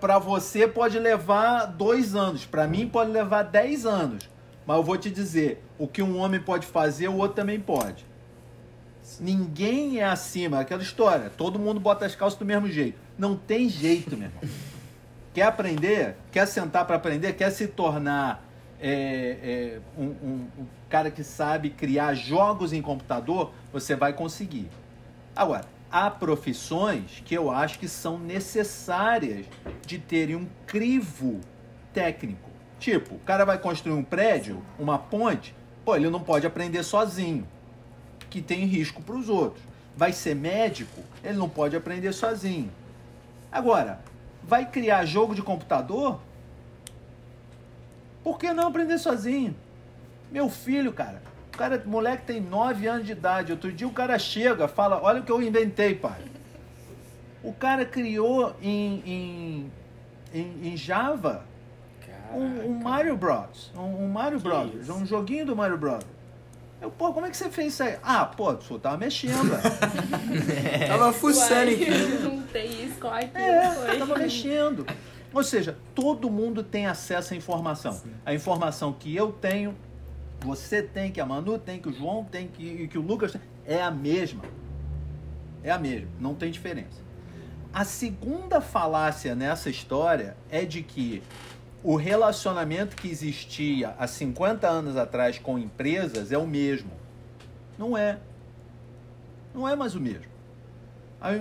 pra 0.00 0.18
você 0.18 0.68
pode 0.68 0.98
levar 0.98 1.66
dois 1.66 2.14
anos. 2.14 2.44
Pra 2.44 2.66
mim 2.66 2.88
pode 2.88 3.10
levar 3.10 3.42
dez 3.42 3.84
anos. 3.84 4.28
Mas 4.66 4.76
eu 4.76 4.82
vou 4.82 4.96
te 4.96 5.10
dizer: 5.10 5.64
o 5.78 5.88
que 5.88 6.02
um 6.02 6.18
homem 6.18 6.40
pode 6.40 6.66
fazer, 6.66 7.08
o 7.08 7.16
outro 7.16 7.36
também 7.36 7.58
pode. 7.58 8.06
Ninguém 9.18 10.00
é 10.00 10.04
acima. 10.04 10.60
Aquela 10.60 10.82
história. 10.82 11.30
Todo 11.30 11.58
mundo 11.58 11.80
bota 11.80 12.04
as 12.04 12.14
calças 12.14 12.38
do 12.38 12.44
mesmo 12.44 12.68
jeito. 12.68 12.98
Não 13.16 13.34
tem 13.34 13.68
jeito, 13.68 14.16
meu 14.16 14.28
irmão. 14.28 14.42
Quer 15.32 15.42
aprender? 15.42 16.16
Quer 16.30 16.46
sentar 16.46 16.84
para 16.86 16.96
aprender? 16.96 17.32
Quer 17.32 17.50
se 17.50 17.66
tornar 17.68 18.44
é, 18.80 18.90
é, 19.42 19.80
um, 19.96 20.04
um, 20.04 20.48
um 20.58 20.66
cara 20.88 21.10
que 21.10 21.24
sabe 21.24 21.70
criar 21.70 22.14
jogos 22.14 22.72
em 22.72 22.82
computador? 22.82 23.52
Você 23.72 23.96
vai 23.96 24.12
conseguir. 24.12 24.68
Agora, 25.34 25.64
há 25.90 26.10
profissões 26.10 27.22
que 27.24 27.34
eu 27.34 27.50
acho 27.50 27.78
que 27.78 27.88
são 27.88 28.18
necessárias 28.18 29.46
de 29.86 29.98
terem 29.98 30.36
um 30.36 30.46
crivo 30.66 31.40
técnico. 31.92 32.48
Tipo, 32.78 33.16
o 33.16 33.20
cara 33.20 33.44
vai 33.44 33.58
construir 33.58 33.94
um 33.94 34.04
prédio, 34.04 34.62
uma 34.78 34.98
ponte, 34.98 35.54
pô, 35.84 35.96
ele 35.96 36.10
não 36.10 36.20
pode 36.20 36.46
aprender 36.46 36.82
sozinho, 36.82 37.46
que 38.30 38.40
tem 38.40 38.64
risco 38.66 39.02
para 39.02 39.16
os 39.16 39.28
outros. 39.28 39.62
Vai 39.96 40.12
ser 40.12 40.36
médico, 40.36 41.02
ele 41.24 41.36
não 41.36 41.48
pode 41.48 41.74
aprender 41.74 42.12
sozinho. 42.12 42.70
Agora, 43.50 44.00
vai 44.42 44.64
criar 44.70 45.04
jogo 45.04 45.34
de 45.34 45.42
computador? 45.42 46.20
Por 48.22 48.38
que 48.38 48.52
não 48.52 48.68
aprender 48.68 48.98
sozinho? 48.98 49.56
Meu 50.30 50.48
filho, 50.48 50.92
cara, 50.92 51.22
cara, 51.58 51.82
o 51.84 51.88
moleque 51.88 52.24
tem 52.24 52.40
9 52.40 52.86
anos 52.86 53.06
de 53.06 53.12
idade. 53.12 53.52
Outro 53.52 53.72
dia 53.72 53.86
o 53.86 53.92
cara 53.92 54.18
chega, 54.18 54.68
fala: 54.68 55.00
Olha 55.02 55.20
o 55.20 55.24
que 55.24 55.32
eu 55.32 55.42
inventei, 55.42 55.94
pai. 55.94 56.20
O 57.42 57.52
cara 57.52 57.84
criou 57.84 58.54
em, 58.62 59.02
em, 59.04 59.72
em, 60.32 60.68
em 60.68 60.76
Java 60.76 61.44
um, 62.32 62.70
um, 62.70 62.82
Mario 62.82 63.16
Bros. 63.16 63.72
Um, 63.76 64.04
um 64.04 64.08
Mario 64.08 64.38
Bros. 64.38 64.74
isso? 64.74 64.92
Um 64.92 65.06
joguinho 65.06 65.46
do 65.46 65.56
Mario 65.56 65.78
Bros. 65.78 66.04
Eu, 66.80 66.90
pô, 66.90 67.12
como 67.12 67.26
é 67.26 67.30
que 67.30 67.36
você 67.36 67.50
fez 67.50 67.72
isso 67.72 67.82
aí? 67.82 67.96
Ah, 68.02 68.24
pô, 68.24 68.54
tu 68.54 68.78
tava 68.78 68.96
mexendo. 68.96 69.50
velho. 69.50 70.86
Tava 70.86 71.12
fuçando 71.12 71.72
aqui. 71.72 71.90
Juntei 72.22 72.66
isso 72.84 73.00
com 73.00 73.08
aquilo. 73.08 73.36
É, 73.36 73.74
foi. 73.74 73.98
tava 73.98 74.16
mexendo. 74.16 74.86
Ou 75.32 75.42
seja, 75.42 75.76
todo 75.94 76.30
mundo 76.30 76.62
tem 76.62 76.86
acesso 76.86 77.34
à 77.34 77.36
informação. 77.36 78.00
A 78.24 78.32
informação 78.32 78.92
que 78.92 79.14
eu 79.14 79.32
tenho, 79.32 79.74
você 80.40 80.82
tem, 80.82 81.10
que 81.10 81.20
a 81.20 81.26
Manu 81.26 81.58
tem, 81.58 81.80
que 81.80 81.88
o 81.88 81.92
João 81.92 82.24
tem, 82.24 82.48
que, 82.48 82.88
que 82.88 82.98
o 82.98 83.02
Lucas 83.02 83.32
tem, 83.32 83.40
é 83.66 83.82
a 83.82 83.90
mesma. 83.90 84.44
É 85.62 85.70
a 85.70 85.78
mesma, 85.78 86.08
não 86.20 86.34
tem 86.34 86.50
diferença. 86.50 87.02
A 87.72 87.84
segunda 87.84 88.60
falácia 88.60 89.34
nessa 89.34 89.68
história 89.68 90.36
é 90.50 90.64
de 90.64 90.82
que 90.82 91.22
o 91.82 91.96
relacionamento 91.96 92.96
que 92.96 93.08
existia 93.08 93.94
há 93.98 94.06
50 94.06 94.68
anos 94.68 94.96
atrás 94.96 95.38
com 95.38 95.58
empresas 95.58 96.32
é 96.32 96.38
o 96.38 96.46
mesmo. 96.46 96.90
Não 97.76 97.96
é. 97.96 98.18
Não 99.54 99.68
é 99.68 99.76
mais 99.76 99.94
o 99.94 100.00
mesmo. 100.00 100.38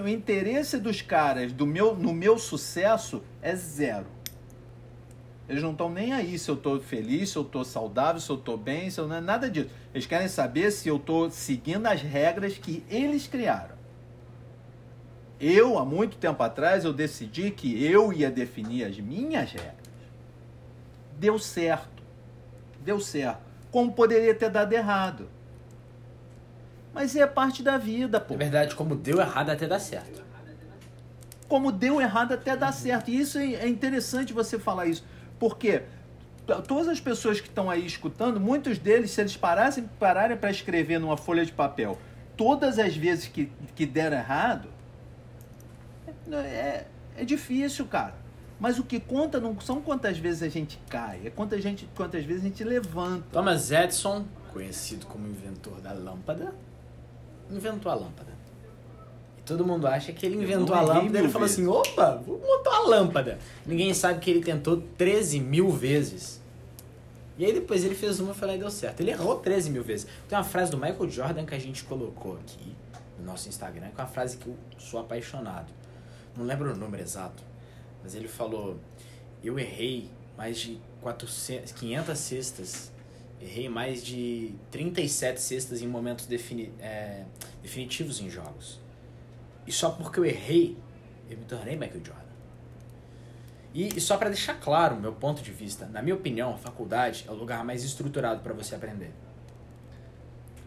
O 0.03 0.07
interesse 0.07 0.79
dos 0.79 1.01
caras 1.01 1.51
do 1.51 1.65
meu, 1.65 1.95
no 1.95 2.13
meu 2.13 2.37
sucesso 2.37 3.23
é 3.41 3.55
zero. 3.55 4.07
Eles 5.49 5.63
não 5.63 5.71
estão 5.71 5.89
nem 5.89 6.11
aí 6.11 6.37
se 6.37 6.49
eu 6.49 6.55
estou 6.55 6.79
feliz, 6.79 7.29
se 7.29 7.37
eu 7.37 7.43
estou 7.43 7.63
saudável, 7.63 8.19
se 8.19 8.29
eu 8.29 8.35
estou 8.35 8.57
bem, 8.57 8.89
se 8.89 8.99
eu 8.99 9.07
não 9.07 9.15
é 9.15 9.21
nada 9.21 9.49
disso. 9.49 9.69
Eles 9.93 10.05
querem 10.05 10.27
saber 10.27 10.71
se 10.71 10.89
eu 10.89 10.97
estou 10.97 11.29
seguindo 11.29 11.85
as 11.87 12.01
regras 12.01 12.57
que 12.57 12.83
eles 12.89 13.27
criaram. 13.27 13.77
Eu, 15.39 15.77
há 15.77 15.85
muito 15.85 16.17
tempo 16.17 16.41
atrás, 16.43 16.83
eu 16.83 16.91
decidi 16.91 17.51
que 17.51 17.83
eu 17.85 18.11
ia 18.11 18.29
definir 18.29 18.83
as 18.83 18.99
minhas 18.99 19.51
regras. 19.51 19.75
Deu 21.17 21.39
certo. 21.39 22.03
Deu 22.83 22.99
certo. 22.99 23.41
Como 23.71 23.93
poderia 23.93 24.33
ter 24.33 24.49
dado 24.49 24.73
errado. 24.73 25.29
Mas 26.93 27.15
é 27.15 27.27
parte 27.27 27.61
da 27.61 27.77
vida, 27.77 28.19
pô. 28.19 28.33
Na 28.33 28.39
verdade, 28.39 28.75
como 28.75 28.95
deu 28.95 29.19
errado 29.19 29.51
até 29.51 29.67
dar 29.67 29.79
certo. 29.79 30.25
como 31.47 31.71
deu 31.71 32.01
errado 32.01 32.33
até 32.33 32.57
dar 32.57 32.71
certo. 32.71 33.09
E 33.09 33.19
isso 33.19 33.37
é 33.37 33.53
é 33.53 33.67
interessante 33.67 34.33
você 34.33 34.57
falar 34.57 34.87
isso, 34.87 35.05
porque 35.39 35.83
todas 36.67 36.87
as 36.87 36.99
pessoas 36.99 37.39
que 37.41 37.47
estão 37.47 37.69
aí 37.69 37.85
escutando, 37.85 38.39
muitos 38.39 38.77
deles, 38.77 39.11
se 39.11 39.21
eles 39.21 39.35
parassem, 39.35 39.89
pararem 39.99 40.37
para 40.37 40.49
escrever 40.49 40.99
numa 40.99 41.17
folha 41.17 41.45
de 41.45 41.51
papel 41.51 41.97
todas 42.37 42.77
as 42.77 42.95
vezes 42.95 43.27
que, 43.27 43.51
que 43.75 43.85
deram 43.85 44.17
errado, 44.17 44.69
é, 46.31 46.85
é 47.17 47.25
difícil, 47.25 47.85
cara. 47.87 48.15
Mas 48.59 48.79
o 48.79 48.83
que 48.83 48.99
conta 48.99 49.39
não 49.39 49.59
são 49.59 49.81
quantas 49.81 50.17
vezes 50.17 50.41
a 50.41 50.49
gente 50.49 50.79
cai, 50.89 51.21
é 51.25 51.29
quantas, 51.29 51.61
gente, 51.61 51.87
quantas 51.95 52.23
vezes 52.23 52.43
a 52.43 52.47
gente 52.47 52.63
levanta. 52.63 53.25
Thomas 53.31 53.71
Edison, 53.71 54.25
conhecido 54.51 55.05
como 55.05 55.27
inventor 55.27 55.79
da 55.81 55.93
lâmpada, 55.93 56.53
inventou 57.51 57.91
a 57.91 57.95
lâmpada. 57.95 58.26
Todo 59.47 59.65
mundo 59.65 59.87
acha 59.87 60.11
que 60.11 60.25
ele 60.25 60.35
inventou 60.35 60.75
a 60.75 60.81
lâmpada 60.81 61.17
e 61.17 61.21
ele 61.21 61.29
falou 61.29 61.47
vezes. 61.47 61.59
assim: 61.63 61.67
opa, 61.67 62.21
vou 62.25 62.37
montar 62.39 62.81
uma 62.81 62.89
lâmpada. 62.89 63.39
Ninguém 63.65 63.93
sabe 63.93 64.19
que 64.19 64.29
ele 64.29 64.41
tentou 64.41 64.83
13 64.97 65.39
mil 65.39 65.69
vezes. 65.69 66.41
E 67.37 67.45
aí 67.45 67.53
depois 67.53 67.83
ele 67.83 67.95
fez 67.95 68.19
uma 68.19 68.33
e 68.33 68.35
foi 68.35 68.47
lá 68.47 68.55
e 68.55 68.59
deu 68.59 68.69
certo. 68.69 68.99
Ele 69.01 69.11
errou 69.11 69.37
13 69.37 69.69
mil 69.69 69.83
vezes. 69.83 70.07
Tem 70.27 70.37
uma 70.37 70.43
frase 70.43 70.71
do 70.71 70.77
Michael 70.77 71.09
Jordan 71.09 71.45
que 71.45 71.55
a 71.55 71.59
gente 71.59 71.83
colocou 71.83 72.33
aqui 72.33 72.75
no 73.17 73.25
nosso 73.25 73.47
Instagram, 73.47 73.89
que 73.95 74.01
é 74.01 74.03
uma 74.03 74.09
frase 74.09 74.37
que 74.37 74.47
eu 74.47 74.55
sou 74.77 74.99
apaixonado. 74.99 75.71
Não 76.35 76.45
lembro 76.45 76.73
o 76.73 76.75
número 76.75 77.01
exato, 77.01 77.41
mas 78.03 78.13
ele 78.15 78.27
falou: 78.27 78.77
Eu 79.43 79.57
errei 79.57 80.09
mais 80.37 80.59
de 80.59 80.79
400, 81.01 81.71
500 81.71 82.17
cestas 82.17 82.91
Errei 83.39 83.69
mais 83.69 84.03
de 84.03 84.55
37 84.71 85.39
cestas 85.39 85.81
em 85.81 85.87
momentos 85.87 86.25
defini 86.25 86.73
é, 86.79 87.23
definitivos 87.61 88.19
em 88.19 88.29
jogos. 88.29 88.79
E 89.67 89.71
só 89.71 89.91
porque 89.91 90.19
eu 90.19 90.25
errei, 90.25 90.77
eu 91.29 91.37
me 91.37 91.43
tornei 91.43 91.75
Michael 91.75 92.03
Jordan. 92.03 92.27
E, 93.73 93.97
e 93.97 94.01
só 94.01 94.17
para 94.17 94.29
deixar 94.29 94.59
claro 94.59 94.95
o 94.95 94.99
meu 94.99 95.13
ponto 95.13 95.43
de 95.43 95.51
vista, 95.51 95.85
na 95.87 96.01
minha 96.01 96.15
opinião, 96.15 96.53
a 96.53 96.57
faculdade 96.57 97.25
é 97.27 97.31
o 97.31 97.35
lugar 97.35 97.63
mais 97.65 97.83
estruturado 97.83 98.41
para 98.41 98.53
você 98.53 98.73
aprender. 98.73 99.11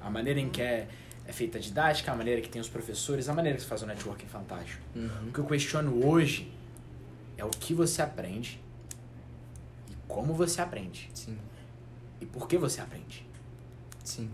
A 0.01 0.11
maneira 0.11 0.38
em 0.38 0.51
que 0.51 0.61
é, 0.61 0.86
é 1.26 1.32
feita 1.32 1.59
a 1.59 1.61
didática, 1.61 2.12
a 2.12 2.14
maneira 2.14 2.40
que 2.40 2.48
tem 2.48 2.61
os 2.61 2.68
professores, 2.68 3.28
a 3.28 3.34
maneira 3.34 3.57
que 3.57 3.62
se 3.62 3.68
faz 3.68 3.82
o 3.82 3.86
networking 3.86 4.26
fantástico. 4.26 4.82
Uhum. 4.94 5.28
O 5.28 5.32
que 5.32 5.38
eu 5.38 5.46
questiono 5.46 6.07
hoje 6.07 6.53
é 7.36 7.44
o 7.44 7.51
que 7.51 7.72
você 7.72 8.03
aprende 8.03 8.61
e 9.88 9.94
como 10.07 10.34
você 10.34 10.61
aprende 10.61 11.11
Sim, 11.14 11.38
e 12.20 12.26
por 12.26 12.46
que 12.46 12.59
você 12.59 12.80
aprende. 12.80 13.26
sim. 14.05 14.30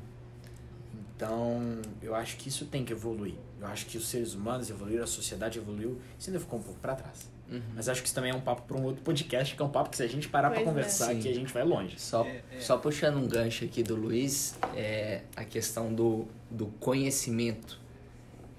Então, 1.17 1.81
eu 2.03 2.15
acho 2.15 2.37
que 2.37 2.51
isso 2.51 2.67
tem 2.67 2.85
que 2.85 2.93
evoluir. 2.93 3.35
Eu 3.59 3.67
acho 3.69 3.87
que 3.87 3.97
os 3.97 4.07
seres 4.07 4.35
humanos 4.35 4.69
evoluíram, 4.69 5.03
a 5.03 5.07
sociedade 5.07 5.59
evoluiu, 5.59 5.99
isso 6.19 6.29
ainda 6.29 6.39
ficou 6.39 6.59
um 6.59 6.63
pouco 6.63 6.79
para 6.79 6.95
trás. 6.95 7.31
Uhum. 7.51 7.63
Mas 7.75 7.89
acho 7.89 8.03
que 8.03 8.07
isso 8.07 8.15
também 8.15 8.33
é 8.33 8.35
um 8.35 8.41
papo 8.41 8.63
para 8.63 8.77
um 8.77 8.85
outro 8.85 9.03
podcast, 9.03 9.57
que 9.57 9.63
é 9.63 9.65
um 9.65 9.71
papo 9.71 9.89
que 9.89 9.97
se 9.97 10.03
a 10.03 10.07
gente 10.07 10.29
parar 10.29 10.51
para 10.51 10.61
é. 10.61 10.65
conversar 10.65 11.07
Sim. 11.07 11.19
aqui, 11.19 11.29
a 11.31 11.35
gente 11.35 11.53
vai 11.55 11.65
longe. 11.65 11.99
Só, 11.99 12.23
É, 12.25 12.43
é. 12.53 12.61
só 12.61 12.77
puxando 12.77 13.17
um 13.17 13.27
gancho 13.27 13.65
aqui 13.65 13.83
do 13.83 13.97
Luiz, 13.97 14.57
é 14.75 15.23
a 15.35 15.45
questão 15.45 15.95
do, 15.95 16.27
do 16.51 16.67
conhecimento. 16.79 17.81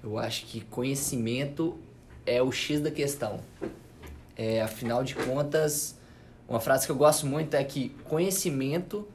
Eu 0.02 0.18
acho 0.18 0.44
que 0.46 0.60
conhecimento 0.62 1.78
é 2.26 2.42
o 2.42 2.50
X 2.50 2.80
da 2.80 2.90
questão. 2.90 3.40
É, 4.36 4.62
afinal 4.62 5.04
de 5.04 5.14
contas, 5.14 5.96
uma 6.48 6.58
frase 6.58 6.86
que 6.86 6.90
eu 6.90 6.96
gosto 6.96 7.24
muito 7.24 7.54
é 7.54 7.62
que 7.62 7.90
conhecimento 8.04 9.06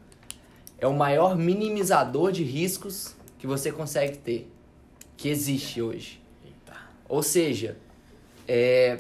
é 0.78 0.88
o 0.88 0.94
maior 0.94 1.36
minimizador 1.36 2.32
de 2.32 2.44
riscos 2.44 3.16
que 3.44 3.48
você 3.48 3.74
consegue 3.74 4.20
ter, 4.20 4.50
que 5.18 5.28
existe 5.28 5.82
hoje. 5.82 6.22
Eita. 6.46 6.80
Ou 7.10 7.22
seja, 7.22 7.78
é, 8.48 8.98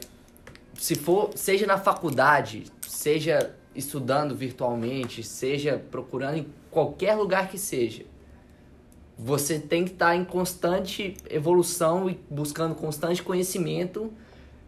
se 0.78 0.96
for, 0.96 1.32
seja 1.34 1.66
na 1.66 1.78
faculdade, 1.78 2.66
seja 2.86 3.56
estudando 3.74 4.36
virtualmente, 4.36 5.24
seja 5.24 5.82
procurando 5.90 6.40
em 6.40 6.48
qualquer 6.70 7.16
lugar 7.16 7.50
que 7.50 7.58
seja, 7.58 8.04
você 9.18 9.58
tem 9.60 9.86
que 9.86 9.92
estar 9.92 10.14
em 10.14 10.26
constante 10.26 11.16
evolução 11.30 12.10
e 12.10 12.20
buscando 12.30 12.76
constante 12.76 13.24
conhecimento. 13.24 14.12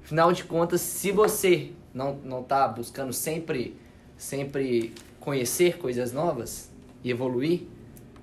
Afinal 0.05 0.32
de 0.32 0.45
contas, 0.45 0.80
se 0.80 1.11
você 1.11 1.73
não 1.93 2.15
não 2.23 2.39
está 2.39 2.65
buscando 2.65 3.11
sempre 3.11 3.76
sempre 4.15 4.93
conhecer 5.19 5.78
coisas 5.78 6.13
novas 6.13 6.71
e 7.03 7.11
evoluir, 7.11 7.63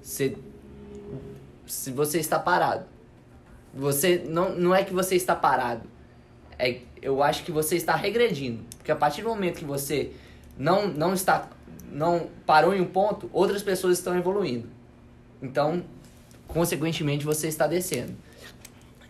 você, 0.01 0.35
se 1.73 1.91
você 1.91 2.19
está 2.19 2.39
parado. 2.39 2.85
Você 3.75 4.23
não, 4.29 4.55
não 4.55 4.75
é 4.75 4.85
que 4.85 4.93
você 4.93 5.17
está 5.17 5.35
parado. 5.35 5.89
É, 6.59 6.81
eu 7.01 7.23
acho 7.23 7.45
que 7.45 7.51
você 7.51 7.77
está 7.77 7.97
regredindo. 7.97 8.63
Porque 8.77 8.93
a 8.93 8.97
partir 8.97 9.23
do 9.23 9.31
momento 9.31 9.59
que 9.59 9.65
você 9.65 10.13
não, 10.57 10.87
não 10.87 11.15
está 11.15 11.49
não 11.91 12.29
parou 12.47 12.75
em 12.75 12.81
um 12.81 12.87
ponto, 12.87 13.29
outras 13.33 13.63
pessoas 13.63 13.99
estão 13.99 14.17
evoluindo. 14.17 14.69
Então, 15.43 15.83
consequentemente, 16.47 17.25
você 17.25 17.49
está 17.49 17.67
descendo. 17.67 18.15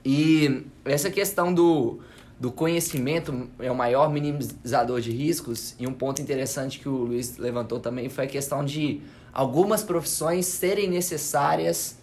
E 0.05 0.65
essa 0.85 1.11
questão 1.11 1.53
do, 1.53 1.99
do 2.39 2.51
conhecimento 2.51 3.49
é 3.59 3.71
o 3.71 3.75
maior 3.75 4.11
minimizador 4.11 5.01
de 5.01 5.11
riscos. 5.11 5.75
E 5.79 5.87
um 5.87 5.93
ponto 5.93 6.23
interessante 6.23 6.79
que 6.79 6.89
o 6.89 6.97
Luiz 6.97 7.39
levantou 7.39 7.81
também 7.81 8.09
foi 8.09 8.25
a 8.25 8.29
questão 8.29 8.65
de 8.65 9.01
algumas 9.33 9.83
profissões 9.83 10.47
serem 10.47 10.89
necessárias 10.89 12.02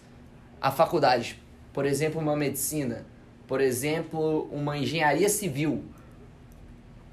à 0.60 0.70
faculdade. 0.70 1.40
Por 1.72 1.86
exemplo, 1.86 2.20
uma 2.20 2.36
medicina. 2.36 3.06
Por 3.46 3.60
exemplo, 3.60 4.48
uma 4.52 4.76
engenharia 4.78 5.28
civil. 5.28 5.84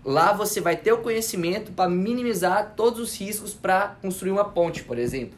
Lá 0.03 0.31
você 0.31 0.61
vai 0.61 0.75
ter 0.77 0.93
o 0.93 0.99
conhecimento 0.99 1.71
para 1.71 1.89
minimizar 1.89 2.73
todos 2.75 2.99
os 2.99 3.19
riscos 3.19 3.53
para 3.53 3.97
construir 4.01 4.31
uma 4.31 4.45
ponte, 4.45 4.83
por 4.83 4.97
exemplo. 4.97 5.37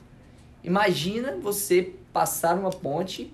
Imagina 0.63 1.37
você 1.37 1.93
passar 2.13 2.55
uma 2.57 2.69
ponte 2.69 3.33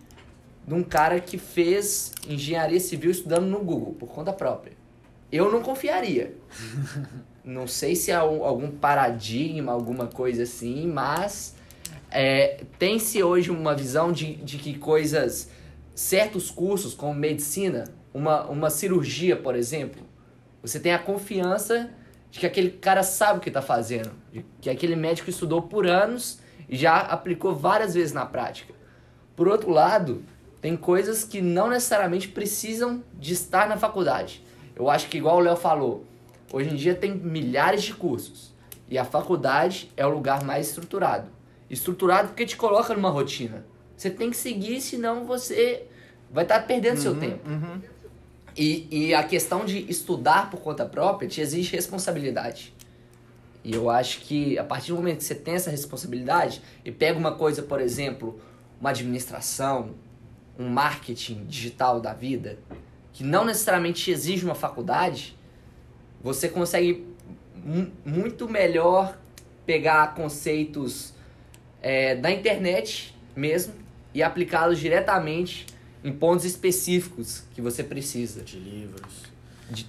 de 0.67 0.73
um 0.73 0.83
cara 0.83 1.19
que 1.19 1.37
fez 1.37 2.11
engenharia 2.27 2.79
civil 2.79 3.11
estudando 3.11 3.45
no 3.45 3.59
Google, 3.59 3.93
por 3.93 4.07
conta 4.09 4.31
própria. 4.31 4.73
Eu 5.31 5.51
não 5.51 5.61
confiaria. 5.61 6.35
não 7.43 7.67
sei 7.67 7.95
se 7.95 8.11
há 8.11 8.23
um- 8.23 8.43
algum 8.43 8.71
paradigma, 8.71 9.71
alguma 9.71 10.07
coisa 10.07 10.43
assim, 10.43 10.87
mas 10.87 11.54
é, 12.15 12.63
tem-se 12.79 13.21
hoje 13.21 13.51
uma 13.51 13.75
visão 13.75 14.09
de, 14.09 14.35
de 14.37 14.57
que 14.57 14.77
coisas, 14.77 15.49
certos 15.93 16.49
cursos, 16.49 16.93
como 16.93 17.13
medicina, 17.13 17.83
uma, 18.13 18.45
uma 18.45 18.69
cirurgia, 18.69 19.35
por 19.35 19.53
exemplo, 19.53 20.01
você 20.61 20.79
tem 20.79 20.93
a 20.93 20.99
confiança 20.99 21.89
de 22.31 22.39
que 22.39 22.45
aquele 22.45 22.69
cara 22.69 23.03
sabe 23.03 23.39
o 23.39 23.41
que 23.41 23.49
está 23.49 23.61
fazendo, 23.61 24.11
que 24.61 24.69
aquele 24.69 24.95
médico 24.95 25.29
estudou 25.29 25.63
por 25.63 25.85
anos 25.85 26.39
e 26.69 26.77
já 26.77 26.99
aplicou 26.99 27.53
várias 27.53 27.93
vezes 27.93 28.13
na 28.13 28.25
prática. 28.25 28.73
Por 29.35 29.49
outro 29.49 29.69
lado, 29.69 30.23
tem 30.61 30.77
coisas 30.77 31.25
que 31.25 31.41
não 31.41 31.69
necessariamente 31.69 32.29
precisam 32.29 33.03
de 33.19 33.33
estar 33.33 33.67
na 33.67 33.75
faculdade. 33.75 34.41
Eu 34.73 34.89
acho 34.89 35.09
que, 35.09 35.17
igual 35.17 35.35
o 35.35 35.41
Léo 35.41 35.57
falou, 35.57 36.05
hoje 36.51 36.69
em 36.69 36.75
dia 36.75 36.95
tem 36.95 37.13
milhares 37.13 37.83
de 37.83 37.93
cursos 37.93 38.53
e 38.89 38.97
a 38.97 39.03
faculdade 39.03 39.91
é 39.97 40.05
o 40.05 40.09
lugar 40.09 40.43
mais 40.45 40.67
estruturado. 40.67 41.34
Estruturado 41.69 42.29
porque 42.29 42.45
te 42.45 42.55
coloca 42.55 42.93
numa 42.93 43.09
rotina. 43.09 43.65
Você 43.97 44.09
tem 44.09 44.29
que 44.29 44.37
seguir, 44.37 44.81
senão 44.81 45.25
você 45.25 45.85
vai 46.31 46.43
estar 46.43 46.59
perdendo 46.61 46.97
seu 46.99 47.15
tempo. 47.17 47.49
Uhum. 47.49 47.81
E, 48.55 48.87
e 48.91 49.13
a 49.13 49.23
questão 49.23 49.65
de 49.65 49.79
estudar 49.89 50.49
por 50.49 50.59
conta 50.61 50.85
própria 50.85 51.27
te 51.27 51.41
exige 51.41 51.75
responsabilidade. 51.75 52.73
E 53.63 53.73
eu 53.73 53.89
acho 53.89 54.19
que 54.21 54.57
a 54.59 54.63
partir 54.63 54.91
do 54.91 54.97
momento 54.97 55.17
que 55.17 55.23
você 55.23 55.33
tem 55.35 55.55
essa 55.55 55.71
responsabilidade 55.71 56.61
e 56.83 56.91
pega 56.91 57.17
uma 57.17 57.31
coisa, 57.31 57.63
por 57.63 57.81
exemplo, 57.81 58.39
uma 58.79 58.91
administração, 58.91 59.95
um 60.57 60.69
marketing 60.69 61.45
digital 61.45 61.99
da 61.99 62.13
vida, 62.13 62.59
que 63.11 63.23
não 63.23 63.43
necessariamente 63.43 64.03
te 64.03 64.11
exige 64.11 64.45
uma 64.45 64.53
faculdade, 64.55 65.35
você 66.21 66.47
consegue 66.47 67.07
mu- 67.55 67.91
muito 68.05 68.47
melhor 68.47 69.17
pegar 69.65 70.13
conceitos 70.13 71.14
é, 71.85 72.15
da 72.15 72.31
internet 72.31 73.13
mesmo 73.35 73.75
e 74.11 74.23
aplicá-los 74.23 74.79
diretamente 74.79 75.67
em 76.03 76.11
pontos 76.11 76.43
específicos 76.43 77.43
que 77.53 77.61
você 77.61 77.83
precisa. 77.83 78.41
De 78.41 78.57
livros. 78.57 79.13
De- 79.69 79.85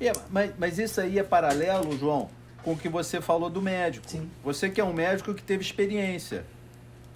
É. 0.00 0.08
É, 0.08 0.12
mas, 0.28 0.52
mas 0.58 0.78
isso 0.78 1.00
aí 1.00 1.18
é 1.18 1.22
paralelo, 1.22 1.96
João, 1.96 2.28
com 2.64 2.72
o 2.72 2.76
que 2.76 2.88
você 2.88 3.20
falou 3.20 3.48
do 3.48 3.62
médico. 3.62 4.08
Sim. 4.10 4.28
Você 4.42 4.68
que 4.70 4.80
é 4.80 4.84
um 4.84 4.92
médico 4.92 5.32
que 5.34 5.42
teve 5.42 5.62
experiência. 5.62 6.44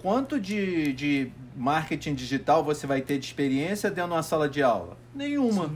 Quanto 0.01 0.39
de, 0.39 0.93
de 0.93 1.31
marketing 1.55 2.13
digital 2.13 2.63
você 2.63 2.87
vai 2.87 3.01
ter 3.01 3.17
de 3.19 3.25
experiência 3.25 3.89
dentro 3.89 4.11
de 4.11 4.15
uma 4.15 4.23
sala 4.23 4.47
de 4.47 4.63
aula? 4.63 4.97
Nenhuma. 5.13 5.73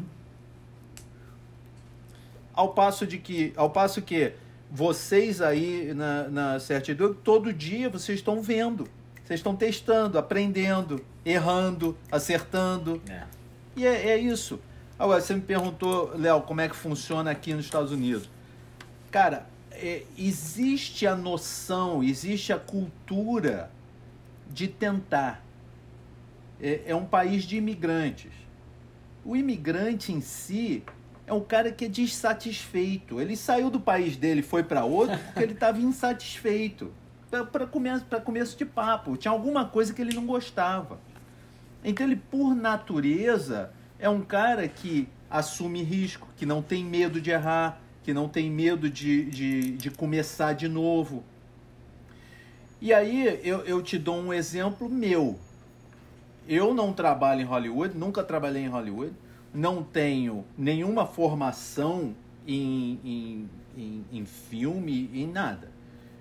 Ao 2.53 2.74
passo 2.74 3.06
de 3.06 3.18
que, 3.18 3.51
ao 3.58 3.70
passo 3.70 4.01
que 4.01 4.32
vocês 4.76 5.41
aí 5.41 5.93
na, 5.93 6.28
na 6.28 6.59
certidão, 6.59 7.13
todo 7.13 7.53
dia 7.53 7.89
vocês 7.89 8.19
estão 8.19 8.41
vendo. 8.41 8.89
Vocês 9.23 9.39
estão 9.39 9.55
testando, 9.55 10.19
aprendendo, 10.19 11.03
errando, 11.26 11.97
acertando. 12.11 13.01
É. 13.09 13.23
E 13.73 13.88
é, 13.88 14.09
é 14.09 14.17
isso. 14.17 14.59
Agora, 14.99 15.21
você 15.21 15.34
me 15.34 15.41
perguntou, 15.41 16.11
Léo, 16.15 16.41
como 16.41 16.59
é 16.59 16.67
que 16.67 16.76
funciona 16.76 17.32
aqui 17.32 17.53
nos 17.53 17.63
Estados 17.63 17.93
Unidos. 17.93 18.30
Cara, 19.09 19.47
é, 19.71 20.03
existe 20.17 21.07
a 21.07 21.15
noção, 21.15 22.03
existe 22.03 22.51
a 22.51 22.59
cultura 22.59 23.71
de 24.51 24.67
tentar. 24.67 25.41
É, 26.61 26.82
é 26.88 26.95
um 26.95 27.05
país 27.05 27.45
de 27.45 27.55
imigrantes. 27.55 28.32
O 29.23 29.38
imigrante 29.38 30.11
em 30.11 30.19
si 30.19 30.84
é 31.28 31.34
um 31.34 31.41
cara 31.41 31.71
que 31.71 31.86
é 31.86 31.88
desatisfeito. 31.88 33.19
Ele 33.19 33.36
saiu 33.36 33.69
do 33.69 33.80
país 33.80 34.15
dele 34.15 34.41
foi 34.41 34.63
para 34.63 34.86
outro 34.86 35.17
porque 35.17 35.43
ele 35.43 35.53
estava 35.53 35.80
insatisfeito. 35.80 36.91
Para 37.51 37.65
começo, 37.65 38.05
começo 38.23 38.57
de 38.57 38.65
papo. 38.65 39.17
Tinha 39.17 39.32
alguma 39.32 39.65
coisa 39.65 39.93
que 39.93 40.01
ele 40.01 40.15
não 40.15 40.26
gostava. 40.26 40.99
Então 41.84 42.05
ele, 42.05 42.15
por 42.15 42.55
natureza, 42.55 43.71
é 43.99 44.09
um 44.09 44.21
cara 44.21 44.67
que 44.67 45.07
assume 45.30 45.84
risco, 45.84 46.28
que 46.38 46.45
não 46.45 46.61
tem 46.61 46.84
medo 46.84 47.19
de 47.19 47.32
errar, 47.32 47.82
que 48.03 48.13
não 48.13 48.30
tem 48.30 48.49
medo 48.49 48.89
de, 48.89 49.26
de, 49.26 49.71
de 49.71 49.91
começar 49.91 50.53
de 50.53 50.67
novo. 50.67 51.23
E 52.80 52.93
aí 52.93 53.39
eu, 53.43 53.61
eu 53.61 53.82
te 53.82 53.97
dou 53.97 54.15
um 54.17 54.32
exemplo 54.32 54.88
meu. 54.88 55.39
Eu 56.47 56.73
não 56.73 56.93
trabalho 56.93 57.41
em 57.41 57.45
Hollywood, 57.45 57.97
nunca 57.97 58.23
trabalhei 58.23 58.63
em 58.63 58.67
Hollywood, 58.67 59.13
não 59.56 59.82
tenho 59.82 60.43
nenhuma 60.58 61.06
formação 61.06 62.14
em, 62.45 62.99
em, 63.03 63.49
em, 63.78 64.06
em 64.12 64.26
filme, 64.26 65.10
em 65.14 65.26
nada. 65.26 65.72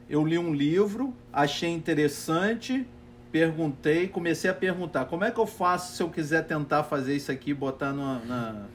eu 0.09 0.25
li 0.25 0.39
um 0.39 0.55
livro, 0.55 1.13
achei 1.33 1.71
interessante, 1.71 2.87
perguntei, 3.33 4.07
comecei 4.07 4.49
a 4.49 4.55
perguntar, 4.55 5.07
como 5.07 5.25
é 5.25 5.31
que 5.31 5.41
eu 5.41 5.47
faço 5.47 5.97
se 5.97 6.03
eu 6.03 6.09
quiser 6.09 6.47
tentar 6.47 6.85
fazer 6.85 7.17
isso 7.17 7.33
aqui, 7.33 7.53
botar 7.53 7.93
na, 7.93 8.21
na 8.21 8.67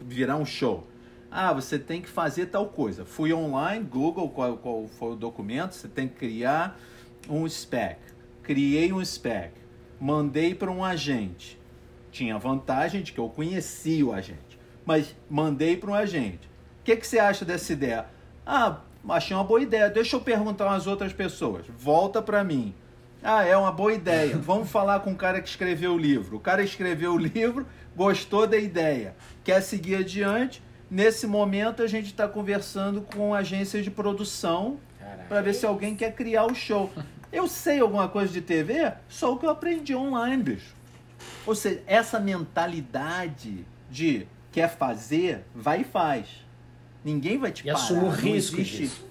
virar 0.00 0.36
um 0.36 0.46
show? 0.46 0.86
Ah, 1.30 1.52
você 1.52 1.78
tem 1.78 2.00
que 2.00 2.08
fazer 2.08 2.46
tal 2.46 2.66
coisa. 2.66 3.04
Fui 3.04 3.32
online, 3.32 3.84
Google, 3.84 4.30
qual, 4.30 4.56
qual 4.56 4.88
foi 4.88 5.12
o 5.12 5.16
documento, 5.16 5.74
você 5.74 5.86
tem 5.86 6.08
que 6.08 6.14
criar 6.14 6.76
um 7.28 7.48
spec. 7.48 8.00
Criei 8.42 8.92
um 8.92 9.04
spec, 9.04 9.52
mandei 10.00 10.54
para 10.54 10.70
um 10.70 10.82
agente. 10.82 11.59
Tinha 12.10 12.34
a 12.34 12.38
vantagem 12.38 13.02
de 13.02 13.12
que 13.12 13.18
eu 13.18 13.28
conhecia 13.28 14.04
o 14.04 14.12
agente, 14.12 14.58
mas 14.84 15.14
mandei 15.28 15.76
para 15.76 15.90
um 15.90 15.94
agente. 15.94 16.48
O 16.80 16.84
que, 16.84 16.96
que 16.96 17.06
você 17.06 17.18
acha 17.18 17.44
dessa 17.44 17.72
ideia? 17.72 18.06
Ah, 18.44 18.80
achei 19.08 19.36
uma 19.36 19.44
boa 19.44 19.60
ideia. 19.62 19.88
Deixa 19.88 20.16
eu 20.16 20.20
perguntar 20.20 20.66
umas 20.66 20.86
outras 20.86 21.12
pessoas. 21.12 21.66
Volta 21.68 22.20
para 22.20 22.42
mim. 22.42 22.74
Ah, 23.22 23.44
é 23.44 23.56
uma 23.56 23.70
boa 23.70 23.92
ideia. 23.92 24.36
Vamos 24.38 24.70
falar 24.70 25.00
com 25.00 25.12
o 25.12 25.16
cara 25.16 25.40
que 25.40 25.48
escreveu 25.48 25.92
o 25.92 25.98
livro. 25.98 26.36
O 26.36 26.40
cara 26.40 26.62
escreveu 26.62 27.12
o 27.12 27.18
livro, 27.18 27.66
gostou 27.94 28.46
da 28.46 28.56
ideia, 28.56 29.14
quer 29.44 29.60
seguir 29.60 29.96
adiante. 29.96 30.62
Nesse 30.90 31.26
momento, 31.26 31.82
a 31.82 31.86
gente 31.86 32.06
está 32.06 32.26
conversando 32.26 33.02
com 33.02 33.32
agências 33.32 33.84
de 33.84 33.90
produção 33.90 34.80
para 35.28 35.40
ver 35.40 35.54
se 35.54 35.64
alguém 35.64 35.94
quer 35.94 36.14
criar 36.14 36.46
o 36.46 36.54
show. 36.54 36.90
Eu 37.32 37.46
sei 37.46 37.78
alguma 37.78 38.08
coisa 38.08 38.32
de 38.32 38.40
TV, 38.40 38.92
só 39.08 39.32
o 39.32 39.38
que 39.38 39.46
eu 39.46 39.50
aprendi 39.50 39.94
online, 39.94 40.42
bicho. 40.42 40.74
Ou 41.46 41.54
seja, 41.54 41.82
essa 41.86 42.18
mentalidade 42.20 43.64
de 43.90 44.26
quer 44.52 44.68
fazer, 44.76 45.44
vai 45.54 45.82
e 45.82 45.84
faz. 45.84 46.26
Ninguém 47.04 47.38
vai 47.38 47.50
te 47.52 47.60
E 47.62 47.66
parar. 47.72 47.78
assume 47.78 48.00
o 48.00 48.02
não 48.04 48.10
risco 48.10 48.56
existe- 48.60 48.76
disso. 48.82 49.04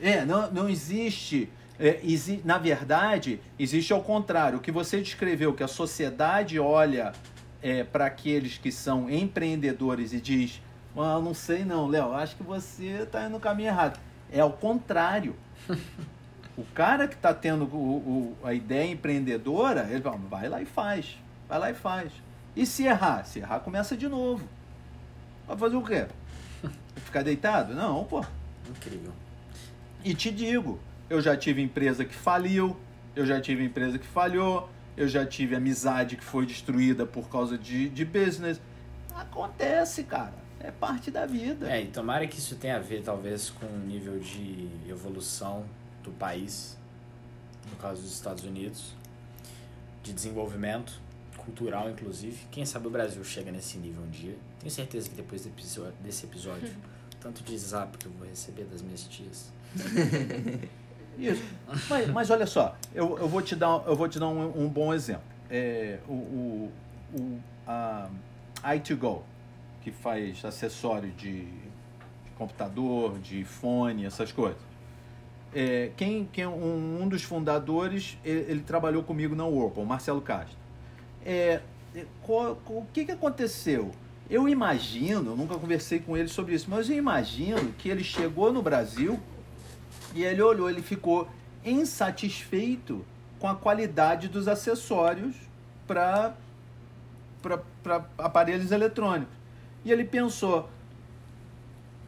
É, 0.00 0.24
não, 0.24 0.50
não 0.50 0.68
existe. 0.68 1.50
é, 1.80 2.00
exi- 2.02 2.40
na 2.44 2.58
verdade, 2.58 3.40
existe 3.58 3.92
ao 3.92 4.02
contrário. 4.02 4.58
O 4.58 4.60
que 4.60 4.72
você 4.72 5.00
descreveu, 5.00 5.52
que 5.54 5.62
a 5.62 5.68
sociedade 5.68 6.58
olha 6.58 7.12
para 7.92 8.06
aqueles 8.06 8.56
que 8.58 8.70
são 8.72 9.10
empreendedores 9.10 10.12
e 10.12 10.20
diz: 10.20 10.60
ah, 10.96 11.20
não 11.20 11.34
sei 11.34 11.64
não, 11.64 11.86
Léo, 11.86 12.12
acho 12.12 12.36
que 12.36 12.42
você 12.42 13.02
está 13.02 13.22
indo 13.22 13.30
no 13.32 13.40
caminho 13.40 13.68
errado. 13.68 13.98
É 14.32 14.40
ao 14.40 14.52
contrário. 14.52 15.34
O 16.58 16.64
cara 16.74 17.06
que 17.06 17.14
está 17.14 17.32
tendo 17.32 17.64
o- 17.66 18.34
o- 18.42 18.46
a 18.46 18.52
ideia 18.52 18.90
empreendedora, 18.90 19.86
ele 19.90 20.00
fala, 20.02 20.16
vai 20.28 20.48
lá 20.48 20.60
e 20.60 20.66
faz. 20.66 21.16
Vai 21.48 21.58
lá 21.58 21.70
e 21.70 21.74
faz. 21.74 22.10
E 22.56 22.66
se 22.66 22.82
errar? 22.84 23.24
Se 23.24 23.38
errar, 23.38 23.60
começa 23.60 23.96
de 23.96 24.08
novo. 24.08 24.44
Vai 25.46 25.56
fazer 25.56 25.76
o 25.76 25.82
quê? 25.84 26.06
Vai 26.60 26.72
ficar 26.96 27.22
deitado? 27.22 27.74
Não, 27.74 28.02
pô. 28.04 28.24
Incrível. 28.68 29.12
E 30.04 30.14
te 30.14 30.32
digo, 30.32 30.80
eu 31.08 31.20
já 31.20 31.36
tive 31.36 31.62
empresa 31.62 32.04
que 32.04 32.14
faliu, 32.14 32.76
eu 33.14 33.24
já 33.24 33.40
tive 33.40 33.64
empresa 33.64 33.96
que 33.96 34.06
falhou, 34.06 34.68
eu 34.96 35.06
já 35.06 35.24
tive 35.24 35.54
amizade 35.54 36.16
que 36.16 36.24
foi 36.24 36.44
destruída 36.44 37.06
por 37.06 37.28
causa 37.30 37.56
de, 37.56 37.88
de 37.88 38.04
business. 38.04 38.60
Acontece, 39.14 40.02
cara. 40.02 40.34
É 40.60 40.72
parte 40.72 41.08
da 41.12 41.24
vida. 41.24 41.70
É, 41.70 41.82
e 41.82 41.86
tomara 41.86 42.26
que 42.26 42.36
isso 42.38 42.56
tenha 42.56 42.76
a 42.76 42.80
ver, 42.80 43.02
talvez, 43.04 43.48
com 43.48 43.64
o 43.64 43.78
nível 43.86 44.18
de 44.18 44.68
evolução 44.88 45.64
do 46.08 46.14
país, 46.16 46.76
no 47.70 47.76
caso 47.76 48.02
dos 48.02 48.12
Estados 48.12 48.44
Unidos, 48.44 48.94
de 50.02 50.12
desenvolvimento 50.12 51.00
cultural, 51.36 51.90
inclusive. 51.90 52.46
Quem 52.50 52.64
sabe 52.66 52.86
o 52.86 52.90
Brasil 52.90 53.22
chega 53.24 53.50
nesse 53.50 53.78
nível 53.78 54.02
um 54.02 54.10
dia. 54.10 54.36
Tenho 54.58 54.70
certeza 54.70 55.08
que 55.08 55.14
depois 55.14 55.46
desse 56.02 56.26
episódio, 56.26 56.70
tanto 57.20 57.42
de 57.42 57.56
zap 57.56 57.96
que 57.96 58.06
eu 58.06 58.12
vou 58.12 58.26
receber 58.26 58.64
das 58.64 58.82
minhas 58.82 59.02
tias. 59.04 59.50
Isso. 61.18 61.42
Mas, 61.88 62.08
mas 62.08 62.30
olha 62.30 62.46
só, 62.46 62.76
eu, 62.94 63.18
eu 63.18 63.28
vou 63.28 63.42
te 63.42 63.56
dar, 63.56 63.82
eu 63.86 63.96
vou 63.96 64.08
te 64.08 64.20
dar 64.20 64.28
um, 64.28 64.64
um 64.64 64.68
bom 64.68 64.94
exemplo. 64.94 65.24
É, 65.50 65.98
o, 66.06 66.12
o, 66.12 66.72
o 67.14 67.40
a 67.66 68.08
i2Go, 68.62 69.22
que 69.82 69.90
faz 69.90 70.44
acessório 70.44 71.10
de, 71.12 71.42
de 71.42 72.30
computador, 72.36 73.18
de 73.18 73.44
fone, 73.44 74.04
essas 74.04 74.30
coisas. 74.30 74.67
É, 75.54 75.90
quem, 75.96 76.28
quem 76.30 76.46
um, 76.46 77.02
um 77.02 77.08
dos 77.08 77.22
fundadores, 77.22 78.18
ele, 78.24 78.40
ele 78.50 78.60
trabalhou 78.60 79.02
comigo 79.02 79.34
na 79.34 79.46
Whirlpool, 79.46 79.84
Marcelo 79.86 80.20
Castro. 80.20 80.56
É, 81.24 81.60
é, 81.94 82.04
qual- 82.22 82.56
qual- 82.56 82.80
o 82.80 82.86
que, 82.92 83.04
que 83.06 83.12
aconteceu? 83.12 83.90
Eu 84.28 84.46
imagino, 84.48 85.30
eu 85.30 85.36
nunca 85.36 85.54
conversei 85.56 86.00
com 86.00 86.16
ele 86.16 86.28
sobre 86.28 86.54
isso, 86.54 86.68
mas 86.68 86.90
eu 86.90 86.96
imagino 86.96 87.72
que 87.78 87.88
ele 87.88 88.04
chegou 88.04 88.52
no 88.52 88.60
Brasil 88.60 89.18
e 90.14 90.22
ele 90.22 90.42
olhou, 90.42 90.68
ele 90.68 90.82
ficou 90.82 91.26
insatisfeito 91.64 93.04
com 93.38 93.48
a 93.48 93.54
qualidade 93.54 94.28
dos 94.28 94.46
acessórios 94.48 95.34
para 95.86 96.34
aparelhos 98.18 98.70
eletrônicos. 98.70 99.34
E 99.84 99.90
ele 99.90 100.04
pensou: 100.04 100.68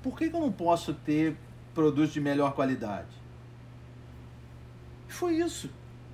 por 0.02 0.18
que, 0.18 0.28
que 0.28 0.36
eu 0.36 0.40
não 0.40 0.52
posso 0.52 0.92
ter 0.92 1.36
produtos 1.74 2.12
de 2.12 2.20
melhor 2.20 2.52
qualidade? 2.52 3.19
Foi 5.10 5.36
isso. 5.36 5.68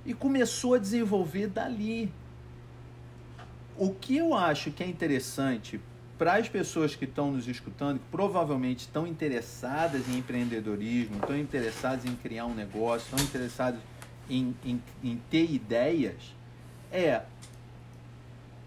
E 0.05 0.13
começou 0.13 0.73
a 0.73 0.77
desenvolver 0.77 1.47
dali. 1.47 2.11
O 3.77 3.93
que 3.93 4.17
eu 4.17 4.33
acho 4.33 4.71
que 4.71 4.83
é 4.83 4.87
interessante 4.87 5.79
para 6.17 6.33
as 6.33 6.49
pessoas 6.49 6.95
que 6.95 7.05
estão 7.05 7.31
nos 7.31 7.47
escutando, 7.47 7.99
que 7.99 8.05
provavelmente 8.09 8.79
estão 8.79 9.05
interessadas 9.05 10.09
em 10.09 10.17
empreendedorismo, 10.17 11.17
estão 11.17 11.37
interessadas 11.37 12.05
em 12.05 12.15
criar 12.15 12.47
um 12.47 12.55
negócio, 12.55 13.05
estão 13.05 13.23
interessadas 13.23 13.79
em, 14.27 14.55
em, 14.65 14.81
em 15.03 15.21
ter 15.29 15.51
ideias, 15.51 16.35
é 16.91 17.21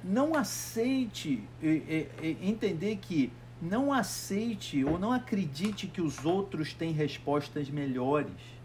não 0.02 0.34
aceite, 0.34 1.42
é, 1.62 2.06
é, 2.22 2.36
entender 2.40 2.96
que 2.96 3.32
não 3.60 3.92
aceite 3.92 4.84
ou 4.84 4.98
não 4.98 5.12
acredite 5.12 5.86
que 5.86 6.00
os 6.00 6.24
outros 6.24 6.72
têm 6.72 6.92
respostas 6.92 7.68
melhores. 7.68 8.59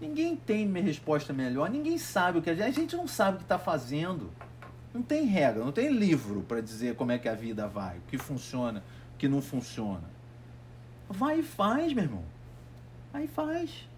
Ninguém 0.00 0.36
tem 0.36 0.70
resposta 0.80 1.32
melhor, 1.32 1.70
ninguém 1.70 1.96
sabe 1.96 2.38
o 2.38 2.42
que 2.42 2.50
a 2.50 2.54
gente, 2.54 2.64
a 2.64 2.70
gente 2.70 2.96
não 2.96 3.08
sabe 3.08 3.36
o 3.36 3.38
que 3.38 3.44
está 3.44 3.58
fazendo. 3.58 4.30
Não 4.92 5.02
tem 5.02 5.26
regra, 5.26 5.62
não 5.64 5.72
tem 5.72 5.90
livro 5.90 6.42
para 6.42 6.60
dizer 6.60 6.96
como 6.96 7.12
é 7.12 7.18
que 7.18 7.28
a 7.28 7.34
vida 7.34 7.66
vai, 7.66 7.98
o 7.98 8.02
que 8.02 8.16
funciona, 8.18 8.82
o 9.14 9.18
que 9.18 9.28
não 9.28 9.42
funciona. 9.42 10.04
Vai 11.08 11.40
e 11.40 11.42
faz, 11.42 11.92
meu 11.92 12.04
irmão. 12.04 12.24
Vai 13.12 13.24
e 13.24 13.28
faz. 13.28 13.88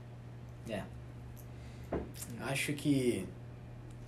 É. 0.68 0.82
Acho 2.40 2.72
que 2.72 3.26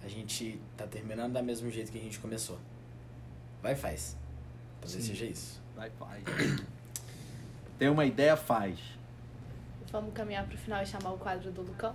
a 0.05 0.09
gente 0.09 0.61
tá 0.77 0.87
terminando 0.87 1.33
da 1.33 1.43
mesmo 1.43 1.71
jeito 1.71 1.91
que 1.91 1.99
a 1.99 2.03
gente 2.03 2.19
começou. 2.19 2.59
Vai 3.63 3.73
e 3.73 3.77
faz. 3.77 4.17
Talvez 4.81 5.05
seja 5.05 5.25
isso. 5.25 5.61
Vai 5.77 5.89
e 5.89 5.93
faz. 5.93 6.25
Tem 7.79 7.89
uma 7.89 8.05
ideia, 8.05 8.37
faz. 8.37 8.79
Vamos 9.93 10.13
caminhar 10.15 10.47
pro 10.47 10.57
final 10.57 10.83
e 10.83 10.87
chamar 10.87 11.11
o 11.13 11.19
quadro 11.19 11.51
do 11.51 11.63
Lucão? 11.63 11.95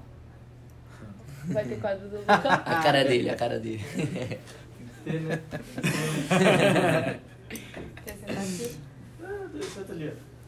Vai 1.45 1.63
ter 1.65 1.79
quadro 1.79 2.09
do 2.09 2.17
Lucão? 2.27 2.51
A 2.51 2.81
cara 2.83 3.03
dele, 3.05 3.29
a 3.29 3.35
cara 3.35 3.59
dele. 3.59 3.83
Quer 8.03 8.17
sentar 8.17 8.37
aqui? 8.37 8.77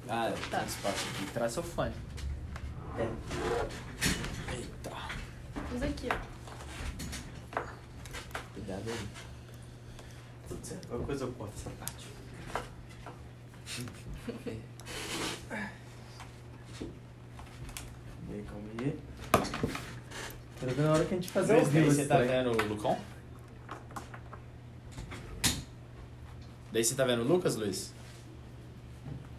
Ah, 0.10 0.34
Tá. 0.50 0.60
tem 0.60 0.68
espaço 0.68 1.06
aqui. 1.10 1.26
Traz 1.34 1.52
seu 1.54 1.64
fone. 1.64 1.94
Eita. 4.52 4.92
Usa 5.76 5.86
aqui, 5.86 6.10
ó. 6.12 7.62
Cuidado 8.54 8.84
aí. 8.90 9.08
Tudo 10.48 10.66
certo. 10.66 10.88
Qualquer 10.88 11.06
coisa 11.06 11.26
eu 11.26 11.32
corto 11.34 11.54
essa 11.56 11.70
parte. 11.72 12.08
Aí, 18.38 18.44
calma 18.44 18.68
aí. 18.80 19.00
Quero 20.60 20.72
ver 20.76 20.82
na 20.84 20.92
hora 20.94 21.06
que 21.06 21.14
a 21.14 21.18
gente 21.18 21.30
fazer 21.30 21.54
Luiz, 21.54 21.68
os 21.68 21.74
daí 21.74 21.84
você 21.92 22.06
tá 22.06 22.18
vendo 22.20 22.52
o 22.52 22.68
Lucão? 22.68 22.98
Daí 26.72 26.84
você 26.84 26.96
tá 26.96 27.04
vendo 27.06 27.22
o 27.24 27.28
Lucas, 27.28 27.56
Luiz? 27.56 27.94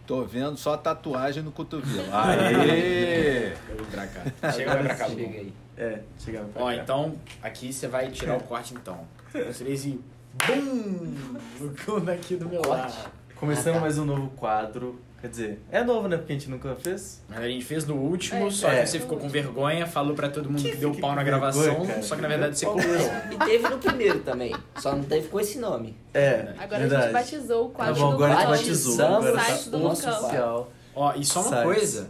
Tô 0.05 0.23
vendo 0.25 0.57
só 0.57 0.75
tatuagem 0.75 1.43
no 1.43 1.51
cotovelo. 1.51 2.13
Aê! 2.13 3.53
Eu 3.69 3.77
vou 3.77 3.85
pra 3.85 4.07
cá. 4.07 4.23
Chega 4.51 4.75
pra 4.75 4.95
cá, 4.95 5.07
Chega 5.07 5.37
aí. 5.37 5.53
É, 5.77 6.01
chegava 6.17 6.47
pra 6.49 6.61
Ó, 6.61 6.65
cá. 6.65 6.75
então, 6.75 7.15
aqui 7.41 7.71
você 7.71 7.87
vai 7.87 8.11
tirar 8.11 8.35
o 8.37 8.43
corte 8.43 8.73
então. 8.73 9.07
Os 9.49 9.59
três 9.59 9.85
e... 9.85 9.99
BUM! 10.45 11.15
Lucão 11.61 12.01
daqui 12.01 12.35
do 12.35 12.49
meu 12.49 12.61
Corte. 12.61 12.97
lado. 12.97 13.11
Começando 13.39 13.69
Ah, 13.69 13.73
tá. 13.75 13.79
mais 13.81 13.97
um 13.97 14.05
novo 14.05 14.29
quadro. 14.35 14.99
Quer 15.21 15.27
dizer, 15.27 15.61
é 15.69 15.83
novo, 15.83 16.07
né? 16.07 16.15
Porque 16.15 16.31
a 16.31 16.35
gente 16.35 16.49
nunca 16.49 16.73
fez. 16.75 17.21
A 17.29 17.41
gente 17.47 17.65
fez 17.65 17.85
no 17.85 17.95
último, 17.95 18.47
É, 18.47 18.51
só 18.51 18.69
é. 18.69 18.81
que 18.81 18.87
você 18.87 18.99
ficou 18.99 19.17
com 19.17 19.27
vergonha, 19.27 19.85
falou 19.85 20.15
pra 20.15 20.29
todo 20.29 20.49
mundo 20.49 20.61
que, 20.61 20.71
Que 20.71 20.77
deu 20.77 20.93
pau 20.95 21.13
na 21.13 21.23
gravação, 21.23 21.61
vergonha, 21.61 21.87
cara. 21.89 22.03
só 22.03 22.15
que 22.15 22.21
na 22.21 22.27
verdade 22.29 22.57
você 22.57 22.65
Deu 22.65 22.73
cortou. 22.75 22.95
E 23.31 23.37
teve 23.45 23.67
no 23.69 23.77
primeiro 23.79 24.19
também. 24.19 24.55
Só 24.77 24.95
não 24.95 25.03
teve 25.03 25.27
com 25.27 25.39
esse 25.39 25.57
nome. 25.59 25.97
É, 26.13 26.53
Agora 26.57 26.79
verdade. 26.79 26.95
a 26.95 27.01
gente 27.01 27.13
batizou 27.13 27.65
o 27.65 27.69
Tá 27.69 27.75
quadro 27.75 27.95
bom, 27.95 28.07
do 28.09 28.13
agora 28.23 28.33
a 28.33 28.37
gente 28.39 28.49
batizou. 28.69 28.97
Batizamos 28.97 29.25
Agora 29.27 29.35
o 29.35 29.45
site 29.45 29.63
tá 29.65 29.69
do 29.71 29.77
Lucão. 29.77 29.91
oficial. 29.91 30.71
Ó, 30.95 31.13
e 31.15 31.25
só 31.25 31.39
uma 31.41 31.49
Sites. 31.49 31.63
coisa, 31.63 32.09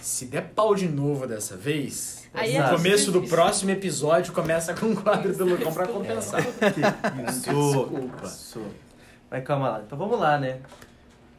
Se 0.00 0.26
der 0.26 0.42
pau 0.54 0.74
de 0.74 0.88
novo 0.88 1.26
dessa 1.26 1.56
vez, 1.56 2.24
Aí 2.32 2.56
no 2.58 2.64
é 2.64 2.70
começo 2.70 3.10
do 3.12 3.22
próximo 3.22 3.70
episódio 3.70 4.32
começa 4.32 4.72
com 4.74 4.86
o 4.92 4.96
quadro 5.02 5.34
do 5.36 5.44
Lucão 5.44 5.72
pra 5.72 5.86
compensar. 5.86 6.40
Isso. 7.28 7.40
Desculpa. 7.42 8.26
Isso. 8.26 8.62
Mas 9.30 9.44
calma 9.44 9.68
lá. 9.70 9.82
Então 9.84 9.96
vamos 9.98 10.18
lá, 10.18 10.38
né? 10.38 10.60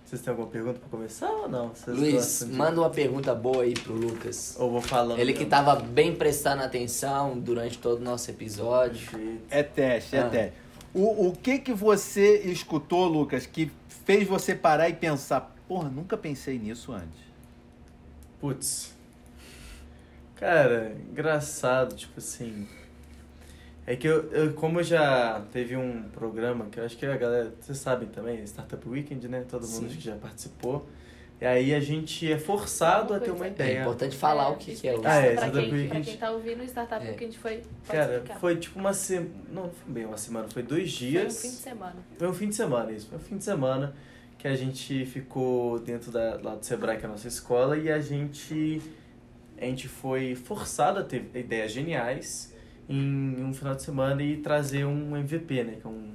Vocês 0.05 0.21
têm 0.21 0.31
alguma 0.31 0.47
pergunta 0.49 0.79
pra 0.79 0.87
começar 0.89 1.29
ou 1.29 1.49
não? 1.49 1.69
Vocês 1.69 1.97
Luiz, 1.97 2.39
de- 2.39 2.53
manda 2.53 2.79
uma 2.79 2.89
pergunta 2.89 3.35
boa 3.35 3.63
aí 3.63 3.73
pro 3.73 3.93
Lucas. 3.93 4.55
Ou 4.57 4.71
vou 4.71 4.81
falando. 4.81 5.19
Ele 5.19 5.33
que 5.33 5.39
mesmo? 5.39 5.49
tava 5.51 5.75
bem 5.81 6.15
prestando 6.15 6.63
atenção 6.63 7.37
durante 7.37 7.77
todo 7.77 7.99
o 7.99 8.03
nosso 8.03 8.29
episódio. 8.31 9.39
É 9.49 9.61
teste, 9.63 10.15
é 10.15 10.19
Ah. 10.21 10.29
teste. 10.29 10.53
O, 10.93 11.27
o 11.27 11.35
que 11.35 11.59
que 11.59 11.73
você 11.73 12.37
escutou, 12.43 13.05
Lucas, 13.07 13.45
que 13.45 13.69
fez 14.05 14.25
você 14.27 14.55
parar 14.55 14.87
e 14.87 14.93
pensar, 14.93 15.53
porra, 15.67 15.89
nunca 15.89 16.15
pensei 16.17 16.57
nisso 16.57 16.93
antes? 16.93 17.19
Putz. 18.39 18.93
Cara, 20.37 20.95
engraçado, 21.11 21.95
tipo 21.95 22.19
assim. 22.19 22.65
É 23.87 23.95
que 23.95 24.05
eu, 24.05 24.29
eu- 24.31 24.53
como 24.53 24.81
eu 24.81 24.83
já 24.83 25.41
teve 25.51 25.77
um 25.77 26.03
programa 26.09 26.65
que 26.65 26.77
eu 26.79 26.83
acho 26.85 26.97
que 26.97 27.05
a 27.05 27.15
galera, 27.15 27.53
vocês 27.59 27.77
sabem 27.77 28.09
também, 28.09 28.43
Startup 28.43 28.87
Weekend, 28.87 29.27
né? 29.29 29.45
Todo 29.49 29.65
mundo 29.65 29.87
que 29.87 30.01
já 30.01 30.15
participou. 30.17 30.85
E 31.39 31.45
aí 31.45 31.73
a 31.73 31.79
gente 31.79 32.29
é 32.29 32.37
forçado 32.37 33.13
a 33.13 33.19
ter 33.19 33.31
uma. 33.31 33.45
É 33.45 33.49
ideia. 33.49 33.81
importante 33.81 34.17
falar 34.17 34.49
o 34.49 34.57
que, 34.57 34.75
que 34.75 34.87
é 34.87 34.93
o 34.95 35.01
Ah, 35.05 35.15
é, 35.17 35.33
pra, 35.35 35.41
Startup 35.45 35.61
quem, 35.63 35.71
Weekend. 35.73 35.89
pra 35.91 36.01
quem 36.01 36.17
tá 36.17 36.31
ouvindo 36.31 36.61
o 36.61 36.65
Startup 36.65 37.05
É. 37.05 37.09
Weekend 37.11 37.37
foi. 37.37 37.61
Cara, 37.87 38.13
explicar. 38.15 38.39
foi 38.39 38.55
tipo 38.57 38.79
uma 38.79 38.91
semana. 38.93 39.29
Não, 39.53 39.63
não 39.63 39.69
foi 39.69 39.93
bem 39.93 40.05
uma 40.05 40.17
semana, 40.17 40.47
foi 40.49 40.63
dois 40.63 40.97
Foi 40.97 41.07
um 41.07 41.09
dias. 41.11 41.41
fim 41.41 41.49
de 41.49 41.55
semana. 41.55 41.95
Foi 42.17 42.27
um 42.27 42.33
fim 42.33 42.49
de 42.49 42.55
semana, 42.55 42.91
isso. 42.91 43.07
Foi 43.07 43.17
um 43.17 43.21
fim 43.21 43.37
de 43.37 43.43
semana 43.43 43.95
que 44.37 44.47
a 44.47 44.55
gente 44.55 45.05
ficou 45.05 45.79
dentro 45.79 46.11
da, 46.11 46.39
lá 46.43 46.55
do 46.55 46.65
Sebrae, 46.65 46.97
que 46.97 47.03
é 47.05 47.07
a 47.07 47.11
nossa 47.11 47.27
escola, 47.27 47.77
e 47.77 47.89
a 47.91 47.99
gente, 48.01 48.81
a 49.59 49.63
gente 49.65 49.87
foi 49.87 50.33
forçado 50.35 50.99
a 50.99 51.03
ter 51.03 51.29
ideias 51.35 51.71
geniais 51.71 52.53
em 52.89 53.43
um 53.43 53.53
final 53.53 53.75
de 53.75 53.83
semana 53.83 54.21
e 54.23 54.37
trazer 54.37 54.85
um 54.85 55.15
MVP, 55.15 55.63
né? 55.63 55.77
Que 55.81 55.87
é 55.87 55.89
um. 55.89 56.11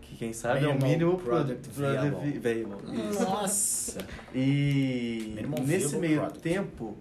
Que 0.00 0.16
quem 0.16 0.32
sabe 0.32 0.64
é 0.64 0.68
o 0.68 0.80
mínimo 0.82 1.16
Product 1.18 1.68
Viable. 1.70 2.38
Viable. 2.38 3.10
Isso. 3.10 3.22
Nossa! 3.22 3.98
E 4.34 5.32
Minimal 5.36 5.64
nesse 5.64 5.96
meio 5.96 6.20
Product. 6.20 6.40
tempo, 6.40 6.96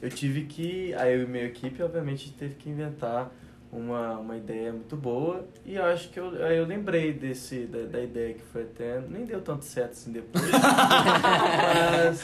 eu 0.00 0.10
tive 0.10 0.44
que. 0.44 0.94
Aí 0.94 1.14
eu 1.14 1.22
e 1.22 1.26
minha 1.26 1.44
equipe, 1.44 1.82
obviamente, 1.82 2.32
teve 2.32 2.54
que 2.54 2.70
inventar 2.70 3.30
uma, 3.74 4.18
uma 4.18 4.36
ideia 4.36 4.72
muito 4.72 4.96
boa. 4.96 5.44
E 5.66 5.74
eu 5.74 5.84
acho 5.84 6.08
que 6.10 6.18
eu, 6.20 6.28
aí 6.44 6.56
eu 6.56 6.64
lembrei 6.64 7.12
desse, 7.12 7.66
da, 7.66 7.80
da 7.82 8.00
ideia 8.00 8.34
que 8.34 8.42
foi 8.52 8.62
até. 8.62 9.00
Nem 9.08 9.24
deu 9.24 9.40
tanto 9.40 9.64
certo 9.64 9.92
assim 9.92 10.12
depois. 10.12 10.44
mas. 11.64 12.22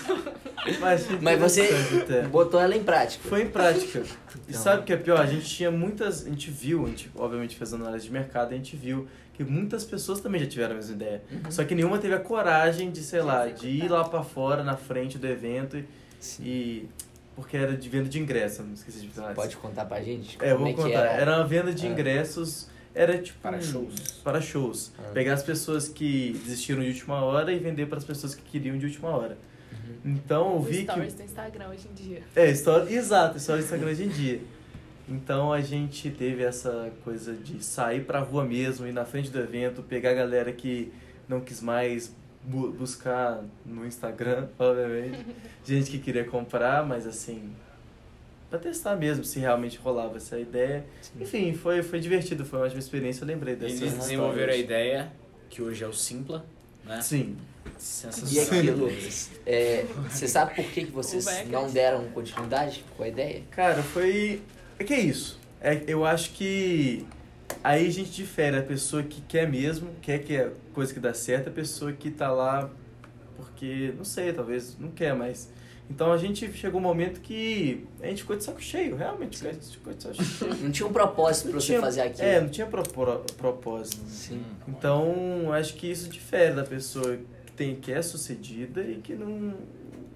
Mas, 0.80 1.08
Mas 1.20 1.38
você 1.40 1.70
até. 2.02 2.22
botou 2.22 2.60
ela 2.60 2.76
em 2.76 2.82
prática. 2.84 3.26
Foi 3.28 3.42
em 3.42 3.48
prática. 3.50 4.00
E 4.00 4.50
Então. 4.50 4.60
sabe 4.62 4.82
o 4.82 4.84
que 4.84 4.92
é 4.92 4.96
pior? 4.96 5.18
A 5.20 5.26
gente 5.26 5.46
tinha 5.46 5.70
muitas. 5.70 6.26
A 6.26 6.28
gente 6.28 6.50
viu, 6.50 6.84
a 6.84 6.88
gente 6.88 7.10
obviamente 7.16 7.56
fez 7.56 7.72
análise 7.74 8.04
de 8.04 8.12
mercado, 8.12 8.52
a 8.52 8.56
gente 8.56 8.76
viu 8.76 9.06
que 9.34 9.42
muitas 9.42 9.84
pessoas 9.84 10.20
também 10.20 10.40
já 10.40 10.46
tiveram 10.46 10.72
a 10.72 10.76
mesma 10.76 10.94
ideia. 10.94 11.22
Uhum. 11.32 11.50
Só 11.50 11.64
que 11.64 11.74
nenhuma 11.74 11.98
teve 11.98 12.14
a 12.14 12.20
coragem 12.20 12.90
de, 12.90 13.00
sei 13.02 13.22
lá, 13.22 13.46
de 13.46 13.68
ir 13.68 13.88
lá 13.88 14.04
pra 14.04 14.22
fora 14.22 14.62
na 14.62 14.76
frente 14.76 15.18
do 15.18 15.26
evento 15.26 15.76
e. 15.78 15.84
e- 16.40 16.88
porque 17.40 17.56
era 17.56 17.76
de 17.76 17.88
venda 17.88 18.08
de 18.08 18.18
ingresso, 18.20 18.62
não 18.62 18.74
esqueci 18.74 19.00
de 19.00 19.08
falar. 19.08 19.34
Pode 19.34 19.56
contar 19.56 19.84
pra 19.86 20.00
gente? 20.02 20.38
É, 20.40 20.54
vou 20.54 20.66
que 20.66 20.74
contar. 20.74 20.90
era? 20.90 21.08
Era 21.20 21.36
uma 21.38 21.46
venda 21.46 21.72
de 21.72 21.86
Ah. 21.86 21.90
ingressos. 21.90 22.68
Era 22.94 23.18
tipo. 23.18 23.38
Para 23.40 23.60
shows. 23.60 23.94
Para 24.24 24.40
shows. 24.40 24.92
Ah. 24.98 25.10
Pegar 25.14 25.34
as 25.34 25.42
pessoas 25.42 25.88
que 25.88 26.32
desistiram 26.44 26.82
de 26.82 26.88
última 26.88 27.22
hora 27.24 27.52
e 27.52 27.58
vender 27.58 27.86
para 27.86 27.98
as 27.98 28.04
pessoas 28.04 28.34
que 28.34 28.42
queriam 28.42 28.76
de 28.78 28.86
última 28.86 29.08
hora. 29.10 29.38
Uhum. 29.72 30.12
Então 30.12 30.50
eu 30.52 30.56
O 30.56 30.62
vi 30.62 30.78
que. 30.78 30.82
stories 30.92 31.14
do 31.14 31.22
Instagram 31.22 31.68
hoje 31.68 31.88
em 31.88 31.94
dia. 31.94 32.22
É, 32.34 32.50
história, 32.50 32.92
exato, 32.92 33.36
história 33.36 33.62
do 33.62 33.64
Instagram 33.64 33.90
hoje 33.90 34.04
em 34.04 34.08
dia. 34.08 34.40
Então 35.08 35.52
a 35.52 35.60
gente 35.60 36.10
teve 36.10 36.42
essa 36.42 36.92
coisa 37.04 37.34
de 37.34 37.64
sair 37.64 38.04
pra 38.04 38.20
rua 38.20 38.44
mesmo, 38.44 38.86
ir 38.86 38.92
na 38.92 39.04
frente 39.04 39.30
do 39.30 39.38
evento, 39.40 39.82
pegar 39.82 40.10
a 40.10 40.14
galera 40.14 40.52
que 40.52 40.92
não 41.28 41.40
quis 41.40 41.60
mais 41.60 42.14
bu- 42.42 42.70
buscar 42.72 43.42
no 43.64 43.86
Instagram, 43.86 44.48
obviamente. 44.58 45.24
gente 45.64 45.90
que 45.90 45.98
queria 45.98 46.24
comprar, 46.24 46.84
mas 46.86 47.06
assim, 47.06 47.50
pra 48.48 48.58
testar 48.58 48.96
mesmo 48.96 49.24
se 49.24 49.38
realmente 49.38 49.78
rolava 49.78 50.16
essa 50.16 50.38
ideia. 50.38 50.84
Enfim, 51.20 51.52
foi, 51.54 51.82
foi 51.82 52.00
divertido, 52.00 52.44
foi 52.44 52.58
uma 52.58 52.64
ótima 52.66 52.80
experiência, 52.80 53.22
eu 53.22 53.28
lembrei 53.28 53.54
dessa 53.56 53.74
Eles 53.84 53.94
desenvolveram 53.94 54.52
a 54.52 54.56
ideia, 54.56 55.12
que 55.48 55.62
hoje 55.62 55.84
é 55.84 55.86
o 55.86 55.92
Simpla, 55.92 56.44
né? 56.84 57.00
Sim. 57.00 57.36
E 57.66 57.82
Sensacional. 57.82 58.60
aqui, 58.60 58.70
Lucas? 58.70 59.30
É, 59.46 59.84
você 60.10 60.26
sabe 60.28 60.54
por 60.54 60.64
que, 60.66 60.84
que 60.86 60.90
vocês 60.90 61.24
Beckett. 61.24 61.48
não 61.50 61.70
deram 61.70 62.04
continuidade 62.10 62.84
com 62.96 63.02
a 63.02 63.08
ideia? 63.08 63.42
Cara, 63.50 63.82
foi. 63.82 64.42
É 64.78 64.84
que 64.84 64.92
é 64.94 65.00
isso. 65.00 65.38
É, 65.60 65.82
eu 65.86 66.04
acho 66.06 66.30
que 66.32 67.06
aí 67.62 67.86
a 67.86 67.90
gente 67.90 68.10
difere 68.10 68.56
a 68.58 68.62
pessoa 68.62 69.02
que 69.02 69.20
quer 69.22 69.48
mesmo, 69.48 69.90
quer 70.02 70.18
que 70.18 70.34
é 70.36 70.52
coisa 70.72 70.92
que 70.94 71.00
dá 71.00 71.12
certo, 71.14 71.48
a 71.48 71.52
pessoa 71.52 71.92
que 71.92 72.10
tá 72.10 72.30
lá 72.30 72.70
porque, 73.36 73.94
não 73.96 74.04
sei, 74.04 74.32
talvez 74.32 74.76
não 74.78 74.90
quer 74.90 75.14
mais. 75.14 75.50
Então 75.88 76.12
a 76.12 76.16
gente 76.18 76.52
chegou 76.52 76.78
um 76.80 76.84
momento 76.84 77.20
que 77.20 77.84
a 78.00 78.06
gente 78.06 78.22
ficou 78.22 78.36
de 78.36 78.44
saco 78.44 78.62
cheio, 78.62 78.94
realmente, 78.94 79.44
a 79.46 79.52
gente 79.52 79.70
ficou 79.76 79.92
de 79.92 80.02
saco 80.02 80.22
cheio. 80.22 80.54
Não 80.56 80.70
tinha 80.70 80.86
um 80.86 80.92
propósito 80.92 81.44
pra 81.44 81.54
Não 81.54 81.60
você 81.60 81.80
fazer 81.80 82.02
aquilo. 82.02 82.28
É, 82.28 82.40
não 82.40 82.48
tinha 82.48 82.66
propor- 82.66 83.24
propósito. 83.36 84.00
Sim. 84.08 84.40
Então, 84.68 85.52
acho 85.52 85.74
que 85.74 85.90
isso 85.90 86.08
difere 86.08 86.54
da 86.54 86.62
pessoa 86.62 87.18
que 87.46 87.52
tem 87.52 87.74
que 87.74 87.90
é 87.92 88.00
sucedida 88.02 88.82
e 88.82 88.96
que 88.96 89.14
não, 89.14 89.54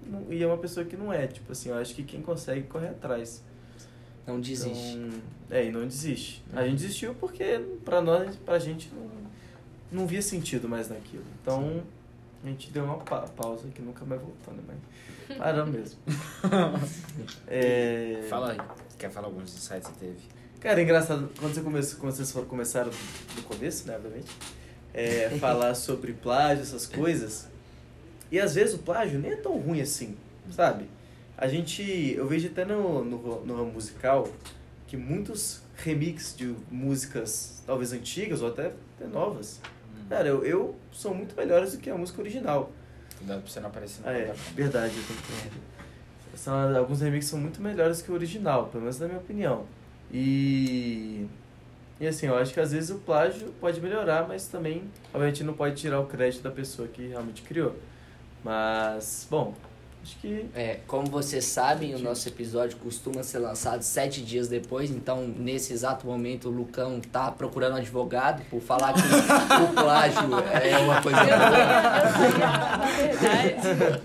não 0.06 0.26
e 0.30 0.40
é 0.42 0.46
uma 0.46 0.58
pessoa 0.58 0.86
que 0.86 0.96
não 0.96 1.12
é, 1.12 1.26
tipo 1.26 1.50
assim, 1.50 1.70
eu 1.70 1.76
acho 1.76 1.92
que 1.94 2.04
quem 2.04 2.22
consegue 2.22 2.62
correr 2.68 2.88
atrás. 2.88 3.42
Não 4.26 4.40
desiste. 4.40 4.96
Então, 4.96 5.20
é, 5.50 5.66
e 5.66 5.70
não 5.72 5.86
desiste. 5.86 6.42
A 6.52 6.64
gente 6.66 6.76
desistiu 6.80 7.14
porque 7.14 7.60
pra 7.84 8.00
nós, 8.00 8.34
pra 8.36 8.58
gente 8.58 8.90
não, 8.94 9.10
não 10.00 10.06
via 10.06 10.22
sentido 10.22 10.68
mais 10.68 10.88
naquilo. 10.88 11.24
Então, 11.42 11.82
a 12.42 12.46
gente 12.48 12.70
deu 12.70 12.84
uma 12.84 12.96
pa- 12.98 13.26
pausa 13.36 13.68
que 13.68 13.82
nunca 13.82 14.04
mais 14.04 14.20
voltou, 14.20 14.54
né? 14.54 14.62
Mas 15.28 15.36
paramos 15.38 15.74
mesmo. 15.74 15.98
É, 17.46 18.24
Fala 18.28 18.52
aí. 18.52 18.58
Quer 18.98 19.10
falar 19.10 19.26
alguns 19.28 19.54
insights 19.54 19.88
que 19.88 19.94
você 19.98 20.06
teve? 20.06 20.18
Cara, 20.60 20.80
é 20.80 20.84
engraçado, 20.84 21.30
quando, 21.38 21.52
você 21.54 21.60
começou, 21.60 22.00
quando 22.00 22.12
vocês 22.14 22.30
foram- 22.32 22.46
começaram 22.46 22.90
do 23.36 23.42
começo, 23.42 23.86
né, 23.86 23.96
obviamente, 23.96 24.30
é, 24.94 25.28
falar 25.40 25.74
sobre 25.74 26.14
plágio, 26.14 26.62
essas 26.62 26.86
coisas, 26.86 27.46
e 28.30 28.40
às 28.40 28.54
vezes 28.54 28.74
o 28.74 28.78
plágio 28.78 29.18
nem 29.18 29.32
é 29.32 29.36
tão 29.36 29.58
ruim 29.58 29.82
assim, 29.82 30.16
sabe? 30.50 30.86
A 31.44 31.48
gente, 31.48 32.14
eu 32.16 32.26
vejo 32.26 32.46
até 32.46 32.64
no, 32.64 33.04
no, 33.04 33.44
no 33.44 33.54
ramo 33.54 33.72
musical 33.72 34.26
que 34.86 34.96
muitos 34.96 35.60
remixes 35.76 36.34
de 36.34 36.54
músicas, 36.70 37.62
talvez 37.66 37.92
antigas 37.92 38.40
ou 38.40 38.48
até, 38.48 38.72
até 38.96 39.06
novas, 39.06 39.60
cara, 40.08 40.26
eu, 40.26 40.42
eu 40.42 40.74
são 40.90 41.12
muito 41.12 41.36
melhores 41.36 41.72
do 41.72 41.78
que 41.80 41.90
a 41.90 41.98
música 41.98 42.22
original. 42.22 42.72
Cuidado 43.18 43.42
pra 43.42 43.50
você 43.50 43.60
não 43.60 43.68
aparecer 43.68 44.00
no 44.00 44.08
Ah, 44.08 44.12
é, 44.14 44.34
verdade. 44.54 44.94
Eu 44.96 45.04
tenho 45.04 45.20
que... 46.32 46.38
são, 46.38 46.78
alguns 46.78 47.02
remixes 47.02 47.28
são 47.28 47.38
muito 47.38 47.60
melhores 47.60 48.00
que 48.00 48.10
o 48.10 48.14
original, 48.14 48.68
pelo 48.68 48.80
menos 48.80 48.98
na 48.98 49.06
minha 49.06 49.18
opinião. 49.18 49.66
E... 50.10 51.26
E 52.00 52.06
assim, 52.06 52.26
eu 52.26 52.38
acho 52.38 52.54
que 52.54 52.60
às 52.60 52.72
vezes 52.72 52.88
o 52.88 53.00
plágio 53.00 53.52
pode 53.60 53.82
melhorar, 53.82 54.26
mas 54.26 54.48
também, 54.48 54.84
obviamente, 55.12 55.44
não 55.44 55.52
pode 55.52 55.76
tirar 55.76 56.00
o 56.00 56.06
crédito 56.06 56.42
da 56.42 56.50
pessoa 56.50 56.88
que 56.88 57.06
realmente 57.06 57.42
criou. 57.42 57.76
Mas, 58.42 59.26
bom, 59.30 59.54
acho 60.04 60.18
que... 60.18 60.46
É, 60.54 60.80
como 60.86 61.06
vocês 61.06 61.46
sabem, 61.46 61.94
o 61.94 61.98
nosso 61.98 62.28
episódio 62.28 62.76
costuma 62.76 63.22
ser 63.22 63.38
lançado 63.38 63.82
sete 63.82 64.20
dias 64.20 64.48
depois, 64.48 64.90
então 64.90 65.26
nesse 65.26 65.72
exato 65.72 66.06
momento 66.06 66.48
o 66.48 66.50
Lucão 66.50 67.00
tá 67.00 67.30
procurando 67.30 67.72
um 67.72 67.76
advogado 67.78 68.44
por 68.50 68.60
falar 68.60 68.92
que 68.92 69.00
o 69.64 69.72
plágio 69.72 70.20
é 70.62 70.78
uma 70.78 71.00
coisa 71.00 71.20
Eu 71.20 71.38
na 71.38 72.86
verdade, 72.86 74.02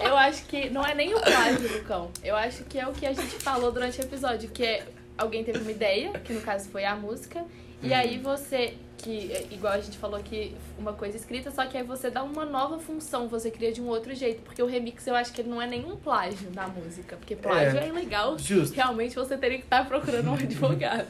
eu 0.00 0.16
acho 0.16 0.44
que 0.44 0.70
não 0.70 0.84
é 0.84 0.94
nem 0.94 1.12
o 1.14 1.20
plágio, 1.20 1.76
Lucão. 1.78 2.10
Eu 2.22 2.36
acho 2.36 2.62
que 2.64 2.78
é 2.78 2.86
o 2.86 2.92
que 2.92 3.04
a 3.04 3.12
gente 3.12 3.36
falou 3.42 3.72
durante 3.72 4.00
o 4.00 4.04
episódio, 4.04 4.48
que 4.50 4.64
é 4.64 4.86
alguém 5.18 5.42
teve 5.42 5.58
uma 5.58 5.70
ideia, 5.70 6.12
que 6.20 6.32
no 6.32 6.40
caso 6.40 6.68
foi 6.70 6.84
a 6.84 6.94
música, 6.94 7.44
e 7.82 7.92
aí 7.92 8.18
você, 8.18 8.74
que 9.02 9.32
é 9.32 9.46
igual 9.50 9.72
a 9.72 9.80
gente 9.80 9.98
falou 9.98 10.16
aqui, 10.18 10.54
uma 10.78 10.92
coisa 10.92 11.16
escrita, 11.16 11.50
só 11.50 11.66
que 11.66 11.76
aí 11.76 11.82
você 11.82 12.08
dá 12.10 12.22
uma 12.22 12.44
nova 12.44 12.78
função, 12.78 13.26
você 13.28 13.50
cria 13.50 13.72
de 13.72 13.80
um 13.80 13.88
outro 13.88 14.14
jeito, 14.14 14.42
porque 14.42 14.62
o 14.62 14.66
remix 14.66 15.06
eu 15.06 15.14
acho 15.16 15.32
que 15.32 15.40
ele 15.40 15.48
não 15.50 15.60
é 15.60 15.66
nenhum 15.66 15.96
plágio 15.96 16.50
da 16.50 16.68
música, 16.68 17.16
porque 17.16 17.34
plágio 17.34 17.78
é, 17.78 17.84
É. 17.84 17.88
ilegal. 17.88 18.38
Justo. 18.38 18.74
Realmente 18.76 19.14
você 19.14 19.36
teria 19.36 19.58
que 19.58 19.64
estar 19.64 19.86
procurando 19.88 20.30
um 20.30 20.34
advogado. 20.38 21.08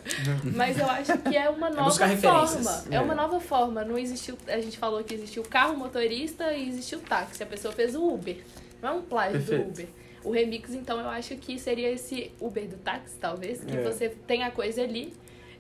Mas 0.57 0.79
eu 0.79 0.87
acho 0.87 1.17
que 1.19 1.37
é 1.37 1.49
uma 1.51 1.69
nova 1.71 1.85
buscar 1.85 2.07
referências. 2.07 2.65
forma. 2.65 2.85
É. 2.91 2.97
É. 2.97 3.01
uma 3.01 3.15
nova 3.15 3.39
forma. 3.41 3.85
Não 3.85 3.99
existiu. 3.99 4.37
A 4.49 4.59
gente 4.61 4.79
falou 4.79 5.03
que 5.05 5.13
existiu 5.15 5.43
o 5.43 5.49
carro 5.49 5.77
motorista 5.77 6.53
e 6.53 6.69
existiu 6.69 6.99
o 6.99 7.03
táxi. 7.03 7.43
A 7.43 7.47
pessoa 7.47 7.73
fez 7.75 7.95
o 7.95 8.03
Uber. 8.07 8.39
Não 8.81 8.89
é 8.89 8.93
um 8.93 9.03
plágio 9.03 9.33
Perfeito. 9.39 9.65
do 9.65 9.69
Uber. 9.71 9.87
O 10.25 10.31
remix, 10.31 10.73
então, 10.73 11.01
eu 11.01 11.09
acho 11.09 11.35
que 11.37 11.59
seria 11.59 11.91
esse 11.91 12.31
Uber 12.41 12.67
do 12.69 12.77
táxi, 12.77 13.17
talvez. 13.21 13.63
Que 13.65 13.77
É. 13.77 13.83
você 13.83 14.09
tem 14.09 14.45
a 14.45 14.51
coisa 14.53 14.83
ali. 14.83 15.13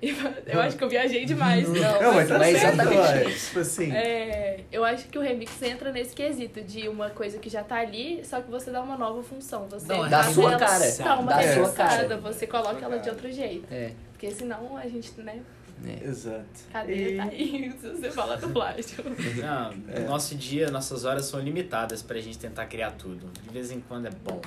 Eu 0.46 0.60
acho 0.60 0.76
que 0.76 0.82
eu 0.82 0.88
viajei 0.88 1.24
demais. 1.24 1.68
Não, 1.68 2.02
Não, 2.02 2.14
mas 2.14 2.28
tá 2.28 2.36
mas 2.38 2.58
certo, 2.58 2.74
exatamente 2.80 3.30
isso. 3.30 3.46
Tipo 3.46 3.60
assim. 3.60 3.92
É, 3.92 4.60
eu 4.72 4.84
acho 4.84 5.06
que 5.06 5.16
o 5.16 5.20
remix 5.20 5.62
entra 5.62 5.92
nesse 5.92 6.12
quesito 6.14 6.60
de 6.60 6.88
uma 6.88 7.08
coisa 7.10 7.38
que 7.38 7.48
já 7.48 7.62
tá 7.62 7.76
ali, 7.76 8.20
só 8.24 8.40
que 8.40 8.50
você 8.50 8.72
dá 8.72 8.82
uma 8.82 8.96
nova 8.98 9.22
função. 9.22 9.68
Você 9.68 9.86
Não, 9.86 10.04
é 10.04 10.08
da 10.08 10.24
sua 10.24 10.50
ela- 10.50 10.58
cara. 10.58 10.90
Dá 10.98 11.18
uma 11.20 11.32
Da 11.32 11.54
sua 11.54 11.72
cara. 11.72 12.16
você 12.18 12.46
coloca 12.48 12.84
ela 12.84 12.98
de 12.98 13.08
outro 13.08 13.30
jeito. 13.30 13.64
É, 13.72 13.92
Porque 14.12 14.30
senão 14.32 14.76
a 14.76 14.88
gente, 14.88 15.12
né, 15.20 15.40
é. 15.86 16.04
Exato. 16.04 16.44
cadeia 16.72 17.08
E- 17.08 17.16
tá 17.16 17.22
aí 17.24 17.72
se 17.80 17.88
você 17.90 18.10
fala 18.10 18.36
do 18.36 18.48
plágio. 18.50 19.04
Não, 19.40 19.72
É. 19.94 20.00
nosso 20.00 20.34
dia, 20.34 20.68
nossas 20.70 21.04
horas 21.04 21.26
são 21.26 21.38
limitadas 21.38 22.02
pra 22.02 22.20
gente 22.20 22.38
tentar 22.38 22.66
criar 22.66 22.90
tudo. 22.92 23.30
De 23.42 23.50
vez 23.50 23.70
em 23.70 23.78
quando 23.80 24.06
é 24.06 24.10
bom 24.10 24.40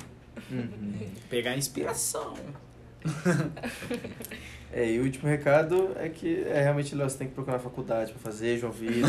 Uhum. 0.50 0.92
pegar 1.30 1.56
inspiração. 1.56 2.34
É, 4.76 4.90
e 4.90 5.00
o 5.00 5.04
último 5.04 5.26
recado 5.26 5.92
é 5.96 6.06
que 6.10 6.44
é 6.44 6.60
realmente, 6.60 6.94
Léo, 6.94 7.08
você 7.08 7.16
tem 7.16 7.28
que 7.28 7.32
procurar 7.32 7.58
faculdade 7.58 8.12
pra 8.12 8.20
fazer, 8.20 8.58
João 8.58 8.70
Vitor. 8.70 9.08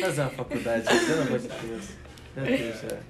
fazer 0.00 0.20
uma 0.20 0.30
faculdade, 0.30 0.84
pelo 0.84 1.22
amor 1.22 1.38
de 1.40 1.48
Deus. 1.48 1.88
Meu 2.36 2.46
Deus, 2.46 2.84
é. 2.84 3.00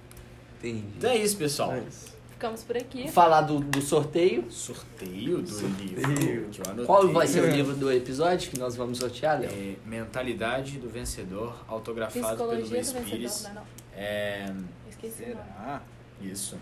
Entendi. 0.58 0.84
Então 0.96 1.10
é 1.10 1.18
isso, 1.18 1.36
pessoal. 1.36 1.74
É 1.74 1.80
isso. 1.80 2.14
Ficamos 2.30 2.62
por 2.62 2.74
aqui. 2.74 3.06
Falar 3.10 3.42
do, 3.42 3.60
do 3.60 3.82
sorteio. 3.82 4.50
Sorteio 4.50 5.42
do 5.42 5.50
Sorteio. 5.50 6.48
livro. 6.48 6.86
Qual 6.86 7.06
vai 7.12 7.26
ser 7.26 7.42
o 7.42 7.50
livro 7.50 7.74
do 7.74 7.92
episódio 7.92 8.50
que 8.50 8.58
nós 8.58 8.74
vamos 8.74 8.96
sortear, 8.96 9.38
Léo? 9.40 9.50
É, 9.50 9.74
Mentalidade 9.84 10.78
do 10.78 10.88
Vencedor, 10.88 11.54
autografado 11.68 12.18
pelo 12.18 12.28
Psicologia 12.34 12.76
Luiz 12.76 12.88
do 12.88 12.94
vencedor, 12.94 13.10
Pires. 13.10 13.42
não 13.42 13.50
é 13.50 13.54
não? 13.54 13.62
É, 13.94 14.54
Esqueci. 14.88 15.16
Será? 15.18 15.82
isso. 16.22 16.56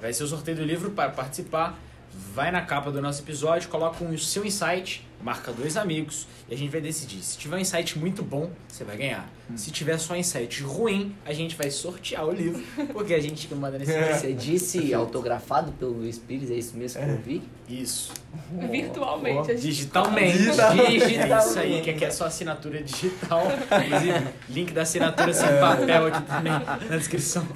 Vai 0.00 0.10
ser 0.14 0.24
o 0.24 0.26
sorteio 0.26 0.56
do 0.56 0.64
livro 0.64 0.92
para 0.92 1.10
participar. 1.10 1.78
Vai 2.12 2.50
na 2.50 2.62
capa 2.62 2.90
do 2.90 3.00
nosso 3.00 3.22
episódio, 3.22 3.68
coloca 3.68 4.04
o 4.04 4.18
seu 4.18 4.44
insight, 4.44 5.06
marca 5.22 5.52
dois 5.52 5.76
amigos 5.76 6.26
e 6.48 6.54
a 6.54 6.56
gente 6.56 6.70
vai 6.70 6.80
decidir. 6.80 7.22
Se 7.22 7.36
tiver 7.38 7.56
um 7.56 7.58
insight 7.58 7.98
muito 7.98 8.22
bom, 8.22 8.50
você 8.68 8.84
vai 8.84 8.96
ganhar. 8.96 9.28
Se 9.56 9.70
tiver 9.70 9.98
só 9.98 10.14
um 10.14 10.16
insight 10.16 10.62
ruim, 10.62 11.14
a 11.24 11.32
gente 11.32 11.56
vai 11.56 11.70
sortear 11.70 12.24
o 12.24 12.32
livro, 12.32 12.62
porque 12.92 13.14
a 13.14 13.20
gente 13.20 13.52
manda 13.54 13.78
nesse 13.78 13.92
É. 13.92 14.14
Você 14.14 14.32
disse 14.32 14.92
autografado 14.94 15.72
pelo 15.72 15.92
Luiz 15.92 16.18
Pires, 16.18 16.50
é 16.50 16.54
isso 16.54 16.76
mesmo 16.76 17.02
que 17.02 17.08
eu 17.10 17.18
vi? 17.18 17.42
Isso. 17.68 18.12
Virtualmente. 18.52 19.50
a 19.50 19.54
gente 19.54 19.66
Digitalmente. 19.66 20.38
Digitalmente. 20.38 21.04
É 21.04 21.38
isso 21.38 21.58
aí, 21.58 21.80
que 21.82 21.90
aqui 21.90 22.04
é 22.04 22.10
só 22.10 22.26
assinatura 22.26 22.82
digital. 22.82 23.42
Inclusive, 23.86 24.28
link 24.48 24.72
da 24.72 24.82
assinatura 24.82 25.32
sem 25.32 25.48
papel 25.60 26.06
aqui 26.06 26.22
também 26.22 26.52
na 26.52 26.96
descrição. 26.96 27.46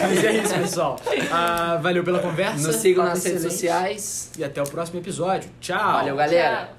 Mas 0.00 0.24
é 0.24 0.36
isso, 0.36 0.54
pessoal. 0.54 1.00
Ah, 1.30 1.78
valeu 1.82 2.04
pela 2.04 2.18
conversa. 2.18 2.66
Nos 2.66 2.76
sigam 2.76 3.04
nas 3.04 3.24
redes 3.24 3.42
sociais. 3.42 4.30
E 4.38 4.44
até 4.44 4.62
o 4.62 4.66
próximo 4.66 4.98
episódio. 4.98 5.48
Tchau. 5.60 5.92
Valeu, 5.92 6.16
galera. 6.16 6.66
Tchau. 6.66 6.75